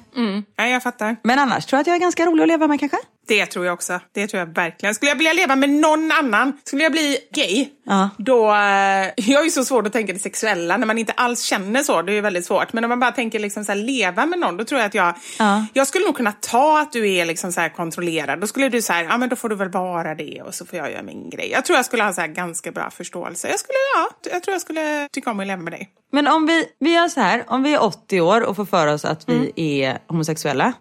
Ja, 0.56 0.68
jag 0.68 0.84
fattar. 0.84 1.16
Men 1.24 1.40
annars 1.40 1.66
tror 1.66 1.78
jag 1.78 1.82
att 1.82 1.88
jag 1.88 1.96
är 1.96 2.00
ganska 2.00 2.26
rolig 2.26 2.44
att 2.44 2.48
leva 2.48 2.68
med 2.68 2.80
kanske. 2.80 2.98
Det 3.28 3.46
tror 3.46 3.66
jag 3.66 3.74
också. 3.74 4.00
Det 4.14 4.28
tror 4.28 4.40
jag 4.40 4.48
verkligen. 4.48 4.96
Skulle 4.96 5.12
jag 5.12 5.16
vilja 5.16 5.34
leva 5.34 5.56
med 5.56 5.70
någon 5.70 6.12
annan, 6.12 6.58
skulle 6.64 6.84
jag 6.84 6.92
bli 6.92 7.18
gay, 7.34 7.68
Ja. 7.84 8.10
då... 8.18 8.50
Eh, 8.50 9.10
jag 9.32 9.40
har 9.40 9.44
ju 9.44 9.50
så 9.50 9.66
svårt 9.66 9.88
att 9.88 9.94
tänka 9.94 10.14
det 10.14 10.20
sexuella 10.20 10.78
när 10.78 10.88
man 10.88 10.98
inte 10.98 11.14
alls 11.14 11.44
känner 11.44 11.84
så. 11.84 12.02
Det 12.02 12.12
är 12.12 12.14
ju 12.14 12.22
väldigt 12.22 12.46
svårt. 12.46 12.74
Men 12.74 12.84
om 12.84 12.90
man 12.90 13.00
bara 13.00 13.12
tänker 13.12 13.40
liksom 13.40 13.66
så 13.66 13.72
här, 13.72 13.80
leva 13.80 14.26
med 14.26 14.40
någon, 14.40 14.58
då 14.58 14.64
tror 14.64 14.82
jag 14.82 14.88
att 14.88 14.94
jag... 14.94 15.14
Ja. 15.40 15.66
Jag 15.74 15.88
skulle 15.88 16.06
nog 16.06 16.16
kunna 16.16 16.32
ta 16.32 16.80
att 16.80 16.92
du 16.92 17.14
är 17.14 17.26
liksom 17.26 17.52
så 17.52 17.62
här 17.62 17.70
kontrollerad. 17.70 18.40
Då 18.40 18.48
skulle 18.48 18.70
du 18.70 18.82
säga, 18.82 19.04
ja 19.04 19.18
men 19.18 19.30
då 19.30 19.36
får 19.36 19.50
du 19.50 19.56
väl 19.56 19.70
vara 19.70 20.16
det 20.16 20.42
och 20.46 20.54
så 20.54 20.66
får 20.66 20.80
jag 20.80 20.92
göra 20.92 21.04
min 21.04 21.30
grej. 21.30 21.52
Jag 21.52 21.66
tror 21.66 21.76
jag 21.76 21.86
skulle 21.86 22.04
ha 22.04 22.14
så 22.14 22.28
ganska 22.28 22.72
bra 22.72 22.90
förståelse. 22.90 23.48
Jag 23.48 23.60
skulle, 23.60 23.78
ja, 23.96 24.30
jag 24.32 24.44
tror 24.44 24.54
jag 24.54 24.62
skulle 24.62 25.08
tycka 25.12 25.32
om 25.32 25.40
att 25.40 25.48
leva 25.48 25.62
med 25.62 25.74
dig. 25.74 25.90
Men 26.12 26.28
om 26.28 26.46
vi, 26.46 26.66
vi 26.80 26.94
gör 26.94 27.08
så 27.08 27.20
här, 27.20 27.44
om 27.48 27.64
vi 27.64 27.74
är 27.74 27.84
80 27.84 28.22
år 28.22 28.42
och 28.42 28.56
får 28.56 28.66
för 28.66 28.88
oss 28.88 29.06
att 29.06 29.30
vi 29.30 29.82
är 29.82 30.00
homosexuella, 30.08 30.74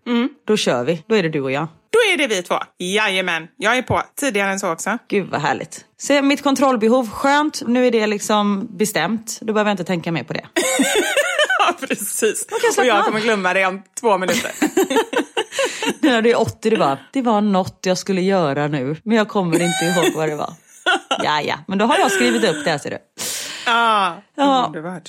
då 0.47 0.57
kör 0.57 0.85
vi. 0.85 1.05
Då 1.07 1.15
är 1.15 1.23
det 1.23 1.29
du 1.29 1.41
och 1.41 1.53
jag. 1.53 1.67
Då 1.93 1.99
är 2.13 2.17
det 2.17 2.27
vi 2.27 2.43
två. 2.43 2.55
Jajamän, 2.79 3.49
jag 3.57 3.77
är 3.77 3.83
på. 3.83 4.03
Tidigare 4.21 4.51
än 4.53 4.61
så 4.61 4.73
också. 4.73 4.99
Gud 5.09 5.29
vad 5.31 5.41
härligt. 5.41 5.85
Se, 5.99 6.23
mitt 6.23 6.43
kontrollbehov, 6.43 7.11
skönt. 7.11 7.63
Nu 7.67 7.87
är 7.87 7.91
det 7.91 8.07
liksom 8.07 8.69
bestämt. 8.77 9.39
Då 9.41 9.53
behöver 9.53 9.71
jag 9.71 9.73
inte 9.75 9.85
tänka 9.85 10.13
mer 10.13 10.23
på 10.25 10.33
det. 10.33 10.45
ja, 11.59 11.75
precis. 11.89 12.47
Och 12.79 12.85
jag 12.87 13.05
kommer 13.05 13.21
glömma 13.21 13.55
det 13.55 13.67
om 13.67 13.83
två 14.01 14.19
minuter. 14.19 14.51
När 16.01 16.23
det 16.23 16.31
är 16.31 16.41
80, 16.41 16.71
det 16.71 16.77
var, 16.77 16.99
det 17.13 17.23
var 17.23 17.41
något 17.41 17.79
jag 17.87 17.99
skulle 17.99 18.21
göra 18.21 18.69
nu. 18.69 18.97
Men 19.05 19.17
jag 19.17 19.29
kommer 19.29 19.55
inte 19.63 19.85
ihåg 19.85 20.15
vad 20.15 20.29
det 20.29 20.37
var. 20.37 20.53
Ja, 21.25 21.41
ja, 21.41 21.59
men 21.69 21.79
då 21.79 21.85
har 21.85 21.99
jag 21.99 22.13
skrivit 22.13 22.45
upp 22.45 22.65
det, 22.65 22.79
ser 22.79 22.91
du. 22.91 22.99
ah, 23.67 24.13
Ja. 24.35 24.65
underbart. 24.67 25.03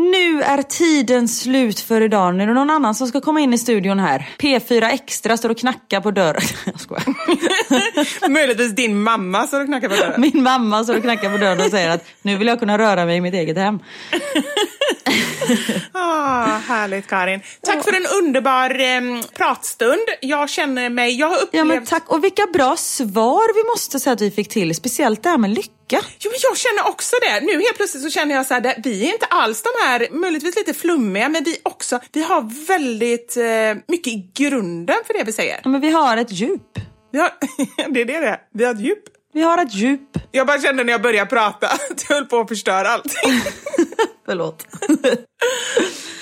Nu 0.00 0.42
är 0.42 0.62
tiden 0.62 1.28
slut 1.28 1.80
för 1.80 2.00
idag. 2.00 2.34
Nu 2.34 2.42
är 2.42 2.46
det 2.46 2.54
någon 2.54 2.70
annan 2.70 2.94
som 2.94 3.08
ska 3.08 3.20
komma 3.20 3.40
in 3.40 3.52
i 3.52 3.58
studion 3.58 3.98
här. 3.98 4.28
P4 4.38 4.90
Extra 4.90 5.36
står 5.36 5.50
och 5.50 5.58
knackar 5.58 6.00
på 6.00 6.10
dörren. 6.10 6.42
Jag 6.64 6.80
skojar. 6.80 8.28
Möjligtvis 8.28 8.72
din 8.72 9.02
mamma 9.02 9.46
som 9.46 9.66
knackar 9.66 9.88
på 9.88 9.94
dörren. 9.94 10.20
Min 10.20 10.42
mamma 10.42 10.84
står 10.84 10.96
och 10.96 11.02
knackar 11.02 11.30
på 11.30 11.38
dörren 11.38 11.60
och 11.60 11.70
säger 11.70 11.90
att 11.90 12.04
nu 12.22 12.36
vill 12.36 12.46
jag 12.46 12.58
kunna 12.58 12.78
röra 12.78 13.06
mig 13.06 13.16
i 13.16 13.20
mitt 13.20 13.34
eget 13.34 13.56
hem. 13.56 13.78
Ah, 15.92 16.44
härligt 16.58 17.06
Karin. 17.06 17.40
Tack 17.62 17.84
för 17.84 17.92
en 17.92 18.06
underbar 18.06 18.80
eh, 18.80 19.22
pratstund. 19.36 20.00
Jag 20.20 20.50
känner 20.50 20.90
mig, 20.90 21.18
jag 21.18 21.26
har 21.26 21.34
upplevt... 21.36 21.54
Ja 21.54 21.64
men 21.64 21.86
tack 21.86 22.04
och 22.08 22.24
vilka 22.24 22.46
bra 22.46 22.76
svar 22.76 23.54
vi 23.64 23.70
måste 23.70 24.00
säga 24.00 24.12
att 24.14 24.20
vi 24.20 24.30
fick 24.30 24.48
till. 24.48 24.74
Speciellt 24.74 25.22
det 25.22 25.28
här 25.28 25.38
med 25.38 25.50
lycka. 25.50 25.70
Jo, 25.90 26.30
men 26.30 26.38
jag 26.42 26.56
känner 26.56 26.88
också 26.88 27.16
det. 27.22 27.40
Nu 27.46 27.52
helt 27.52 27.76
plötsligt 27.76 28.02
så 28.02 28.10
känner 28.10 28.34
jag 28.34 28.46
så 28.46 28.54
här, 28.54 28.60
det- 28.60 28.76
vi 28.84 29.08
är 29.08 29.12
inte 29.12 29.26
alls 29.26 29.62
de 29.62 29.70
här, 29.86 30.08
möjligtvis 30.10 30.56
lite 30.56 30.74
flummiga, 30.74 31.28
men 31.28 31.44
vi 31.44 31.56
också, 31.62 32.00
vi 32.12 32.22
har 32.22 32.66
väldigt 32.66 33.36
eh, 33.36 33.82
mycket 33.88 34.12
i 34.12 34.30
grunden 34.34 34.96
för 35.06 35.14
det 35.18 35.24
vi 35.24 35.32
säger. 35.32 35.60
Ja, 35.64 35.68
men 35.70 35.80
vi 35.80 35.90
har 35.90 36.16
ett 36.16 36.32
djup. 36.32 36.62
Har, 37.16 37.30
det 37.92 38.00
är 38.00 38.04
det 38.04 38.20
det. 38.20 38.40
Vi 38.54 38.64
har 38.64 38.74
ett 38.74 38.80
djup. 38.80 39.02
Vi 39.32 39.42
har 39.42 39.58
ett 39.58 39.74
djup. 39.74 40.18
Jag 40.30 40.46
bara 40.46 40.60
kände 40.60 40.84
när 40.84 40.92
jag 40.92 41.02
började 41.02 41.30
prata 41.30 41.66
att 41.90 42.06
jag 42.08 42.16
höll 42.16 42.26
på 42.26 42.40
att 42.40 42.48
förstöra 42.48 42.88
allting. 42.88 43.40
Förlåt. 44.26 44.66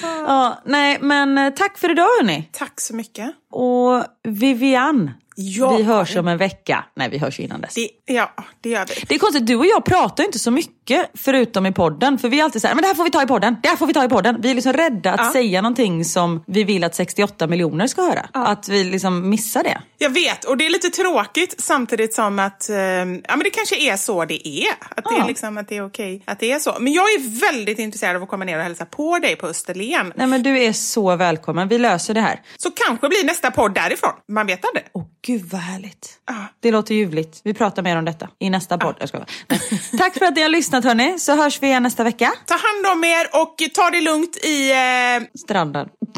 ja, 0.03 0.63
nej 0.65 0.99
men 1.01 1.39
eh, 1.39 1.53
tack 1.55 1.79
för 1.79 1.91
idag 1.91 2.09
hörni. 2.19 2.49
Tack 2.53 2.81
så 2.81 2.95
mycket. 2.95 3.31
Och 3.53 4.05
Vivian, 4.29 5.11
Ja. 5.41 5.77
vi 5.77 5.83
hörs 5.83 6.17
om 6.17 6.29
en 6.29 6.39
vecka. 6.39 6.85
Nej 6.97 7.09
vi 7.11 7.19
hörs 7.19 7.41
innan 7.41 7.61
dess. 7.61 7.75
Det, 7.75 7.89
ja, 8.07 8.33
det 8.61 8.69
gör 8.71 8.87
vi. 8.89 8.95
Det 9.09 9.15
är 9.15 9.19
konstigt, 9.19 9.47
du 9.47 9.57
och 9.57 9.67
jag 9.67 9.85
pratar 9.85 10.25
inte 10.25 10.39
så 10.39 10.51
mycket 10.51 11.11
förutom 11.15 11.67
i 11.67 11.73
podden. 11.73 12.19
För 12.19 12.29
vi 12.29 12.41
är 12.41 12.45
alltid 12.45 12.63
så 12.63 12.69
här, 12.69 12.75
men 12.75 12.83
det 12.83 12.89
här 12.89 12.95
får 12.95 13.05
vi 13.05 13.11
ta 13.11 13.23
i 13.23 13.27
podden, 13.27 13.57
det 13.63 13.69
här 13.69 13.77
får 13.77 13.87
vi 13.87 13.93
ta 13.95 14.05
i 14.05 14.09
podden. 14.09 14.37
Vi 14.41 14.51
är 14.51 14.55
liksom 14.55 14.73
rädda 14.73 15.13
att 15.13 15.21
Ja. 15.21 15.33
säga 15.33 15.63
någonting 15.63 16.05
som 16.05 16.45
vi 16.47 16.65
vill 16.65 16.85
att 16.85 16.95
68 16.95 17.47
miljoner 17.47 17.87
ska 17.87 18.03
höra. 18.03 18.29
Att 18.33 18.69
vi 18.69 18.85
liksom 18.85 19.29
missar 19.31 19.63
det. 19.63 19.81
Jag 19.99 20.11
vet, 20.11 20.45
och 20.45 20.57
det 20.57 20.67
är 20.67 20.71
lite 20.71 20.89
tråkigt 20.91 21.55
samtidigt 21.59 22.15
som 22.15 22.39
att 22.39 22.69
eh, 22.71 22.77
ja, 22.77 23.05
men 23.29 23.39
det 23.39 23.51
kanske 23.51 23.77
är 23.93 23.97
så 23.97 24.25
det 24.25 24.49
är. 24.49 24.71
Att 24.97 25.05
det, 25.05 25.11
Ja. 25.17 25.23
är, 25.25 25.29
liksom, 25.29 25.59
att 25.59 25.69
det 25.69 25.77
är 25.77 25.87
okej 25.87 26.23
att 26.27 26.41
det 26.41 26.53
är 26.53 26.59
så. 26.59 26.77
Men 26.81 26.93
jag 26.93 27.05
är 27.05 27.41
väldigt 27.41 27.79
intresserad 27.79 28.17
av 28.17 28.23
att 28.23 28.29
komma 28.29 28.45
ner 28.45 28.57
och 28.57 28.63
hälsa 28.63 28.85
på 28.85 29.19
dig 29.19 29.37
på 29.37 29.47
Österlen. 29.47 30.13
Nej 30.17 30.27
men 30.27 30.43
du 30.43 30.59
är 30.63 30.73
så 30.73 31.17
välkommen, 31.17 31.69
vi 31.69 31.79
löser 31.79 32.15
det 32.15 32.21
här. 32.21 32.41
Så 32.57 32.71
kanske 32.71 33.09
blir 33.09 33.25
nästa 33.25 33.51
podd 33.51 33.75
därifrån. 33.75 34.13
Man 34.33 34.47
vet 34.47 34.65
aldrig. 34.65 34.85
Åh 34.93 35.05
gud 35.29 35.45
vad 35.51 35.61
härligt. 35.61 36.19
Ja. 36.27 36.35
Det 36.61 36.71
låter 36.71 36.95
ljuvligt. 36.95 37.41
Vi 37.45 37.55
pratar 37.55 37.83
mer 37.83 37.99
om 37.99 38.05
detta 38.05 38.29
i 38.39 38.51
nästa 38.51 38.79
podd. 38.79 38.97
Jag. 38.99 39.25
Nej. 39.49 39.61
Tack 39.99 40.19
för 40.19 40.25
att 40.25 40.37
ni 40.37 40.43
har 40.43 40.49
lyssnat 40.49 40.85
hörni, 40.85 41.19
så 41.19 41.37
hörs 41.37 41.63
vi 41.63 41.67
igen 41.67 41.83
nästa 41.83 42.05
vecka. 42.05 42.33
Ta 42.47 42.55
hand 42.55 42.97
om 42.97 43.05
er 43.05 43.43
och 43.43 43.57
ta 43.75 43.91
det 43.91 44.01
lugnt 44.01 44.37
i... 44.37 44.71
Eh, 44.71 45.39
Stranden. 45.39 45.89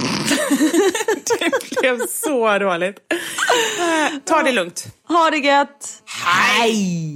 det 1.39 1.81
blev 1.81 1.99
så 2.07 2.59
dåligt. 2.59 2.97
Eh, 3.79 4.19
ta 4.25 4.43
det 4.43 4.53
lugnt. 4.53 4.87
Ha 5.09 5.31
det 5.31 5.39
gött! 5.39 6.03
Hej! 6.25 7.15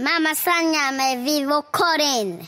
Mamma 0.00 0.34
Sanja 0.34 0.92
med 0.92 1.24
Vivo 1.24 1.62
Karin. 1.62 2.46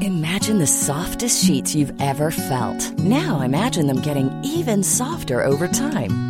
Imagine 0.00 0.58
the 0.58 0.66
softest 0.66 1.44
sheets 1.44 1.74
you've 1.74 1.92
ever 2.00 2.30
felt. 2.30 2.98
Now 2.98 3.40
imagine 3.40 3.88
them 3.88 4.00
getting 4.00 4.30
even 4.44 4.84
softer 4.84 5.42
over 5.42 5.66
time. 5.66 6.29